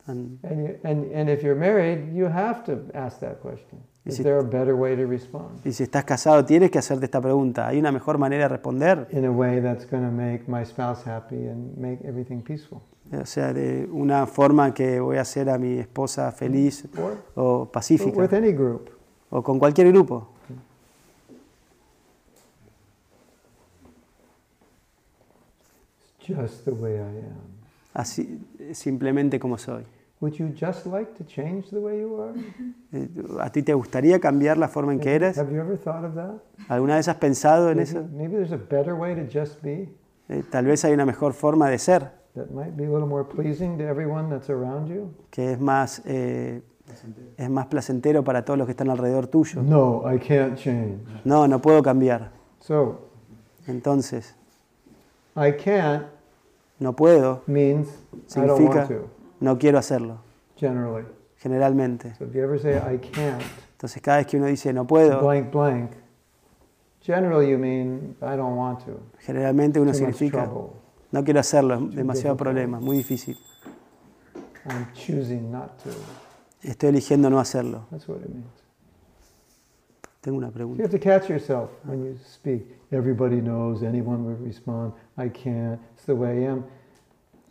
tan- 0.06 0.40
And, 0.44 0.68
you, 0.68 0.76
and, 0.84 1.06
and 1.14 1.30
if 1.30 1.44
you're 1.44 1.56
married, 1.60 2.12
you 2.14 2.26
have 2.26 2.64
to 2.66 2.80
ask 2.94 3.20
that 3.20 3.40
question. 3.42 3.80
Is 4.06 4.18
there 4.24 4.40
a 4.40 4.44
better 4.44 4.74
way 4.76 4.96
to 4.96 5.06
respond? 5.06 5.60
Y 5.64 5.72
si 5.72 5.84
estás 5.84 6.04
casado 6.04 6.44
tienes 6.44 6.72
que 6.72 6.80
hacerte 6.80 7.06
esta 7.06 7.22
pregunta. 7.22 7.68
¿Hay 7.68 7.78
una 7.78 7.92
mejor 7.92 8.18
manera 8.18 8.46
de 8.46 8.50
responder? 8.50 9.08
In 9.12 9.24
a 9.26 9.30
way 9.32 9.62
that's 9.62 9.86
going 9.86 10.04
to 10.04 10.12
make 10.12 10.46
my 10.48 10.66
spouse 10.66 11.04
happy 11.08 11.48
and 11.48 11.78
make 11.78 12.04
everything 12.08 12.42
peaceful. 12.42 12.82
O 13.12 13.26
sea, 13.26 13.54
de 13.54 13.88
una 13.92 14.28
forma 14.28 14.74
que 14.74 15.00
voy 15.00 15.18
a 15.18 15.22
hacer 15.22 15.50
a 15.50 15.58
mi 15.58 15.80
esposa 15.80 16.32
feliz 16.32 16.86
o 17.36 17.66
pacífica. 17.72 18.18
with 18.20 18.34
any 18.34 18.52
group. 18.52 18.90
O 19.32 19.42
con 19.42 19.58
cualquier 19.58 19.92
grupo. 19.92 20.28
It's 26.20 26.28
just 26.28 26.66
the 26.66 26.72
way 26.72 26.98
I 26.98 27.02
am. 27.02 27.60
Así, 27.94 28.40
simplemente 28.74 29.40
como 29.40 29.58
soy. 29.58 29.84
Would 30.22 30.34
you 30.38 30.50
just 30.54 30.86
like 30.86 31.14
to 31.18 31.24
change 31.24 31.70
the 31.70 31.80
way 31.80 32.02
you 32.02 32.22
are? 32.22 32.34
Eh, 32.92 33.08
¿A 33.40 33.50
ti 33.52 33.64
te 33.64 33.74
gustaría 33.74 34.20
cambiar 34.20 34.58
la 34.58 34.68
forma 34.68 34.92
en 34.94 35.00
que 35.00 35.16
eres? 35.16 35.38
Have 35.38 35.52
you 35.54 35.60
ever 35.62 35.78
thought 35.78 36.04
of 36.04 36.14
that? 36.16 36.34
¿Alguna 36.68 36.98
vez 36.98 37.08
has 37.08 37.16
pensado 37.16 37.70
en 37.72 37.78
Maybe, 37.78 37.90
eso? 37.90 38.08
maybe 38.12 38.36
there's 38.36 38.52
a 38.52 38.58
better 38.58 38.94
way 38.96 39.16
to 39.16 39.22
just 39.32 39.62
be 39.64 39.90
Eh, 40.28 40.44
tal 40.52 40.66
vez 40.66 40.84
hay 40.86 40.94
una 40.94 41.06
mejor 41.06 41.34
forma 41.34 41.70
de 41.70 41.80
ser, 41.80 42.12
that 42.40 42.52
might 42.52 42.76
be 42.78 42.86
a 42.86 42.90
little 42.90 43.08
more 43.08 43.24
pleasing 43.26 43.78
to 43.78 43.84
everyone 43.86 44.30
that's 44.30 44.50
around 44.50 44.88
you. 44.90 45.12
que 45.32 45.52
es 45.54 45.60
más, 45.60 46.02
eh, 46.06 46.62
es 47.38 47.50
más 47.50 47.68
placentero 47.68 48.24
para 48.24 48.44
todos 48.46 48.58
los 48.58 48.66
que 48.66 48.72
están 48.72 48.90
alrededor 48.90 49.28
tuyo. 49.28 49.62
No, 49.62 50.04
I 50.12 50.18
can't 50.20 50.56
change. 50.58 51.00
No, 51.26 51.48
no 51.48 51.60
puedo 51.62 51.84
cambiar. 51.84 52.32
So, 52.60 53.02
Entonces, 53.68 54.36
I 55.36 55.52
can't 55.52 56.06
no 56.80 56.94
puedo 56.96 57.44
means 57.46 57.88
I 58.36 58.42
don't 58.42 58.58
significa 58.58 58.76
want 58.80 58.88
to, 58.90 59.10
no 59.42 59.58
quiero 59.60 59.78
hacerlo, 59.78 60.18
generally. 60.58 61.06
generalmente. 61.42 62.16
So 62.18 62.26
if 62.26 62.34
you 62.34 62.42
ever 62.44 62.58
say 62.60 62.78
I 62.78 62.98
can't, 62.98 63.42
Entonces, 63.74 64.02
cada 64.02 64.18
vez 64.18 64.28
que 64.28 64.38
uno 64.38 64.48
dice 64.48 64.74
no 64.74 64.86
puedo, 64.88 65.22
blank, 65.22 65.52
blank, 65.52 65.92
generally 67.02 67.50
you 67.50 67.58
mean 67.58 68.16
I 68.22 68.36
don't 68.36 68.58
want 68.58 68.80
to. 68.86 69.00
generalmente 69.26 69.80
uno 69.80 69.92
Too 69.92 70.00
much 70.00 70.14
significa 70.16 70.44
trouble. 70.46 70.74
No 71.12 71.24
quiero 71.24 71.40
hacerlo, 71.40 71.76
es 71.90 71.96
demasiado 71.96 72.36
problema, 72.38 72.80
muy 72.80 72.98
difícil. 72.98 73.38
I'm 74.66 74.88
choosing 74.94 75.52
not 75.52 75.78
to. 75.84 75.90
Estoy 76.62 76.90
eligiendo 76.90 77.30
no 77.30 77.40
hacerlo. 77.40 77.86
Tengo 80.22 80.38
una 80.38 80.48
You 80.48 80.54
pregunta. 80.54 80.84
have 80.84 80.92
to 80.92 81.00
catch 81.00 81.30
yourself 81.30 81.70
when 81.86 82.04
you 82.04 82.18
speak. 82.26 82.64
Everybody 82.92 83.40
knows, 83.42 83.84
anyone 83.84 84.26
would 84.26 84.42
respond, 84.46 84.94
I 85.18 85.30
can't, 85.30 85.80
it's 85.96 86.06
the 86.06 86.14
way 86.16 86.44
I 86.46 86.50
am. 86.52 86.66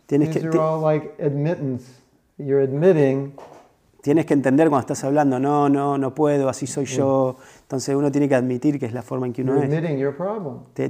Tienes 0.05 0.29
que, 0.29 0.39
These 0.41 0.45
are 0.47 0.51
ti- 0.51 0.57
all 0.59 0.79
like 0.81 1.15
admittance. 1.19 2.01
You're 2.37 2.61
admitting 2.61 3.33
tienes 4.01 4.25
que 4.25 4.33
entender 4.33 4.69
cuando 4.69 4.81
estás 4.81 5.03
hablando, 5.03 5.39
no, 5.39 5.69
no, 5.69 5.97
no 5.97 6.15
puedo, 6.15 6.49
así 6.49 6.67
soy 6.67 6.85
yo. 6.85 7.37
Entonces 7.61 7.95
uno 7.95 8.11
tiene 8.11 8.27
que 8.27 8.35
admitir 8.35 8.79
que 8.79 8.85
es 8.85 8.93
la 8.93 9.01
forma 9.01 9.27
en 9.27 9.33
que 9.33 9.41
uno 9.41 9.61
es. 9.61 9.69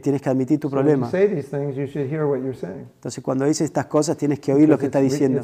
tienes 0.02 0.22
que 0.22 0.30
admitir 0.30 0.60
tu 0.60 0.70
problema. 0.70 1.10
Entonces 1.12 3.24
cuando 3.24 3.46
dices 3.46 3.66
estas 3.66 3.86
cosas 3.88 4.18
tienes 4.18 4.40
que 4.40 4.54
oír 4.54 4.70
lo 4.70 4.78
que 4.78 4.86
está 4.86 5.00
diciendo. 5.00 5.42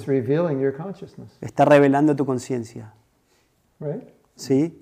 Está 1.41 1.65
revelando 1.65 2.15
tu 2.15 2.25
conciencia. 2.25 2.93
right? 3.79 4.03
¿Sí? 4.35 4.81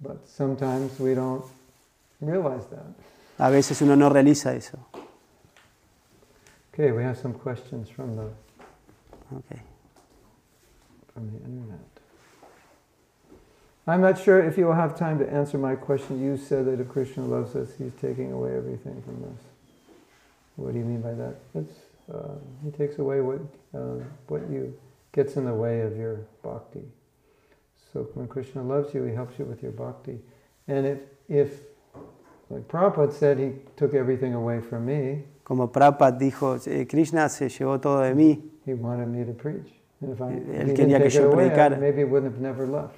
But 0.00 0.26
sometimes 0.26 0.98
we 0.98 1.14
don't 1.14 1.44
realize 2.20 2.66
that. 2.70 2.82
A 3.38 3.50
veces 3.50 3.80
uno 3.82 3.96
no 3.96 4.08
realiza 4.08 4.54
eso. 4.54 4.78
Okay, 6.72 6.90
we 6.90 7.04
have 7.04 7.16
some 7.16 7.34
questions 7.34 7.90
from 7.90 8.16
the 8.16 8.22
Ok. 9.34 9.71
From 11.14 11.30
the 11.30 11.38
internet. 11.44 11.78
I'm 13.86 14.00
not 14.00 14.18
sure 14.18 14.40
if 14.40 14.56
you 14.56 14.66
will 14.66 14.74
have 14.74 14.96
time 14.96 15.18
to 15.18 15.28
answer 15.28 15.58
my 15.58 15.74
question. 15.74 16.22
You 16.22 16.36
said 16.36 16.66
that 16.66 16.80
if 16.80 16.88
Krishna 16.88 17.24
loves 17.24 17.56
us, 17.56 17.70
he's 17.76 17.92
taking 18.00 18.32
away 18.32 18.56
everything 18.56 19.02
from 19.02 19.24
us. 19.24 19.40
What 20.56 20.72
do 20.72 20.78
you 20.78 20.84
mean 20.84 21.00
by 21.00 21.14
that? 21.14 21.36
That's 21.54 21.74
uh, 22.12 22.34
he 22.64 22.70
takes 22.70 22.98
away 22.98 23.20
what 23.20 23.40
uh, 23.74 24.04
what 24.28 24.42
you 24.50 24.78
gets 25.12 25.36
in 25.36 25.46
the 25.46 25.54
way 25.54 25.80
of 25.80 25.96
your 25.96 26.20
bhakti. 26.42 26.82
So 27.92 28.08
when 28.14 28.28
Krishna 28.28 28.62
loves 28.62 28.94
you, 28.94 29.02
he 29.02 29.14
helps 29.14 29.38
you 29.38 29.44
with 29.44 29.62
your 29.62 29.72
bhakti. 29.72 30.18
And 30.68 30.86
if 30.86 30.98
if 31.28 31.60
like 32.50 32.68
Prabhupada 32.68 33.12
said, 33.12 33.38
he 33.38 33.52
took 33.76 33.94
everything 33.94 34.34
away 34.34 34.60
from 34.60 34.86
me. 34.86 35.24
Como 35.42 35.68
Prabhupada 35.68 36.18
dijo, 36.18 36.60
eh, 36.68 36.84
Krishna 36.84 37.28
se 37.28 37.48
llevó 37.48 37.80
todo 37.80 38.02
de 38.02 38.14
mí. 38.14 38.42
He 38.64 38.74
wanted 38.74 39.08
me 39.08 39.24
to 39.24 39.32
preach. 39.32 39.81
Él 40.52 40.74
quería 40.74 41.02
que 41.02 41.10
yo 41.10 41.30
predicara. 41.30 41.76
maybe 41.78 42.04
wouldn't 42.04 42.34
have 42.34 42.40
never 42.42 42.68
left, 42.68 42.94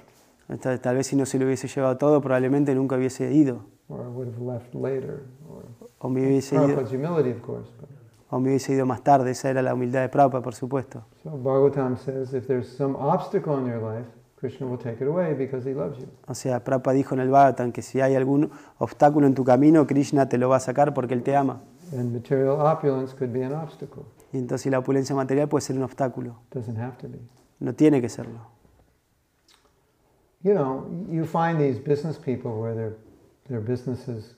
Tal, 0.81 0.95
vez 0.95 1.07
si 1.07 1.15
no 1.15 1.25
se 1.25 1.39
lo 1.39 1.45
hubiese 1.45 1.67
llevado 1.67 1.97
todo, 1.97 2.21
probablemente 2.21 2.75
nunca 2.75 2.95
hubiese 2.97 3.31
ido. 3.33 3.65
or 3.89 4.01
I 4.01 4.07
would 4.07 4.27
have 4.29 4.41
left 4.41 4.73
later, 4.73 5.23
or 5.49 5.63
O 5.99 6.09
me 6.09 6.21
hubiese 6.21 6.55
ido, 6.55 6.63
o 8.29 8.39
me 8.39 8.49
hubiese 8.49 8.73
ido 8.73 8.85
más 8.85 9.03
tarde. 9.03 9.31
Esa 9.31 9.49
era 9.49 9.61
la 9.61 9.73
humildad 9.73 10.01
de 10.01 10.09
Prabhupada, 10.09 10.43
por 10.43 10.53
supuesto. 10.55 11.03
so 11.23 11.31
Bhagavatam 11.31 11.97
says, 11.97 12.33
if 12.33 12.47
there's 12.47 12.67
some 12.67 12.95
obstacle 12.95 13.57
in 13.59 13.67
your 13.67 13.81
life, 13.81 14.05
Krishna 14.39 14.67
will 14.67 14.77
take 14.77 15.01
it 15.03 15.07
away 15.07 15.33
because 15.33 15.67
he 15.67 15.73
loves 15.73 15.97
you. 15.99 16.07
O 16.27 16.33
sea, 16.35 16.63
Prabhupada 16.63 16.95
dijo 16.95 17.15
en 17.15 17.21
el 17.21 17.29
Bhagavatam 17.29 17.71
que 17.71 17.81
si 17.81 18.01
hay 18.01 18.15
algún 18.15 18.51
obstáculo 18.79 19.25
en 19.27 19.33
tu 19.35 19.43
camino, 19.43 19.85
Krishna 19.87 20.27
te 20.27 20.37
lo 20.37 20.49
va 20.49 20.57
a 20.57 20.59
sacar 20.59 20.93
porque 20.93 21.13
Él 21.13 21.23
te 21.23 21.35
ama. 21.35 21.61
And 21.91 22.13
material 22.13 22.59
opulence 22.59 23.15
could 23.15 23.31
be 23.31 23.43
an 23.45 23.53
obstacle. 23.53 24.03
Y 24.35 24.37
entonces 24.37 24.69
la 24.69 24.79
opulencia 24.79 25.15
material 25.15 25.47
puede 25.47 25.61
ser 25.61 25.77
un 25.77 25.83
obstáculo. 25.83 26.35
Doesn't 26.51 26.77
have 26.77 26.97
to 26.97 27.07
be. 27.07 27.19
No 27.61 27.73
tiene 27.73 28.01
que 28.01 28.09
serlo. 28.09 28.41
You 30.43 30.53
know, 30.53 30.85
you 31.09 31.23
find 31.23 31.57
these 31.57 31.79
business 31.79 32.17
people 32.17 32.51
where 32.51 32.75
their 32.75 32.97
their 33.47 33.61
businesses 33.61 34.35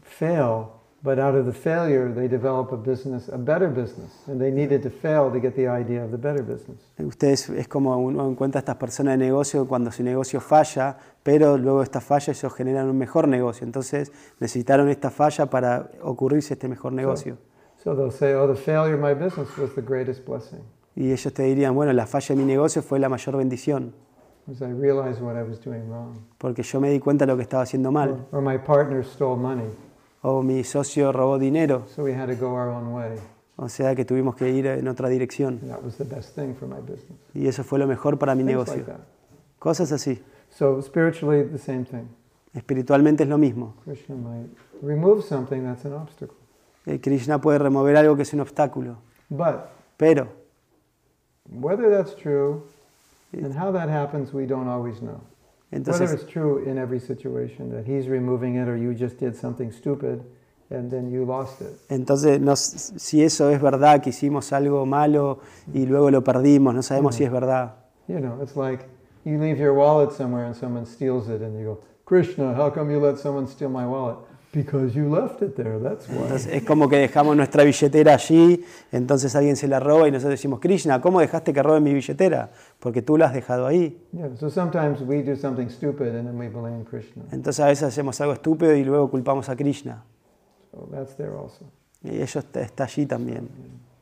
fail, 0.00 0.74
but 1.02 1.18
out 1.18 1.34
of 1.34 1.44
the 1.44 1.52
failure 1.52 2.08
they 2.14 2.28
develop 2.28 2.70
a 2.70 2.76
business, 2.76 3.28
a 3.28 3.36
better 3.36 3.68
business, 3.68 4.12
and 4.28 4.40
they 4.40 4.52
needed 4.52 4.80
to 4.84 4.90
fail 4.90 5.28
to 5.32 5.40
get 5.40 5.56
the 5.56 5.66
idea 5.66 6.04
of 6.04 6.12
the 6.12 6.16
better 6.16 6.44
business. 6.44 6.78
Ustedes 6.98 7.50
es 7.50 7.66
como 7.66 7.98
uno 7.98 8.30
encuentra 8.30 8.60
a 8.60 8.62
estas 8.62 8.76
personas 8.76 9.18
de 9.18 9.24
negocio 9.24 9.66
cuando 9.66 9.90
su 9.90 10.04
negocio 10.04 10.40
falla, 10.40 10.96
pero 11.24 11.58
luego 11.58 11.82
esta 11.82 12.00
falla 12.00 12.32
ellos 12.32 12.54
generan 12.54 12.88
un 12.88 12.96
mejor 12.96 13.26
negocio. 13.26 13.66
Entonces 13.66 14.12
necesitaron 14.38 14.88
esta 14.88 15.10
falla 15.10 15.46
para 15.46 15.90
ocurrirse 16.00 16.54
este 16.54 16.68
mejor 16.68 16.92
negocio. 16.92 17.38
So 17.86 17.94
they'll 17.94 18.10
say, 18.10 18.34
"Oh, 18.34 18.48
the 18.48 18.56
failure 18.60 18.94
of 18.94 19.00
my 19.00 19.14
business 19.14 19.56
was 19.56 19.72
the 19.76 19.80
greatest 19.80 20.26
blessing, 20.26 20.58
Y 20.96 21.12
ellos 21.12 21.32
te 21.32 21.44
dirían, 21.44 21.72
bueno, 21.72 21.92
la 21.92 22.04
falla 22.08 22.34
de 22.34 22.42
mi 22.42 22.44
negocio 22.44 22.82
fue 22.82 22.98
la 22.98 23.08
mayor 23.08 23.36
bendición, 23.36 23.92
because 24.44 24.60
I 24.68 24.72
realized 24.72 25.22
what 25.22 25.36
I 25.36 25.44
was 25.48 25.60
doing 25.64 25.88
wrong, 25.88 26.16
porque 26.36 26.64
yo 26.64 26.80
me 26.80 26.90
di 26.90 26.98
cuenta 26.98 27.26
de 27.26 27.30
lo 27.32 27.36
que 27.36 27.44
estaba 27.44 27.62
haciendo 27.62 27.92
mal. 27.92 28.26
or, 28.32 28.38
or 28.38 28.42
my 28.42 28.58
partner 28.58 29.04
stole 29.04 29.36
money, 29.40 29.68
O 30.22 30.42
mi 30.42 30.64
socio 30.64 31.12
robó 31.12 31.38
dinero, 31.38 31.84
so 31.86 32.02
we 32.02 32.12
had 32.12 32.26
to 32.26 32.34
go 32.34 32.48
our 32.56 32.70
own 32.70 32.92
way. 32.92 33.20
o 33.54 33.68
sea 33.68 33.94
que 33.94 34.04
tuvimos 34.04 34.34
que 34.34 34.50
ir 34.50 34.66
en 34.66 34.88
otra 34.88 35.08
dirección. 35.08 35.60
And 35.62 35.70
that 35.70 35.84
was 35.84 35.96
the 35.96 36.02
best 36.04 36.34
thing 36.34 36.54
for 36.56 36.66
my 36.66 36.80
business." 36.80 37.16
Y 37.34 37.46
eso 37.46 37.62
fue 37.62 37.78
lo 37.78 37.86
mejor 37.86 38.18
para 38.18 38.34
mi 38.34 38.42
Things 38.42 38.50
negocio. 38.50 38.74
like 38.78 38.86
that. 38.90 39.00
Cosas 39.60 39.92
así. 39.92 40.20
So 40.50 40.82
spiritually, 40.82 41.44
the 41.44 41.58
same 41.58 41.84
thing. 41.84 42.08
Espiritualmente 42.52 43.22
es 43.22 43.28
lo 43.28 43.38
mismo. 43.38 43.74
Krishna 43.84 44.16
might 44.16 44.48
remove 44.82 45.22
something 45.22 45.62
that's 45.62 45.84
an 45.84 45.92
obstacle. 45.92 46.34
Eh, 46.86 47.00
Krishna 47.00 47.40
puede 47.40 47.58
remover 47.58 47.96
algo 47.96 48.16
que 48.16 48.22
es 48.22 48.32
un 48.32 48.40
obstáculo. 48.40 48.96
But 49.28 49.68
Pero 49.96 50.28
whether 51.50 51.90
that's 51.90 52.14
true 52.14 52.62
and 53.32 53.54
how 53.54 53.72
that 53.72 53.88
happens, 53.88 54.32
we 54.32 54.46
don't 54.46 54.68
always 54.68 55.00
know. 55.00 55.20
Whether 55.70 55.82
entonces 55.82 56.12
it's 56.12 56.26
true 56.26 56.64
in 56.64 56.78
every 56.78 57.00
situation 57.00 57.70
that 57.70 57.86
he's 57.86 58.08
removing 58.08 58.56
it 58.56 58.68
or 58.68 58.76
you 58.76 58.94
just 58.94 59.18
did 59.18 59.34
something 59.34 59.72
stupid 59.72 60.22
and 60.70 60.90
then 60.90 61.10
you 61.10 61.24
lost 61.24 61.60
it. 61.60 61.76
Entonces, 61.88 62.40
no 62.40 62.54
si 62.56 63.22
eso 63.22 63.50
es 63.50 63.60
verdad, 63.60 64.00
que 64.00 64.10
hicimos 64.10 64.52
algo 64.52 64.86
malo 64.86 65.40
y 65.72 65.86
luego 65.86 66.10
lo 66.10 66.22
perdimos, 66.22 66.74
no 66.74 66.82
sabemos 66.82 67.16
si 67.16 67.24
es 67.24 67.32
verdad. 67.32 67.74
You 68.08 68.20
know, 68.20 68.40
it's 68.40 68.56
like 68.56 68.86
you 69.24 69.38
leave 69.38 69.58
your 69.58 69.74
wallet 69.74 70.12
somewhere 70.12 70.44
and 70.46 70.54
someone 70.54 70.86
steals 70.86 71.28
it 71.28 71.42
and 71.42 71.58
you 71.58 71.64
go, 71.64 71.80
Krishna, 72.04 72.54
how 72.54 72.70
come 72.70 72.90
you 72.90 73.00
let 73.00 73.18
someone 73.18 73.48
steal 73.48 73.68
my 73.68 73.84
wallet? 73.84 74.18
Because 74.56 74.94
you 74.94 75.10
left 75.10 75.42
it 75.42 75.54
there, 75.54 75.78
that's 75.78 76.08
why. 76.08 76.16
Entonces, 76.22 76.46
es 76.50 76.64
como 76.64 76.88
que 76.88 76.96
dejamos 76.96 77.36
nuestra 77.36 77.62
billetera 77.62 78.14
allí, 78.14 78.64
entonces 78.90 79.36
alguien 79.36 79.54
se 79.54 79.68
la 79.68 79.80
roba 79.80 80.08
y 80.08 80.10
nosotros 80.10 80.30
decimos, 80.30 80.60
Krishna, 80.60 80.98
¿cómo 81.02 81.20
dejaste 81.20 81.52
que 81.52 81.62
roben 81.62 81.82
mi 81.82 81.92
billetera? 81.92 82.48
Porque 82.78 83.02
tú 83.02 83.18
la 83.18 83.26
has 83.26 83.34
dejado 83.34 83.66
ahí. 83.66 84.00
Yeah, 84.12 84.34
so 84.40 84.48
sometimes 84.48 85.02
we 85.02 85.22
do 85.22 85.36
something 85.36 85.68
stupid 85.68 86.14
and 86.14 86.26
then 86.26 86.38
we 86.38 86.48
blame 86.48 86.86
Krishna. 86.86 87.24
Entonces 87.32 87.60
a 87.60 87.66
veces 87.66 87.82
hacemos 87.82 88.18
algo 88.22 88.32
estúpido 88.32 88.74
y 88.74 88.82
luego 88.82 89.10
culpamos 89.10 89.46
a 89.50 89.56
Krishna. 89.56 90.02
So 90.70 90.88
that's 90.90 91.14
there 91.16 91.32
also. 91.32 91.66
Y 92.02 92.16
ellos 92.16 92.36
está, 92.36 92.62
está 92.62 92.84
allí 92.84 93.04
también. 93.04 93.50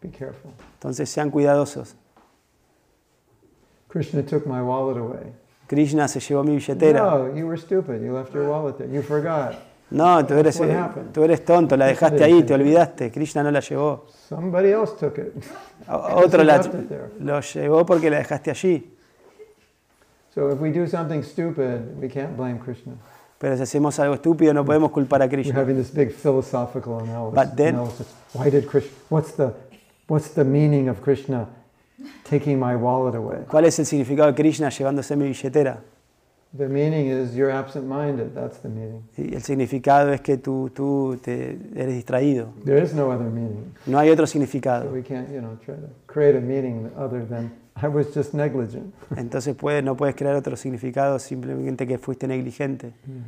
Be 0.00 0.08
careful. 0.10 0.52
Entonces 0.74 1.10
sean 1.10 1.32
cuidadosos. 1.32 1.96
Krishna 3.88 4.22
took 4.22 4.46
my 4.46 4.60
wallet 4.60 4.98
away. 4.98 5.32
Krishna 5.66 6.06
se 6.06 6.20
llevó 6.20 6.44
mi 6.44 6.54
billetera. 6.54 7.00
No, 7.00 7.34
you 7.34 7.44
were 7.44 7.58
stupid. 7.58 8.00
You 8.04 8.14
left 8.14 8.32
your 8.32 8.48
wallet 8.48 8.78
there. 8.78 8.88
You 8.88 9.02
forgot. 9.02 9.73
No, 9.90 10.24
tú 10.26 10.34
eres, 10.34 10.58
eh, 10.60 10.84
tú 11.12 11.22
eres 11.22 11.44
tonto, 11.44 11.76
la 11.76 11.86
dejaste 11.86 12.24
ahí, 12.24 12.42
te 12.42 12.54
olvidaste. 12.54 13.10
Krishna 13.12 13.42
no 13.42 13.50
la 13.50 13.60
llevó. 13.60 14.06
Somebody 14.28 14.72
else 14.72 14.94
took 14.98 15.18
it. 15.18 15.32
Otro 15.88 16.42
la, 16.42 16.60
lo 17.20 17.40
llevó 17.40 17.84
porque 17.86 18.10
la 18.10 18.18
dejaste 18.18 18.50
allí. 18.50 18.90
So 20.34 20.50
if 20.50 20.60
we 20.60 20.70
do 20.72 20.86
something 20.88 21.22
stupid, 21.22 21.96
we 22.00 22.08
can't 22.08 22.36
blame 22.36 22.58
Krishna. 22.58 22.94
Pero 23.38 23.56
si 23.56 23.62
hacemos 23.62 23.98
algo 24.00 24.14
estúpido 24.14 24.52
no 24.54 24.64
podemos 24.64 24.90
culpar 24.90 25.20
a 25.22 25.26
We're 25.26 25.30
Krishna. 25.42 25.60
having 25.60 25.76
this 25.76 25.92
big 25.92 26.10
philosophical 26.12 26.98
analysis. 27.00 27.34
But 27.34 27.56
then- 27.56 27.74
analysis. 27.76 28.06
Why 28.32 28.50
did 28.50 28.66
Krishna? 28.66 28.90
What's 29.10 29.32
the, 29.36 29.52
what's 30.08 30.30
the 30.34 30.44
meaning 30.44 30.88
of 30.88 31.00
Krishna 31.02 31.46
taking 32.28 32.58
my 32.58 32.74
wallet 32.74 33.14
away? 33.14 33.44
¿Cuál 33.48 33.66
es 33.66 33.78
el 33.78 33.86
significado 33.86 34.28
de 34.32 34.34
Krishna 34.34 34.70
llevándose 34.70 35.14
mi 35.14 35.26
billetera? 35.26 35.78
The 36.56 36.68
meaning 36.68 37.08
is 37.08 37.34
you're 37.34 37.50
absent-minded. 37.50 38.32
That's 38.32 38.58
the 38.58 38.68
meaning. 38.68 39.02
El 39.16 39.42
significado 39.42 40.12
es 40.12 40.20
que 40.20 40.36
tú, 40.36 40.70
tú 40.72 41.18
te, 41.20 41.58
eres 41.74 41.94
distraído. 41.94 42.52
There 42.64 42.80
is 42.80 42.94
no 42.94 43.10
other 43.10 43.28
meaning. 43.28 43.74
No 43.86 43.98
hay 43.98 44.10
otro 44.10 44.24
So 44.26 44.32
significado. 44.38 44.92
we 44.92 45.02
can't, 45.02 45.28
you 45.30 45.40
know, 45.40 45.58
try 45.64 45.74
to 45.74 45.88
create 46.06 46.36
a 46.36 46.40
meaning 46.40 46.90
other 46.96 47.24
than 47.24 47.50
I 47.74 47.88
was 47.88 48.14
just 48.14 48.34
negligent. 48.34 48.94
Entonces 49.16 49.56
puede, 49.56 49.82
no 49.82 49.96
puedes 49.96 50.14
crear 50.14 50.36
otro 50.36 50.54
significado 50.56 51.18
simplemente 51.18 51.88
que 51.88 51.98
fuiste 51.98 52.28
negligente. 52.28 52.92
Hmm. 53.04 53.22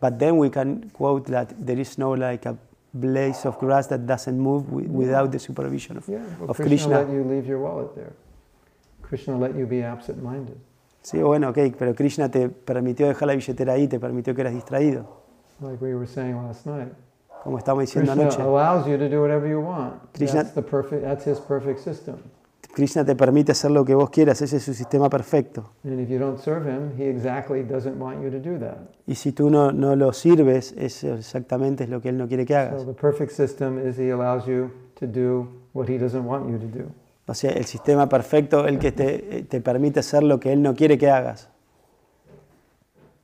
But 0.00 0.18
then 0.20 0.38
we 0.38 0.48
can 0.50 0.90
quote 0.90 1.28
that 1.32 1.48
there 1.58 1.80
is 1.80 1.98
no 1.98 2.12
like 2.14 2.46
a 2.46 2.56
blade 2.92 3.34
of 3.44 3.58
grass 3.58 3.88
that 3.88 4.06
doesn't 4.06 4.38
move 4.38 4.70
without 4.70 5.32
the 5.32 5.40
supervision 5.40 5.96
of, 5.96 6.08
Yeah, 6.08 6.18
well, 6.38 6.50
of 6.50 6.56
Krishna, 6.56 7.00
let 7.00 7.08
you 7.10 7.24
leave 7.24 7.46
your 7.48 7.58
wallet 7.58 7.96
there. 7.96 8.12
Krishna 9.02 9.36
let 9.36 9.56
you 9.56 9.66
be 9.66 9.82
absent-minded. 9.82 10.56
Sí, 11.04 11.22
bueno, 11.22 11.50
ok, 11.50 11.58
pero 11.78 11.94
Krishna 11.94 12.30
te 12.30 12.48
permitió 12.48 13.06
dejar 13.06 13.28
la 13.28 13.34
billetera 13.34 13.74
ahí, 13.74 13.86
te 13.88 14.00
permitió 14.00 14.34
que 14.34 14.40
eras 14.40 14.54
distraído, 14.54 15.04
Like 15.60 15.76
we 15.84 15.94
were 15.94 16.06
saying 16.06 16.34
last 16.36 16.64
night. 16.66 16.88
como 17.42 17.58
estábamos 17.58 17.82
diciendo 17.82 18.12
Krishna 18.12 18.28
anoche. 18.28 18.42
allows 18.42 18.86
you 18.86 18.96
to 18.96 19.08
do 19.10 19.20
whatever 19.20 19.46
you 19.48 19.60
want. 19.60 19.94
Krishna- 20.14 20.42
That's 20.44 20.54
the 20.54 20.62
perfect. 20.62 21.02
That's 21.04 21.26
his 21.26 21.38
perfect 21.40 21.80
system. 21.80 22.16
Krishna 22.74 23.04
te 23.04 23.14
permite 23.14 23.52
hacer 23.52 23.70
lo 23.70 23.84
que 23.84 23.94
vos 23.94 24.08
quieras, 24.10 24.40
ese 24.42 24.56
es 24.56 24.62
su 24.64 24.72
sistema 24.74 25.08
perfecto. 25.10 25.72
And 25.84 26.00
if 26.00 26.08
you 26.08 26.18
don't 26.18 26.38
serve 26.40 26.66
him, 26.68 26.90
he 26.98 27.08
exactly 27.08 27.62
doesn't 27.62 28.00
want 28.00 28.22
you 28.22 28.30
to 28.30 28.40
do 28.40 28.58
that. 28.60 28.78
Y 29.06 29.14
si 29.14 29.30
tú 29.32 29.50
no, 29.50 29.70
no 29.72 29.94
lo 29.94 30.12
sirves, 30.14 30.74
eso 30.76 31.14
exactamente 31.14 31.84
es 31.84 31.90
lo 31.90 32.00
que 32.00 32.08
Él 32.08 32.16
no 32.16 32.26
quiere 32.26 32.46
que 32.46 32.54
So 32.54 32.58
hagas. 32.60 32.86
the 32.86 32.94
perfect 32.94 33.30
system 33.30 33.78
is 33.78 33.96
he 33.98 34.10
allows 34.10 34.46
you 34.46 34.70
to 34.98 35.06
do 35.06 35.46
what 35.74 35.88
he 35.88 35.98
doesn't 35.98 36.24
want 36.26 36.48
you 36.50 36.58
to 36.58 36.66
do. 36.66 36.86
O 37.26 37.34
sea, 37.34 37.52
el 37.52 37.64
sistema 37.64 38.08
perfecto, 38.08 38.66
el 38.66 38.78
que 38.78 38.92
te, 38.92 39.44
te 39.44 39.60
permite 39.60 40.00
hacer 40.00 40.22
lo 40.22 40.38
que 40.38 40.52
Él 40.52 40.62
no 40.62 40.74
quiere 40.74 40.98
que 40.98 41.10
hagas. 41.10 41.48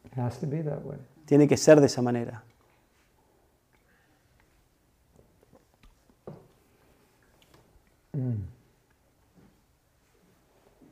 It 0.07 0.19
has 0.19 0.39
to 0.41 0.47
be 0.47 0.63
that 0.63 0.83
way. 0.85 0.99
Tiene 1.27 1.47
que 1.47 1.57
ser 1.57 1.81
de 1.81 1.87
esa 1.87 2.03
manera. 2.03 2.43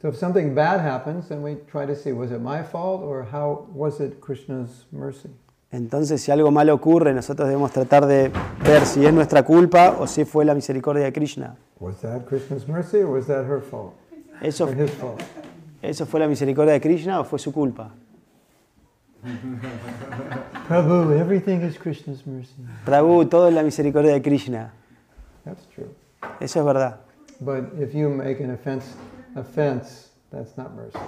So 0.01 0.09
if 0.09 0.17
something 0.17 0.55
bad 0.55 0.81
happens, 0.81 1.29
then 1.29 1.43
we 1.43 1.57
try 1.69 1.85
to 1.85 1.97
see 1.97 2.13
was 2.13 2.31
it 2.31 2.41
my 2.41 2.63
fault 2.63 3.03
or 3.03 3.25
how 3.25 3.67
was 3.73 4.01
it 4.01 4.21
Krishna's 4.21 4.85
mercy? 4.93 5.31
Entonces, 5.71 6.23
si 6.23 6.31
algo 6.31 6.51
malo 6.51 6.75
ocurre, 6.75 7.13
nosotros 7.13 7.47
debemos 7.49 7.73
tratar 7.73 8.07
de 8.07 8.31
ver 8.65 8.87
si 8.87 9.05
es 9.05 9.13
nuestra 9.13 9.43
culpa 9.43 9.97
o 9.99 10.07
si 10.07 10.25
fue 10.25 10.45
la 10.45 10.55
misericordia 10.55 11.05
de 11.05 11.13
Krishna. 11.13 11.57
Was 11.79 12.01
that 12.01 12.25
Krishna's 12.27 12.67
mercy 12.67 12.99
or 12.99 13.11
was 13.11 13.27
that 13.27 13.45
her 13.47 13.61
fault 13.61 13.95
¿Eso? 14.41 14.69
¿Eso 15.83 16.07
fue 16.07 16.21
la 16.21 16.27
misericordia 16.27 16.73
de 16.73 16.81
Krishna 16.81 17.21
o 17.21 17.25
fue 17.25 17.39
su 17.39 17.53
culpa? 17.53 17.91
Prabhu, 20.69 21.13
everything 21.13 21.61
is 21.61 21.79
Krishna's 21.79 22.27
mercy. 22.27 22.55
Prabhu, 22.85 23.27
todo 23.27 23.49
es 23.49 23.55
la 23.55 23.63
misericordia 23.63 24.13
de 24.13 24.23
Krishna. 24.23 24.73
That's 25.45 25.67
true. 25.75 25.89
Eso 26.41 26.61
es 26.61 26.65
verdad. 26.65 27.01
But 27.41 27.81
if 27.81 27.95
you 27.95 28.09
make 28.09 28.43
an 28.43 28.51
offense, 28.53 28.87
offense, 29.35 30.08
that's 30.31 30.57
not 30.57 30.71
mercy. 30.75 30.99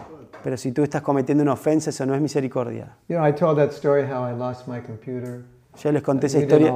Pero 0.42 0.56
si 0.56 0.72
tú 0.72 0.82
estás 0.82 1.02
cometiendo 1.02 1.42
una 1.42 1.52
ofensa, 1.54 1.90
eso 1.90 2.06
no 2.06 2.14
es 2.14 2.20
misericordia. 2.20 2.96
You 3.08 3.16
know, 3.16 3.26
I 3.26 3.32
told 3.32 3.58
that 3.58 3.70
story 3.72 4.02
how 4.04 4.24
I 4.28 4.32
lost 4.32 4.66
my 4.68 4.80
computer 4.80 5.42
Yo 5.82 5.92
les 5.92 6.02
conté 6.02 6.26
esa 6.26 6.40
historia 6.40 6.72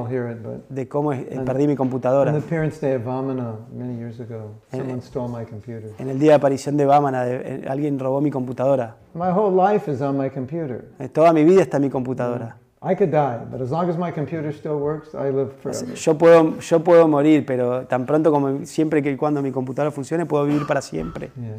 de 0.69 0.87
cómo 0.87 1.11
perdí 1.45 1.67
mi 1.67 1.75
computadora. 1.75 2.31
the 2.31 2.39
Parents' 2.41 2.79
Day 2.79 2.95
of 2.95 3.03
Vamana 3.03 3.55
many 3.75 3.97
years 3.97 4.19
ago, 4.19 4.51
And- 4.71 4.81
someone 4.81 5.01
stole 5.01 5.27
my 5.27 5.45
computer. 5.45 5.91
En 5.99 6.09
el 6.09 6.17
día 6.17 6.29
de 6.31 6.35
aparición 6.35 6.77
de 6.77 6.85
Bámana, 6.85 7.25
de- 7.25 7.35
eh, 7.35 7.65
alguien 7.67 7.99
robó 7.99 8.21
mi 8.21 8.31
computadora. 8.31 8.95
My 9.13 9.31
whole 9.31 9.53
life 9.53 9.91
is 9.91 10.01
on 10.01 10.17
my 10.17 10.29
computer. 10.29 10.85
Eh, 10.99 11.09
Toda 11.09 11.33
mi 11.33 11.43
vida 11.43 11.61
está 11.61 11.77
en 11.77 11.83
mi 11.83 11.89
computadora. 11.89 12.57
I 12.81 12.95
could 12.95 13.09
die, 13.11 13.39
but 13.51 13.61
as 13.61 13.69
long 13.71 13.89
as 13.89 13.97
my 13.97 14.11
computer 14.11 14.53
still 14.53 14.75
works, 14.79 15.13
I 15.13 15.31
live 15.31 15.49
O 15.65 15.73
sea, 15.73 15.73
forever. 15.73 15.95
Yo 15.95 16.17
puedo, 16.17 16.59
yo 16.59 16.79
puedo 16.83 17.07
morir, 17.07 17.45
pero 17.45 17.85
tan 17.87 18.05
pronto 18.05 18.31
como 18.31 18.65
siempre 18.65 19.01
que 19.03 19.17
cuando 19.17 19.41
mi 19.41 19.51
computadora 19.51 19.91
funcione, 19.91 20.25
puedo 20.25 20.45
vivir 20.45 20.65
para 20.67 20.81
siempre. 20.81 21.31
Yeah. 21.35 21.57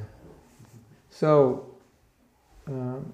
So, 1.19 1.77
um, 2.69 3.13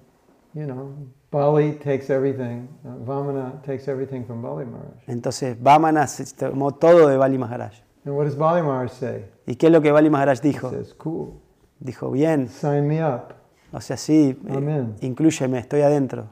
you 0.53 0.65
know, 0.65 0.93
Bali 1.31 1.73
takes 1.73 2.09
everything. 2.09 2.67
Uh, 2.85 2.97
Vamana 3.05 3.63
takes 3.63 3.87
everything 3.87 4.25
from 4.25 4.41
Bali 4.41 4.65
Maharaj. 4.65 5.03
Entonces, 5.07 5.55
Bámana 5.61 6.07
se 6.07 6.25
tomó 6.35 6.73
todo 6.73 7.07
de 7.07 7.17
Bali 7.17 7.37
Maharaj. 7.37 7.73
And 8.05 8.15
what 8.15 8.25
does 8.25 8.35
Bali 8.35 8.61
Maharaj 8.61 8.91
say? 8.91 9.25
¿Y 9.47 9.55
qué 9.55 9.67
es 9.67 9.71
lo 9.71 9.81
que 9.81 9.91
Bali 9.91 10.09
Maharaj 10.09 10.39
He 10.43 10.49
dijo? 10.49 10.69
says, 10.69 10.93
"Cool, 10.95 11.39
Dijo, 11.79 12.11
bien, 12.11 12.49
sign 12.49 12.87
me 12.87 13.01
up. 13.03 13.33
o 13.71 13.79
sea, 13.79 13.95
sí, 13.97 14.37
eh, 14.47 14.53
Amén. 14.53 14.95
inclúyeme, 15.01 15.59
estoy 15.59 15.81
adentro. 15.81 16.27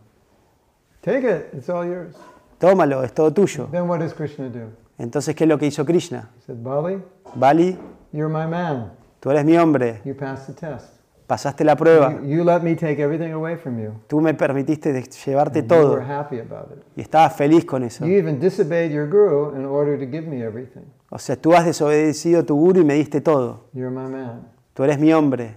Take 1.02 1.20
it. 1.30 1.54
It's 1.54 1.70
all 1.70 1.88
yours." 1.88 2.16
Tómalo, 2.60 3.04
es 3.04 3.14
todo 3.14 3.32
tuyo. 3.32 3.68
Then 3.72 3.88
what 3.90 4.00
does 4.00 4.14
Krishna 4.14 4.50
do? 4.50 4.68
Entonces, 4.98 5.36
¿qué 5.36 5.46
es 5.46 5.48
lo 5.50 5.58
que 5.58 5.66
hizo 5.68 5.86
Krishna? 5.86 6.30
He 6.38 6.42
said, 6.42 6.58
"Bali, 6.62 7.02
Bali, 7.36 7.78
you're 8.12 8.28
my 8.30 8.46
man. 8.46 8.92
tú 9.22 9.32
eres 9.32 9.46
mi 9.46 9.58
hombre, 9.58 10.02
You 10.04 10.14
passed 10.16 10.48
the 10.48 10.54
test. 10.54 11.01
Pasaste 11.32 11.64
la 11.64 11.78
prueba, 11.78 12.12
You, 12.24 12.40
you 12.40 12.44
let 12.44 12.62
me 12.62 12.76
take 12.76 13.02
everything 13.02 13.32
away 13.32 13.56
from 13.56 13.80
you. 13.80 13.94
tú 14.08 14.20
me 14.20 14.34
permitiste 14.34 14.92
llevarte 15.26 15.60
And 15.60 15.72
you 15.72 15.78
todo 15.78 15.94
were 15.94 16.04
happy 16.06 16.40
about 16.40 16.72
it. 16.76 16.84
y 16.98 17.02
estabas 17.02 17.34
feliz 17.38 17.64
con 17.64 17.84
eso. 17.84 18.06
You 18.06 18.18
even 18.18 18.38
disobeyed 18.38 18.92
your 18.92 19.08
guru 19.08 19.56
in 19.56 19.66
order 19.66 19.98
to 19.98 20.06
give 20.06 20.28
me 20.28 20.44
everything. 20.44 20.84
O 21.10 21.18
sea, 21.18 21.38
tú 21.38 21.54
has 21.54 21.66
desobedecido 21.66 22.42
a 22.42 22.44
tu 22.44 22.56
guru 22.58 22.82
y 22.82 22.84
me 22.84 22.96
diste 22.96 23.22
todo. 23.22 23.62
You're 23.74 23.90
my 23.92 24.10
man. 24.10 24.50
Tú 24.74 24.84
eres 24.84 25.00
mi 25.00 25.14
hombre. 25.14 25.56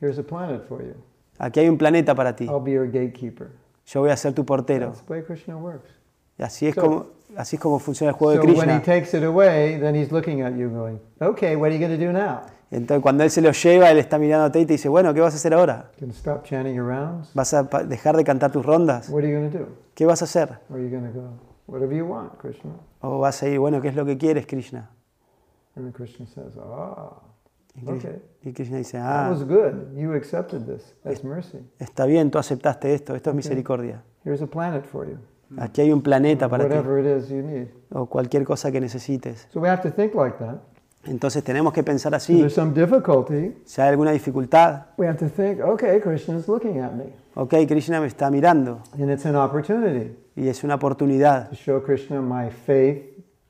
Here's 0.00 0.18
a 0.18 0.24
planet 0.24 0.62
for 0.68 0.82
you. 0.82 0.94
Aquí 1.38 1.60
hay 1.60 1.68
un 1.68 1.78
planeta 1.78 2.16
para 2.16 2.34
ti. 2.34 2.46
I'll 2.46 2.58
be 2.60 2.72
your 2.72 2.86
gatekeeper. 2.90 3.50
Yo 3.86 4.00
voy 4.00 4.10
a 4.10 4.16
ser 4.16 4.32
tu 4.32 4.44
portero. 4.44 4.86
That's 4.88 5.02
the 5.06 5.12
way 5.12 5.22
Krishna 5.22 5.56
works. 5.56 5.88
Y 6.38 6.42
así 6.42 6.66
es 6.66 6.74
So- 6.74 6.80
como, 6.80 7.06
así 7.36 7.54
es 7.54 7.62
como 7.62 7.78
funciona 7.78 8.10
el 8.10 8.16
juego 8.16 8.34
So 8.34 8.40
de 8.40 8.46
when 8.48 8.68
he 8.68 8.80
Krishna. 8.80 8.82
takes 8.82 9.14
it 9.14 9.22
away, 9.22 9.78
then 9.78 9.94
he's 9.94 10.10
looking 10.10 10.42
at 10.42 10.54
you 10.56 10.68
going, 10.70 10.98
okay, 11.20 11.54
what 11.54 11.70
are 11.70 11.74
you 11.76 11.78
going 11.78 11.96
to 11.96 12.04
do 12.04 12.12
now? 12.12 12.40
Entonces, 12.70 13.02
cuando 13.02 13.24
él 13.24 13.30
se 13.30 13.40
lo 13.40 13.50
lleva, 13.52 13.90
él 13.90 13.98
está 13.98 14.18
mirándote 14.18 14.60
y 14.60 14.66
te 14.66 14.74
dice, 14.74 14.88
bueno, 14.88 15.14
¿qué 15.14 15.20
vas 15.20 15.32
a 15.32 15.36
hacer 15.36 15.54
ahora? 15.54 15.90
¿Vas 17.34 17.54
a 17.54 17.62
dejar 17.62 18.16
de 18.16 18.24
cantar 18.24 18.52
tus 18.52 18.64
rondas? 18.64 19.08
¿Qué 19.94 20.04
vas 20.06 20.20
a 20.22 20.26
hacer? 20.26 20.58
O 23.00 23.18
vas 23.18 23.42
a 23.42 23.48
ir, 23.48 23.58
bueno, 23.58 23.80
¿qué 23.80 23.88
es 23.88 23.94
lo 23.96 24.04
que 24.04 24.18
quieres, 24.18 24.46
Krishna? 24.46 24.90
Ah, 27.86 28.02
Y 28.42 28.52
Krishna, 28.52 28.78
dice, 28.78 28.98
ah, 28.98 29.30
está 31.78 32.06
bien, 32.06 32.30
tú 32.30 32.38
aceptaste 32.38 32.92
esto, 32.92 33.14
esto 33.14 33.30
es 33.30 33.36
misericordia. 33.36 34.02
A. 35.58 35.64
Aquí 35.64 35.80
hay 35.80 35.92
un 35.92 36.02
planeta 36.02 36.48
para 36.48 36.64
ti, 36.82 36.88
o 37.92 38.06
cualquier 38.06 38.44
cosa 38.44 38.70
que 38.70 38.80
necesites. 38.80 39.46
So 39.50 39.60
we 39.60 39.68
have 39.68 39.80
to 39.82 39.90
think 39.90 40.14
like 40.14 40.36
that. 40.38 40.58
Entonces 41.08 41.42
tenemos 41.42 41.72
que 41.72 41.82
pensar 41.82 42.12
If 42.12 42.16
así. 42.16 42.38
there's 42.38 42.54
some 42.54 42.72
difficulty, 42.72 43.56
Si 43.64 43.80
hay 43.80 43.88
alguna 43.88 44.10
dificultad, 44.12 44.86
we 44.96 45.06
have 45.06 45.18
to 45.18 45.28
think, 45.28 45.60
okay, 45.60 46.00
Krishna's 46.00 46.46
looking 46.48 46.78
at 46.80 46.92
me. 46.92 47.06
ok, 47.34 47.66
Krishna 47.66 48.00
me 48.00 48.06
está 48.06 48.30
mirando 48.30 48.80
And 48.98 49.10
it's 49.10 49.24
an 49.26 49.36
opportunity 49.36 50.16
y 50.36 50.48
es 50.48 50.62
una 50.64 50.74
oportunidad 50.76 51.48
to 51.50 51.56
show 51.56 51.82
Krishna 51.82 52.20
my 52.20 52.50
faith, 52.50 53.02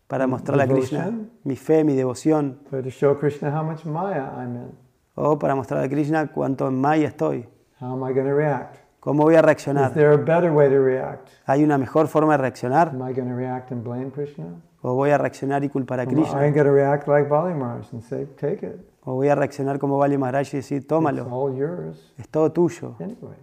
para 0.06 0.26
mostrarle 0.26 0.62
a 0.62 0.66
Krishna 0.68 1.10
mi 1.44 1.56
fe, 1.56 1.84
mi 1.84 1.94
devoción, 1.94 2.58
to 2.70 2.90
show 2.90 3.18
Krishna 3.18 3.50
how 3.50 3.62
much 3.64 3.84
Maya 3.84 4.32
I'm 4.36 4.54
in. 4.56 4.72
o 5.14 5.38
para 5.38 5.54
mostrarle 5.54 5.86
a 5.86 5.88
Krishna 5.90 6.26
cuánto 6.28 6.68
en 6.68 6.80
Maya 6.80 7.08
estoy. 7.08 7.46
How 7.80 7.92
am 7.92 8.02
I 8.08 8.14
going 8.14 8.26
to 8.26 8.34
react? 8.34 8.76
¿Cómo 9.00 9.22
voy 9.24 9.34
a 9.36 9.38
Is 9.40 9.44
reaccionar? 9.44 9.92
there 9.94 10.12
a 10.12 10.16
better 10.16 10.50
way 10.50 10.68
to 10.68 10.82
react? 10.82 11.28
¿Hay 11.46 11.62
una 11.62 11.76
mejor 11.78 12.08
forma 12.08 12.32
de 12.32 12.38
reaccionar? 12.38 12.88
Am 12.88 13.02
I 13.08 13.12
going 13.14 13.28
to 13.28 13.34
react 13.36 13.70
and 13.72 13.82
blame 13.84 14.10
Krishna? 14.10 14.46
¿O 14.88 14.94
voy 14.94 15.10
a 15.10 15.18
reaccionar 15.18 15.62
y 15.64 15.68
culpar 15.68 16.00
a 16.00 16.06
Krishna? 16.06 16.40
going 16.40 16.54
to 16.54 16.72
react 16.72 17.06
like 17.08 17.28
Bali 17.28 17.52
Maharaj 17.52 17.92
and 17.92 18.02
say, 18.02 18.26
take 18.40 18.64
it. 18.66 18.80
¿O 19.04 19.14
voy 19.16 19.28
a 19.28 19.34
reaccionar 19.34 19.78
como 19.78 19.98
Bali 19.98 20.16
Maharaj 20.16 20.54
y 20.54 20.56
decir, 20.58 20.78
It's 20.78 20.86
tómalo, 20.86 21.28
all 21.30 21.54
yours 21.54 22.14
es 22.16 22.26
todo 22.30 22.50
tuyo, 22.52 22.94
anyway. 22.98 23.36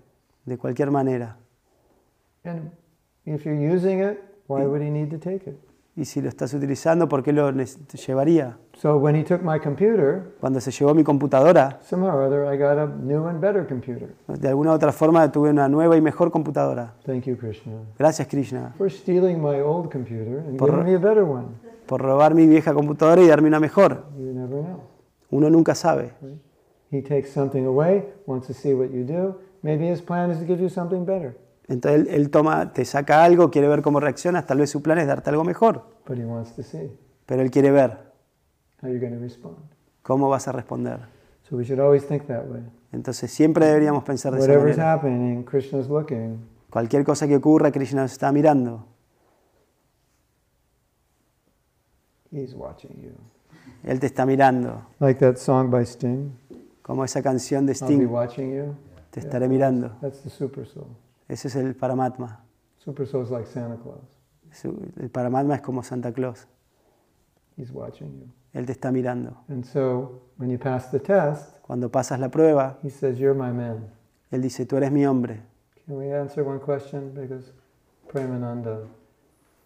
de 0.45 0.57
cualquier 0.57 0.89
manera? 0.89 1.37
And 2.45 2.71
if 3.25 3.45
you're 3.45 3.55
using 3.55 3.99
it, 4.01 4.19
why 4.47 4.65
would 4.65 4.81
he 4.81 4.89
need 4.89 5.11
to 5.11 5.19
take 5.19 5.47
it? 5.47 5.57
Y 5.95 6.05
si 6.05 6.19
lo 6.19 6.29
estás 6.29 6.51
utilizando, 6.55 7.07
¿por 7.07 7.21
qué 7.21 7.31
lo 7.31 7.51
llevaría? 7.51 8.57
So 8.77 8.97
when 8.97 9.15
he 9.15 9.23
took 9.23 9.41
my 9.41 9.57
computer, 9.59 10.35
Cuando 10.41 10.59
se 10.59 10.69
llevó 10.71 10.93
mi 10.93 11.03
computadora, 11.03 11.79
somehow 11.81 12.09
or 12.17 12.23
other 12.23 12.45
I 12.53 12.57
got 12.57 12.77
a 12.77 12.85
new 12.87 13.25
and 13.27 13.39
better 13.39 13.65
computer. 13.65 14.09
de 14.27 14.47
alguna 14.49 14.73
otra 14.73 14.91
forma 14.91 15.31
tuve 15.31 15.49
una 15.49 15.67
nueva 15.69 15.95
y 15.95 16.01
mejor 16.01 16.29
computadora. 16.29 16.93
Thank 17.05 17.23
you, 17.25 17.37
Krishna, 17.37 17.73
Gracias 17.97 18.27
Krishna 18.27 18.73
for 18.77 18.91
stealing 18.91 19.41
my 19.41 19.61
old 19.61 19.89
computer 19.91 20.39
and 20.39 20.57
Por- 20.57 20.71
giving 20.71 20.85
me 20.85 20.95
a 20.95 20.99
better 20.99 21.23
one. 21.23 21.47
por 21.87 22.01
robar 22.01 22.35
mi 22.35 22.47
vieja 22.47 22.73
computadora 22.73 23.21
y 23.21 23.27
darme 23.27 23.47
una 23.47 23.59
mejor. 23.59 24.03
You 24.17 24.33
never 24.33 24.61
know. 24.61 24.81
Uno 25.31 25.49
nunca 25.49 25.73
sabe. 25.73 26.11
He 26.91 27.01
takes 27.01 27.31
something 27.31 27.65
away, 27.65 28.05
wants 28.27 28.47
to 28.47 28.53
see 28.53 28.73
what 28.73 28.89
you 28.91 29.03
do. 29.05 29.39
Maybe 29.61 29.89
his 29.89 30.01
plan 30.01 30.29
is 30.31 30.39
to 30.39 30.45
give 30.45 30.61
you 30.61 30.69
something 30.69 31.05
better, 31.05 31.37
Entonces 31.67 32.01
él, 32.01 32.07
él 32.13 32.29
toma, 32.29 32.71
te 32.73 32.85
saca 32.85 33.23
algo, 33.23 33.49
quiere 33.49 33.67
ver 33.67 33.81
cómo 33.81 33.99
reaccionas, 33.99 34.45
tal 34.45 34.59
vez 34.59 34.69
su 34.69 34.83
plan 34.83 34.99
es 34.99 35.07
darte 35.07 35.31
algo 35.31 35.43
mejor, 35.43 35.81
but 36.07 36.17
he 36.17 36.25
wants 36.25 36.53
to 36.55 36.61
see 36.61 36.91
pero 37.25 37.41
él 37.41 37.49
quiere 37.49 37.71
ver 37.71 38.04
how 38.81 38.87
you're 38.89 38.99
going 38.99 39.13
to 39.13 39.19
respond. 39.19 39.57
cómo 40.03 40.29
vas 40.29 40.47
a 40.47 40.51
responder. 40.51 40.99
So 41.49 41.55
we 41.57 41.63
should 41.65 41.79
always 41.79 42.05
think 42.07 42.25
that 42.27 42.45
way. 42.47 42.61
Entonces 42.91 43.29
siempre 43.31 43.65
deberíamos 43.65 44.03
pensar 44.03 44.33
de 44.33 44.39
esa 44.39 44.47
Whatever's 44.47 44.77
manera. 44.77 44.93
happening, 44.93 45.43
Krishna's 45.43 45.87
looking. 45.89 46.39
Cualquier 46.69 47.03
cosa 47.03 47.27
que 47.27 47.35
ocurra, 47.37 47.71
Krishna 47.71 48.01
nos 48.03 48.11
está 48.13 48.31
mirando. 48.31 48.85
He's 52.31 52.53
watching 52.53 53.01
you. 53.01 53.11
Él 53.83 53.99
te 53.99 54.07
está 54.07 54.25
mirando. 54.25 54.85
Like 54.99 55.19
that 55.19 55.37
song 55.37 55.69
by 55.69 55.85
Sting, 55.85 56.31
Como 56.81 57.03
esa 57.03 57.21
canción 57.21 57.65
de 57.65 57.73
I'll 57.73 57.87
be 57.87 57.93
Sting, 57.95 58.07
watching 58.11 58.53
you. 58.55 58.75
te 59.11 59.19
estaré 59.21 59.47
mirando. 59.47 59.91
That's 60.01 60.21
the 60.21 60.29
super 60.29 60.65
soul. 60.67 60.87
Ese 61.27 61.47
es 61.47 61.55
el 61.55 61.75
Paramatma. 61.75 62.43
Super 62.77 63.07
soul 63.07 63.23
is 63.23 63.31
like 63.31 63.47
Santa 63.47 63.77
Claus. 63.81 64.01
Su- 64.51 64.91
El 64.99 65.09
Paramatma 65.09 65.55
es 65.55 65.61
como 65.61 65.81
Santa 65.83 66.11
Claus. 66.11 66.47
He's 67.57 67.71
watching 67.71 68.19
you. 68.19 68.27
Él 68.55 68.65
te 68.65 68.71
está 68.71 68.91
mirando. 68.91 69.37
And 69.49 69.63
so 69.63 70.21
when 70.37 70.49
you 70.49 70.57
pass 70.57 70.89
the 70.89 70.99
test, 70.99 71.51
Cuando 71.61 71.89
pasas 71.89 72.19
la 72.19 72.29
prueba, 72.29 72.77
he 72.83 72.89
says, 72.89 73.19
You're 73.19 73.35
my 73.37 73.51
man. 73.51 73.85
Él 74.31 74.41
dice, 74.41 74.65
tú 74.65 74.77
eres 74.77 74.91
mi 74.91 75.05
hombre. 75.05 75.41
Can 75.85 75.97
we 75.97 76.11
answer 76.11 76.43
one 76.43 76.59
question? 76.59 77.11
Because 77.13 77.51
Premananda, 78.11 78.79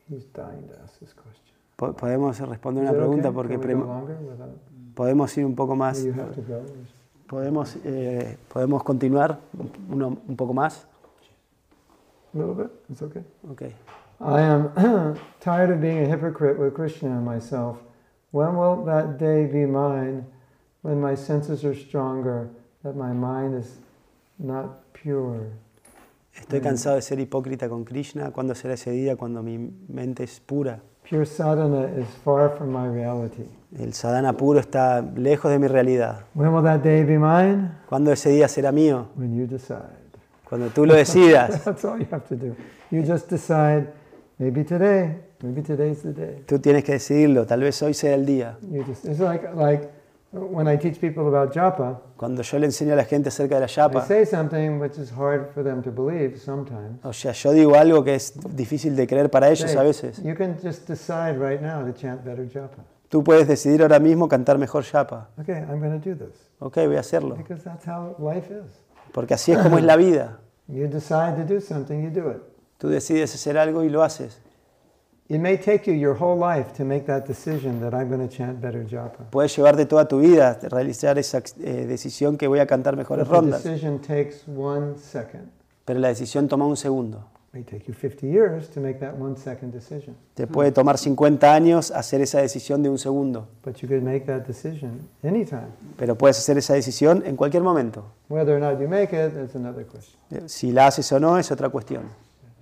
he's 0.09 0.25
dying 0.33 0.67
to 0.67 0.75
ask 0.83 0.99
this 0.99 1.13
question. 1.13 1.55
Po- 1.75 1.93
Podemos 1.93 2.37
responder 2.39 2.83
una 2.83 2.91
pregunta 2.93 3.31
porque 3.31 3.53
Can 3.53 3.59
we 3.61 3.65
Prem- 3.67 3.79
go 3.81 3.85
longer 3.87 4.17
without, 4.21 4.49
podemos 4.95 5.37
ir 5.37 5.45
un 5.45 5.55
poco 5.55 5.75
más. 5.75 6.03
you 6.03 6.11
have 6.13 6.33
to 6.33 6.41
go? 6.41 6.61
Podemos, 7.27 7.77
eh, 7.85 8.37
podemos 8.51 8.83
continuar 8.83 9.39
uno- 9.89 10.17
un 10.27 10.35
poco 10.35 10.53
más. 10.53 10.87
A 12.33 12.37
little 12.37 12.53
bit? 12.55 12.71
It's 12.89 13.01
okay. 13.01 13.23
Ok. 13.49 13.61
I 14.21 14.41
am 14.41 14.71
tired 15.39 15.69
of 15.71 15.79
being 15.79 15.99
a 15.99 16.07
hypocrite 16.07 16.57
with 16.59 16.73
Krishna 16.73 17.09
and 17.17 17.25
myself. 17.25 17.77
When 18.31 18.55
will 18.55 18.85
that 18.85 19.17
day 19.17 19.47
be 19.47 19.65
mine 19.65 20.25
when 20.83 21.01
my 21.01 21.15
senses 21.15 21.65
are 21.65 21.73
stronger, 21.73 22.49
that 22.83 22.95
my 22.95 23.11
mind 23.11 23.55
is 23.55 23.79
not 24.37 24.93
pure? 24.93 25.51
Estoy 26.35 26.61
cansado 26.61 26.95
de 26.95 27.01
ser 27.01 27.19
hipócrita 27.19 27.67
con 27.67 27.83
Krishna. 27.83 28.31
¿Cuándo 28.31 28.53
será 28.53 28.75
ese 28.75 28.91
día 28.91 29.15
cuando 29.15 29.41
mi 29.41 29.57
mente 29.87 30.23
es 30.23 30.39
pura? 30.39 30.79
Pure 31.09 31.25
sadhana 31.25 31.89
is 31.99 32.07
far 32.23 32.55
from 32.55 32.71
my 32.71 32.87
reality. 32.87 33.45
El 33.77 33.93
sadhana 33.93 34.33
puro 34.33 34.59
está 34.59 35.01
lejos 35.01 35.51
de 35.51 35.57
mi 35.57 35.67
realidad. 35.67 36.25
When 36.35 36.53
will 36.53 36.63
that 36.63 36.81
day 36.83 37.03
be 37.03 37.17
mine? 37.17 37.71
¿Cuándo 37.89 38.11
ese 38.11 38.29
día 38.29 38.47
será 38.47 38.71
mío? 38.71 39.07
When 39.15 39.35
you 39.35 39.47
decide. 39.47 39.97
Cuando 40.47 40.69
tú 40.69 40.85
lo 40.85 40.93
decidas. 40.93 41.63
That's 41.65 41.83
all 41.83 41.99
you 41.99 42.07
have 42.11 42.27
to 42.27 42.35
do. 42.35 42.55
You 42.91 43.01
just 43.03 43.27
decide, 43.27 43.87
maybe 44.37 44.63
today, 44.63 45.17
maybe 45.41 45.61
today's 45.61 46.01
the 46.01 46.13
day. 46.13 46.43
Tú 46.45 46.59
tienes 46.59 46.83
que 46.83 46.93
decidirlo. 46.93 47.45
Tal 47.45 47.61
vez 47.61 47.81
hoy 47.81 47.93
sea 47.93 48.13
el 48.13 48.25
día. 48.25 48.57
You 48.69 48.83
just, 48.83 49.05
it's 49.05 49.19
like, 49.19 49.47
like 49.55 49.89
when 50.31 50.67
I 50.67 50.77
teach 50.77 50.99
people 50.99 51.27
about 51.27 51.53
japa, 51.53 52.01
Cuando 52.17 52.41
yo 52.43 52.59
le 52.59 52.67
enseño 52.67 52.93
a 52.93 52.95
la 52.95 53.05
gente 53.05 53.29
acerca 53.29 53.55
de 53.55 53.61
la 53.61 53.67
I 53.67 53.69
yapa, 53.75 54.05
say 54.05 54.25
something 54.25 54.79
which 54.79 54.97
is 54.97 55.11
hard 55.11 55.49
for 55.53 55.63
them 55.63 55.81
to 55.83 55.91
believe 55.91 56.37
sometimes. 56.37 57.03
o 57.03 57.13
sea, 57.13 57.31
yo 57.31 57.51
digo 57.51 57.75
algo 57.75 58.03
que 58.03 58.15
es 58.15 58.33
difícil 58.55 58.95
de 58.95 59.07
creer 59.07 59.29
para 59.31 59.49
ellos 59.49 59.75
a 59.75 59.83
veces. 59.83 60.21
You 60.23 60.35
can 60.35 60.57
just 60.61 60.87
decide 60.87 61.37
right 61.39 61.61
now 61.61 61.83
to 61.85 61.93
chant 61.93 62.23
better 62.23 62.47
japa. 62.47 62.83
Tú 63.09 63.23
puedes 63.23 63.47
decidir 63.47 63.81
ahora 63.81 63.97
mismo 63.99 64.27
cantar 64.27 64.59
mejor 64.59 64.83
yapa. 64.83 65.29
Okay, 65.39 65.55
I'm 65.55 65.79
going 65.79 65.99
to 65.99 66.09
do 66.09 66.15
this. 66.15 66.35
Ok, 66.59 66.75
voy 66.85 66.97
a 66.97 66.99
hacerlo. 66.99 67.35
Because 67.35 67.63
that's 67.63 67.87
how 67.87 68.15
life 68.19 68.51
is. 68.53 68.71
Porque 69.11 69.33
así 69.33 69.51
es 69.51 69.57
como 69.57 69.79
es 69.79 69.83
la 69.83 69.95
vida. 69.97 70.39
You 70.67 70.87
decide 70.87 71.35
to 71.37 71.51
do 71.51 71.59
something, 71.59 72.03
you 72.03 72.11
do 72.11 72.29
it. 72.29 72.37
Tú 72.77 72.87
decides 72.89 73.33
hacer 73.33 73.57
algo 73.57 73.83
y 73.83 73.89
lo 73.89 74.03
haces. 74.03 74.39
It 75.31 75.37
may 75.39 75.57
take 75.57 75.85
you 75.85 75.93
your 75.93 76.15
whole 76.19 76.35
life 76.39 76.73
to 76.77 76.83
make 76.83 77.05
that 77.05 77.27
decision 77.27 77.79
that 77.81 77.93
I'm 77.93 78.09
going 78.09 78.27
to 78.27 78.35
chant 78.35 78.59
better 78.59 78.83
japa. 78.83 79.25
Puede 79.29 79.47
llevarte 79.49 79.85
toda 79.85 80.07
tu 80.07 80.19
vida 80.19 80.57
realizar 80.71 81.19
esa 81.19 81.43
eh, 81.63 81.85
decisión 81.87 82.35
que 82.35 82.47
voy 82.47 82.59
a 82.59 82.65
cantar 82.65 82.97
mejores 82.97 83.27
But 83.27 83.29
the 83.29 83.35
rondas, 83.41 83.63
decision 83.63 83.99
takes 83.99 84.41
one 84.47 84.97
second. 84.97 85.51
pero 85.85 85.99
la 85.99 86.07
decisión 86.07 86.47
toma 86.47 86.65
un 86.65 86.75
segundo. 86.77 87.25
It 87.51 87.53
may 87.53 87.63
take 87.63 87.85
you 87.87 87.93
50 87.93 88.25
years 88.27 88.69
to 88.71 88.79
make 88.79 88.99
that 89.01 89.13
one 89.19 89.35
second 89.37 89.71
decision. 89.71 90.15
Te 90.33 90.47
puede 90.47 90.71
tomar 90.71 90.97
50 90.97 91.53
años 91.53 91.91
hacer 91.91 92.21
esa 92.21 92.41
decisión 92.41 92.81
de 92.81 92.89
un 92.89 92.97
segundo, 92.97 93.47
But 93.63 93.75
you 93.77 93.87
could 93.87 94.01
make 94.01 94.21
that 94.25 94.47
decision 94.47 95.07
anytime. 95.23 95.67
pero 95.95 96.15
puedes 96.15 96.39
hacer 96.39 96.57
esa 96.57 96.73
decisión 96.73 97.21
en 97.23 97.35
cualquier 97.35 97.61
momento. 97.61 98.03
Whether 98.29 98.55
or 98.55 98.59
not 98.59 98.79
you 98.81 98.87
make 98.87 99.15
it, 99.15 99.35
that's 99.35 99.55
another 99.55 99.85
question. 99.85 100.19
Eh, 100.31 100.41
Si 100.47 100.71
la 100.71 100.87
haces 100.87 101.11
o 101.11 101.19
no 101.19 101.37
es 101.37 101.51
otra 101.51 101.69
cuestión. 101.69 102.03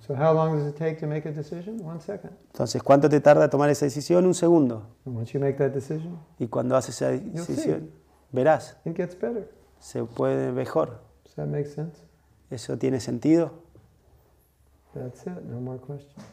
So 0.08 0.16
how 0.16 0.34
long 0.34 0.58
does 0.58 0.68
it 0.68 0.78
take 0.78 1.00
to 1.02 1.08
make 1.08 1.26
a 1.28 1.32
decision? 1.32 1.84
One 1.84 2.00
second. 2.00 2.32
Entonces, 2.54 2.82
¿cuánto 2.82 3.10
te 3.10 3.20
tarda 3.20 3.50
tomar 3.50 3.70
esa 3.70 3.86
decisión? 3.86 4.26
Un 4.26 4.34
segundo. 4.34 4.84
And 5.06 5.18
once 5.18 5.34
you 5.34 5.40
make 5.40 5.58
that 5.58 5.72
decision, 5.74 6.18
Y 6.40 6.48
cuando 6.48 6.76
haces 6.78 6.96
esa 7.02 7.12
decisión, 7.12 7.92
verás, 8.32 8.78
it 8.86 8.96
gets 8.96 9.20
better. 9.20 9.52
se 9.80 10.04
puede 10.06 10.52
mejor. 10.54 11.02
Does 11.26 11.36
that 11.36 11.48
make 11.48 11.66
sense? 11.68 12.00
¿Eso 12.50 12.78
tiene 12.78 13.00
sentido? 13.02 13.52
That's 14.94 15.28
it. 15.28 15.44
No 15.44 15.60
more 15.60 15.78
questions. 15.80 16.24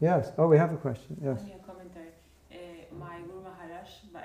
Yes. 0.00 0.32
Oh, 0.38 0.48
we 0.48 0.58
have 0.58 0.72
a 0.72 0.76
question. 0.78 1.16
Yes. 1.22 1.40
Uh, 1.42 2.54
my 2.98 3.20
Guru 3.26 3.42
Maharaj, 3.42 3.88
uh, 4.14 4.18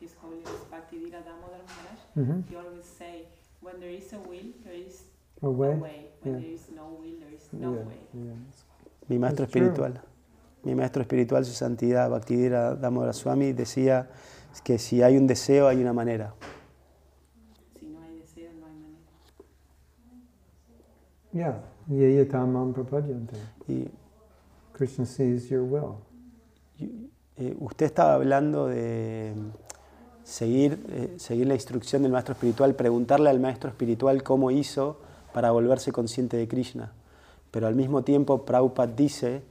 His 0.00 0.14
Holiness 0.22 0.50
Bhaktidira 0.70 1.22
Damodar 1.24 1.62
Maharaj, 1.66 1.98
Mm-hmm. 2.16 2.40
he 2.48 2.56
always 2.56 2.84
say, 2.84 3.26
when 3.60 3.80
there 3.80 3.90
is 3.90 4.12
a 4.12 4.18
will, 4.18 4.52
there 4.64 4.74
is 4.74 5.02
A 5.42 5.46
a 5.46 5.48
way. 5.50 5.68
way. 5.74 5.78
When 6.22 6.34
Yeah. 6.34 6.40
there 6.40 6.52
is 6.54 6.70
no 6.70 6.84
will, 7.00 7.18
there 7.18 7.34
is 7.34 7.52
no 7.52 7.72
Yeah, 7.72 7.84
way. 7.84 7.96
yeah. 8.14 8.34
Mi 9.08 9.18
maestro 9.18 9.44
That's 9.44 9.52
true. 9.52 9.62
espiritual, 9.66 10.00
mi 10.62 10.74
maestro 10.74 11.02
espiritual, 11.02 11.44
su 11.44 11.52
santidad 11.52 12.08
Bhaktidira 12.08 12.76
Damodara 12.76 13.12
Swami, 13.12 13.52
decía 13.52 14.08
que 14.64 14.78
si 14.78 15.02
hay 15.02 15.16
un 15.16 15.26
deseo, 15.26 15.66
hay 15.66 15.80
una 15.80 15.92
manera. 15.92 16.34
Si 17.78 17.86
no 17.88 18.00
hay 18.02 18.18
deseo, 18.18 18.50
no 18.60 18.66
hay 18.66 18.76
manera. 21.32 21.60
Yeah. 21.88 22.28
Tamam 22.30 22.72
prapadyante. 22.72 23.36
Y 23.66 23.88
Krishna 24.72 25.04
sees 25.04 25.48
your 25.48 25.62
will. 25.62 25.96
y, 26.78 27.10
eh, 27.36 27.56
usted 27.60 27.86
estaba 27.86 28.14
hablando 28.14 28.66
de 28.68 29.34
seguir, 30.22 30.78
eh, 30.90 31.14
seguir 31.18 31.46
la 31.48 31.54
instrucción 31.54 32.02
del 32.02 32.12
maestro 32.12 32.34
espiritual, 32.34 32.74
preguntarle 32.74 33.28
al 33.30 33.40
maestro 33.40 33.68
espiritual 33.70 34.22
cómo 34.22 34.50
hizo 34.50 35.00
para 35.32 35.50
volverse 35.50 35.92
consciente 35.92 36.36
de 36.36 36.48
Krishna. 36.48 36.92
Pero 37.50 37.66
al 37.66 37.74
mismo 37.74 38.02
tiempo, 38.02 38.44
Prabhupada 38.44 38.92
dice 38.92 39.42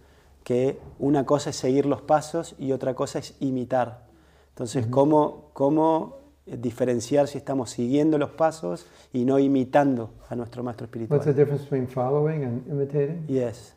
que 0.44 0.80
una 1.00 1.26
cosa 1.26 1.52
es 1.52 1.56
seguir 1.56 1.86
los 1.86 2.02
pasos 2.02 2.56
y 2.58 2.72
otra 2.72 2.94
cosa 2.96 3.20
es 3.20 3.36
imitar. 3.40 4.04
Entonces, 4.50 4.88
¿cómo, 4.88 5.46
¿cómo 5.54 6.18
diferenciar 6.46 7.28
si 7.28 7.38
estamos 7.38 7.70
siguiendo 7.70 8.18
los 8.18 8.32
pasos 8.32 8.86
y 9.14 9.24
no 9.24 9.40
imitando 9.40 10.10
a 10.30 10.36
nuestro 10.36 10.64
maestro 10.64 10.88
What's 10.88 10.94
the 10.98 11.04
espiritual? 11.04 11.36
difference 11.36 11.64
between 11.64 11.88
following 11.88 12.44
and 12.44 12.68
imitating? 12.68 13.24
Yes. 13.28 13.76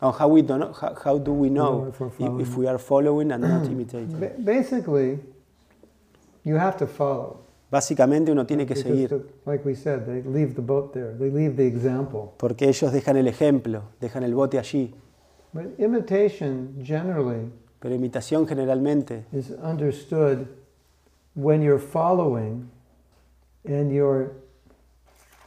Oh, 0.00 0.12
how, 0.12 0.28
we 0.28 0.42
don't 0.42 0.60
know, 0.60 0.72
how, 0.74 0.94
how 0.94 1.18
do 1.18 1.32
we 1.32 1.48
know 1.48 1.86
No, 1.86 1.88
if 1.88 2.20
if, 2.42 2.56
we 2.58 2.68
are 2.68 2.78
following 2.78 3.32
and 3.32 3.42
not 3.42 3.66
imitating? 3.70 4.20
Ba- 4.20 4.34
basically, 4.38 5.18
you 6.44 6.56
have 6.56 6.76
to 6.76 6.86
follow. 6.86 7.38
Básicamente 7.70 8.30
uno 8.30 8.46
tiene 8.46 8.64
que 8.64 8.76
seguir, 8.76 9.08
the- 9.08 9.50
like 9.50 9.64
we 9.66 9.74
said, 9.74 10.04
they 10.04 10.22
leave 10.22 10.54
the 10.54 10.62
boat 10.62 10.92
there. 10.92 11.12
They 11.18 11.30
leave 11.30 11.56
the 11.56 11.66
example. 11.66 12.30
porque 12.36 12.68
ellos 12.68 12.92
dejan 12.92 13.16
el 13.16 13.26
ejemplo, 13.26 13.82
dejan 14.00 14.22
el 14.22 14.34
bote 14.34 14.58
allí. 14.58 14.94
But 15.52 15.78
imitation 15.78 16.76
generally 16.84 17.50
Pero 17.80 17.94
imitación 17.94 18.46
generalmente 18.46 19.24
is 19.32 19.50
understood 19.62 20.46
when 21.34 21.60
you're 21.62 21.80
following 21.82 22.70
and 23.64 23.90
you're 23.90 24.30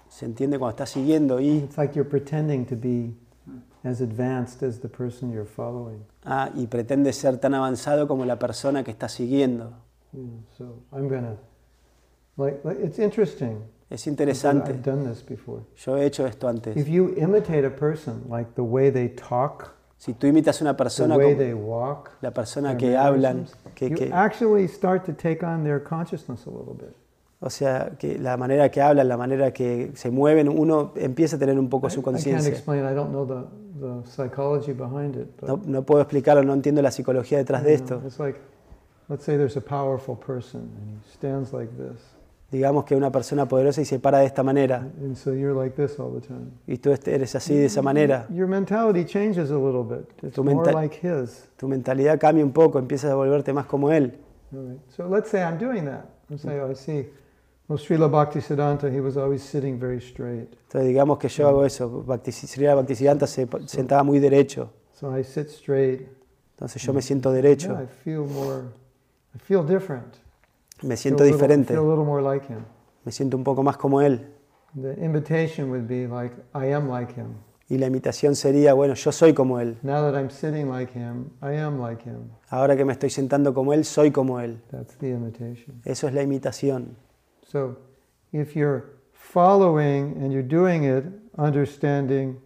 se 0.10 0.26
entiende 0.26 0.58
cuando 0.60 0.72
estás 0.72 0.90
siguiendo 0.90 1.40
y, 1.40 1.60
it's 1.60 1.78
like 1.78 1.94
you're 1.96 2.10
pretending 2.10 2.66
to 2.66 2.76
be 2.76 3.14
as 3.84 4.02
advanced 4.02 4.62
as 4.64 4.80
the 4.82 4.90
person 4.90 5.32
you're 5.32 5.46
following. 5.50 6.04
ah, 6.26 6.50
y 6.56 6.68
pretende 6.68 7.14
ser 7.14 7.38
tan 7.38 7.54
avanzado 7.54 8.08
como 8.08 8.26
la 8.26 8.38
persona 8.38 8.84
que 8.84 8.92
está 8.92 9.08
siguiendo. 9.08 9.72
Yeah, 10.12 10.24
so 10.58 10.66
I'm 10.92 11.08
gonna 11.08 11.38
like, 12.40 12.60
like 12.64 12.80
it's 12.84 12.98
interesting. 13.00 13.58
Es 13.90 14.06
interesante. 14.08 14.72
I've 14.72 14.84
done 14.84 15.08
this 15.10 15.24
before. 15.24 15.62
Yo 15.86 15.98
he 15.98 16.06
hecho 16.06 16.26
esto 16.26 16.48
antes. 16.48 16.78
If 16.78 16.88
you 16.88 17.14
imitate 17.18 17.66
a 17.66 17.72
person, 17.72 18.24
like 18.30 18.52
the 18.56 18.62
way 18.64 18.92
they 18.92 19.10
talk, 19.10 19.76
Si 19.98 20.14
tú 20.14 20.28
imitas 20.28 20.62
a 20.62 20.64
una 20.64 20.74
the 20.74 20.78
persona 20.84 21.18
way 21.18 21.34
como 21.34 21.38
they 21.44 21.54
walk, 21.54 22.12
la 22.22 22.32
persona 22.32 22.78
que 22.78 22.96
hablan, 22.96 23.48
que, 23.76 23.90
you 23.90 23.96
que- 23.98 24.12
actually 24.14 24.68
start 24.68 25.06
to 25.06 25.14
take 25.14 25.44
on 25.46 25.64
their 25.64 25.84
consciousness 25.84 26.46
a 26.48 26.50
little 26.50 26.74
bit. 26.74 26.96
o 27.42 27.50
sea, 27.50 27.92
que 27.98 28.18
la 28.18 28.38
manera 28.38 28.70
que 28.70 28.80
hablan, 28.82 29.08
la 29.10 29.18
manera 29.18 29.52
que 29.52 29.92
se 29.96 30.10
mueven, 30.12 30.48
uno 30.48 30.94
empieza 30.96 31.36
a 31.36 31.40
tener 31.40 31.58
un 31.60 31.68
poco 31.70 31.90
su 31.90 32.02
conciencia. 32.02 32.50
explain. 32.50 32.86
I 32.86 32.94
don't 32.94 33.10
know 33.12 33.26
the, 33.26 33.44
the 33.80 34.08
psychology 34.10 34.72
behind 34.72 35.16
it, 35.18 35.28
but 35.40 35.50
No, 35.50 35.60
no 35.66 35.84
puedo 35.84 36.02
explicarlo, 36.02 36.44
no 36.44 36.54
entiendo 36.54 36.82
la 36.82 36.92
psicología 36.92 37.38
detrás 37.40 37.64
de 37.64 37.74
esto. 37.74 38.02
it's 38.06 38.20
like, 38.20 38.40
let's 39.10 39.26
say 39.26 39.36
there's 39.36 39.58
a 39.58 39.62
powerful 39.62 40.16
person 40.16 40.62
and 40.62 40.92
he 40.92 41.12
stands 41.14 41.52
like 41.54 41.72
this, 41.76 42.00
Digamos 42.52 42.84
que 42.84 42.96
una 42.96 43.12
persona 43.12 43.48
poderosa 43.48 43.80
y 43.82 43.86
se 43.86 44.00
para 44.00 44.20
de 44.20 44.26
esta 44.26 44.42
manera, 44.42 44.78
and 45.04 45.16
so 45.16 45.34
you're 45.34 45.54
like 45.54 45.76
this 45.76 46.00
all 46.00 46.12
the 46.12 46.26
time. 46.26 46.50
y 46.66 46.78
tú 46.78 46.90
eres 47.06 47.36
así 47.36 47.56
de 47.56 47.66
esa 47.66 47.84
manera. 47.84 48.26
Your 48.32 48.48
mentality 48.48 49.06
changes 49.06 49.52
a 49.52 49.58
little 49.58 49.84
bit. 49.84 50.10
It's 50.24 50.34
Tu 50.34 50.44
more 50.44 50.72
like 50.74 50.96
his. 50.96 51.48
Tu 51.58 51.68
mentalidad 51.68 52.20
cambia 52.20 52.44
un 52.44 52.52
poco, 52.52 52.80
empiezas 52.80 53.12
a 53.12 53.16
volverte 53.16 53.54
más 53.54 53.68
como 53.68 53.92
él. 53.92 54.18
Right. 54.52 54.80
So 54.90 55.08
let's 55.08 55.30
say 55.30 55.42
I'm 55.42 55.60
doing 55.60 55.86
that. 55.86 56.06
Oh, 56.32 56.72
I 56.72 56.76
see. 56.76 57.08
Well, 57.68 57.78
Srila 57.78 58.10
Bhaktisiddhanta, 58.10 58.90
he 58.92 59.00
was 59.00 59.16
always 59.16 59.44
sitting 59.44 59.80
very 59.80 60.00
straight. 60.00 60.50
Entonces 60.64 60.88
digamos 60.88 61.20
que 61.20 61.30
yo 61.30 61.48
hago 61.48 61.64
eso. 61.66 62.04
Srila 62.32 62.74
Bhaktisiddhanta 62.74 63.28
se 63.28 63.48
sentaba 63.68 64.02
muy 64.04 64.18
derecho. 64.20 64.72
So 65.00 65.16
I 65.16 65.24
sit 65.24 65.50
straight. 65.50 66.08
Entonces 66.56 66.82
yo 66.82 66.94
me 66.94 67.04
siento 67.04 67.32
derecho, 67.32 67.74
Yeah, 67.74 67.84
I 67.84 67.88
feel 67.88 68.26
more. 68.26 68.64
I 69.36 69.40
feel 69.40 69.64
different. 69.64 70.16
Me 70.82 70.90
Feel 70.90 70.98
siento 70.98 71.24
a 71.24 71.28
little- 71.28 71.38
diferente, 71.38 71.74
me 73.06 73.12
siento 73.12 73.38
un 73.38 73.44
poco 73.44 73.64
más 73.64 73.78
como 73.78 74.02
él. 74.02 74.34
The 74.80 75.04
invitation 75.04 75.70
would 75.72 75.88
be 75.88 76.08
like, 76.08 76.36
I 76.54 76.72
am 76.74 76.90
like 76.90 77.14
him. 77.20 77.36
Y 77.72 77.78
la 77.78 77.88
imitación 77.88 78.36
sería, 78.36 78.74
bueno, 78.74 78.94
yo 78.96 79.12
soy 79.12 79.34
como 79.34 79.60
él. 79.60 79.78
Now 79.84 80.02
that 80.02 80.16
I'm 80.20 80.30
sitting 80.30 80.70
like 80.70 80.92
him, 80.98 81.30
I 81.42 81.56
am 81.58 81.80
like 81.80 82.04
him. 82.04 82.30
Ahora 82.50 82.76
que 82.76 82.84
me 82.86 82.94
estoy 82.94 83.10
sentando 83.12 83.54
como 83.54 83.74
él, 83.74 83.86
soy 83.86 84.12
como 84.12 84.40
él. 84.40 84.60
That's 84.72 84.98
the 84.98 85.10
imitation. 85.10 85.82
Eso 85.86 86.08
es 86.08 86.14
la 86.14 86.24
imitación. 86.24 86.96
So 87.44 87.78
if 88.32 88.56
you're 88.56 88.86
following 89.14 90.18
and 90.22 90.32
you're 90.32 90.48
doing 90.48 90.84
it, 90.84 91.04
understanding 91.38 92.38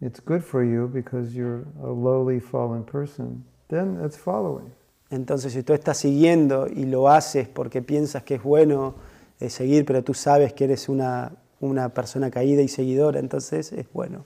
it's 0.00 0.20
good 0.20 0.42
for 0.42 0.62
you 0.64 0.86
because 0.88 1.34
you're 1.34 1.64
a 1.82 1.88
lowly 1.90 2.40
fallen 2.40 2.84
person, 2.84 3.44
then 3.68 3.98
that's 4.00 4.16
following. 4.16 4.70
Entonces, 5.10 5.52
si 5.52 5.62
tú 5.62 5.72
estás 5.72 5.98
siguiendo 5.98 6.66
y 6.66 6.84
lo 6.84 7.08
haces 7.08 7.48
porque 7.48 7.80
piensas 7.82 8.22
que 8.24 8.34
es 8.36 8.42
bueno 8.42 8.94
eh, 9.40 9.50
seguir, 9.50 9.84
pero 9.84 10.02
tú 10.02 10.14
sabes 10.14 10.52
que 10.52 10.64
eres 10.64 10.88
una, 10.88 11.32
una 11.60 11.90
persona 11.90 12.30
caída 12.30 12.62
y 12.62 12.68
seguidora, 12.68 13.20
entonces 13.20 13.72
es 13.72 13.86
bueno. 13.92 14.24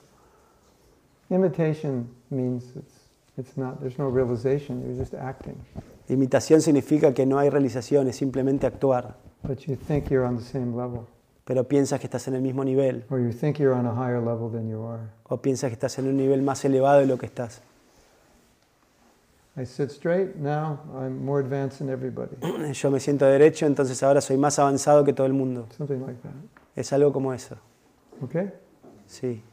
Imitation 1.29 2.07
means 2.29 2.63
it's, 2.75 2.93
it's 3.37 3.57
not, 3.57 3.79
there's 3.79 3.97
no 3.97 4.09
realization, 4.09 4.81
you're 4.81 4.97
just 4.99 5.13
acting. 5.13 5.55
Imitación 6.09 6.61
significa 6.61 7.13
que 7.13 7.25
no 7.25 7.39
hay 7.39 7.49
realización, 7.49 8.07
es 8.07 8.17
simplemente 8.17 8.67
actuar, 8.67 9.15
But 9.43 9.59
you 9.65 9.75
think 9.75 10.09
you're 10.09 10.25
on 10.25 10.37
the 10.37 10.43
same 10.43 10.75
level, 10.75 11.07
pero 11.45 11.67
piensas 11.67 11.99
que 11.99 12.07
estás 12.07 12.27
en 12.27 12.35
el 12.35 12.41
mismo 12.41 12.63
nivel 12.63 13.05
or 13.09 13.19
you 13.19 13.31
think 13.31 13.57
you're 13.57 13.73
on 13.73 13.85
a 13.85 13.93
higher 13.93 14.19
level 14.19 14.51
than 14.51 14.69
you 14.69 14.83
are. 14.83 15.01
o 15.23 15.37
piensas 15.37 15.69
que 15.69 15.73
estás 15.73 15.97
en 15.99 16.07
un 16.07 16.17
nivel 16.17 16.41
más 16.41 16.65
elevado 16.65 16.99
de 16.99 17.07
lo 17.07 17.17
que 17.17 17.27
estás. 17.27 17.61
I 19.57 19.65
sit 19.65 19.91
straight, 19.91 20.37
now 20.37 20.79
I'm 20.95 21.25
more 21.25 21.41
advanced 21.41 21.79
than 21.79 21.89
everybody. 21.89 22.37
Yo 22.73 22.89
me 22.89 22.99
siento 22.99 23.25
derecho, 23.25 23.65
entonces 23.65 24.01
ahora 24.01 24.21
soy 24.21 24.37
más 24.37 24.57
avanzado 24.59 25.03
que 25.03 25.11
todo 25.11 25.27
el 25.27 25.33
mundo. 25.33 25.67
Something 25.77 25.99
like 25.99 26.21
that. 26.21 26.31
Es 26.75 26.93
algo 26.93 27.11
como 27.11 27.33
eso. 27.33 27.57
Okay? 28.23 28.49
Sí, 29.07 29.43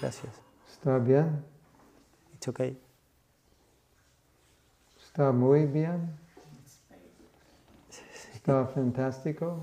gracias. 0.00 0.32
Está 0.70 0.98
bien? 0.98 1.44
It's 2.36 2.48
okay. 2.48 2.78
Está 4.98 5.30
muy 5.32 5.66
bien? 5.66 6.08
Está 8.34 8.64
fantástico? 8.66 9.60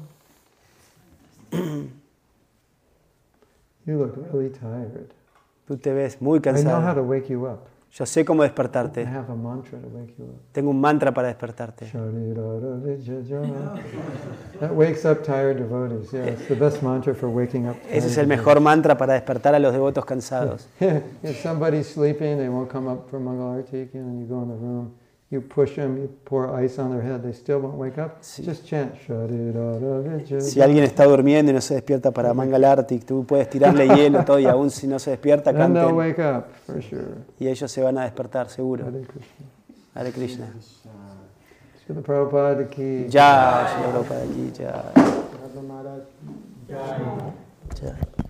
you 1.51 1.89
look 3.97 4.16
really 4.32 4.51
tired. 4.51 5.11
Tú 5.68 5.76
te 5.78 5.91
ves 5.91 6.22
muy 6.22 6.38
I 6.38 6.41
know 6.41 6.51
how 6.51 6.53
cansado. 6.93 6.95
to 6.95 7.03
wake 7.03 7.30
you 7.30 7.47
up. 7.47 7.68
Yo 7.98 8.06
sé 8.06 8.26
cómo 8.26 8.43
despertarte. 8.43 9.08
a 9.08 9.22
mantra. 9.36 9.80
Tengo 10.52 10.70
un 10.70 10.82
mantra 10.82 11.14
para 11.14 11.30
despertarte. 11.30 11.86
Sharirara-vijajana. 11.86 13.76
That 14.60 14.74
wakes 14.74 15.06
up 15.06 15.24
tired 15.24 15.56
devotees. 15.60 16.12
Yeah, 16.12 16.26
it's 16.28 16.46
the 16.50 16.56
best 16.56 16.84
mantra 16.84 17.16
for 17.16 17.30
waking 17.30 17.70
up. 17.70 17.78
Ese 17.89 18.08
es 18.08 18.18
tired 18.18 18.18
el 18.18 18.28
mejor 18.28 18.60
mantra 18.60 18.98
para 18.98 19.14
despertar 19.14 19.56
a 19.56 19.60
los 19.60 19.72
devotos 19.72 20.04
cansados. 20.04 20.68
you 25.36 25.42
push 25.42 25.76
them, 25.76 25.98
you 25.98 26.10
pour 26.24 26.56
ice 26.56 26.80
on 26.80 26.92
their 26.92 27.02
head, 27.02 27.22
they 27.22 27.34
still 27.34 27.60
won't 27.60 27.76
wake 27.76 27.98
up. 27.98 28.18
Sí. 28.22 28.44
Just 28.44 28.66
chant. 28.66 28.94
Si 30.40 30.62
alguien 30.62 30.84
está 30.84 31.06
durmiendo 31.06 31.52
y 31.52 31.54
no 31.54 31.62
se 31.62 31.76
despierta 31.76 32.12
para 32.12 32.34
Mangalarti, 32.34 33.00
tú 33.00 33.26
puedes 33.26 33.50
tirarle 33.50 33.88
hielo 33.88 34.24
todo 34.24 34.40
y 34.40 34.46
aún 34.46 34.72
si 34.72 34.88
no 34.88 34.98
se 34.98 35.12
despierta, 35.12 35.54
canten 35.54 35.94
wake 35.94 36.20
up 36.20 36.46
for 36.66 36.82
sure. 36.82 37.04
y 37.40 37.48
ellos 37.48 37.72
se 37.72 37.82
van 37.82 37.98
a 37.98 38.04
despertar 38.04 38.50
seguro. 38.50 38.86
Hare 38.86 39.02
Krishna. 39.02 39.46
Hare 39.94 40.12
Krishna. 40.12 40.48
Srila 41.86 42.02
Prabhupada 42.02 42.68
ki. 42.70 43.08
Ya, 43.10 43.68
Shri 43.70 43.92
Prabhupada 43.92 44.26
ki, 44.26 44.64
ya. 44.64 44.92
Radha 44.96 45.62
Maharaj, 45.68 46.04
Jai. 46.68 46.78
ya. 47.84 48.25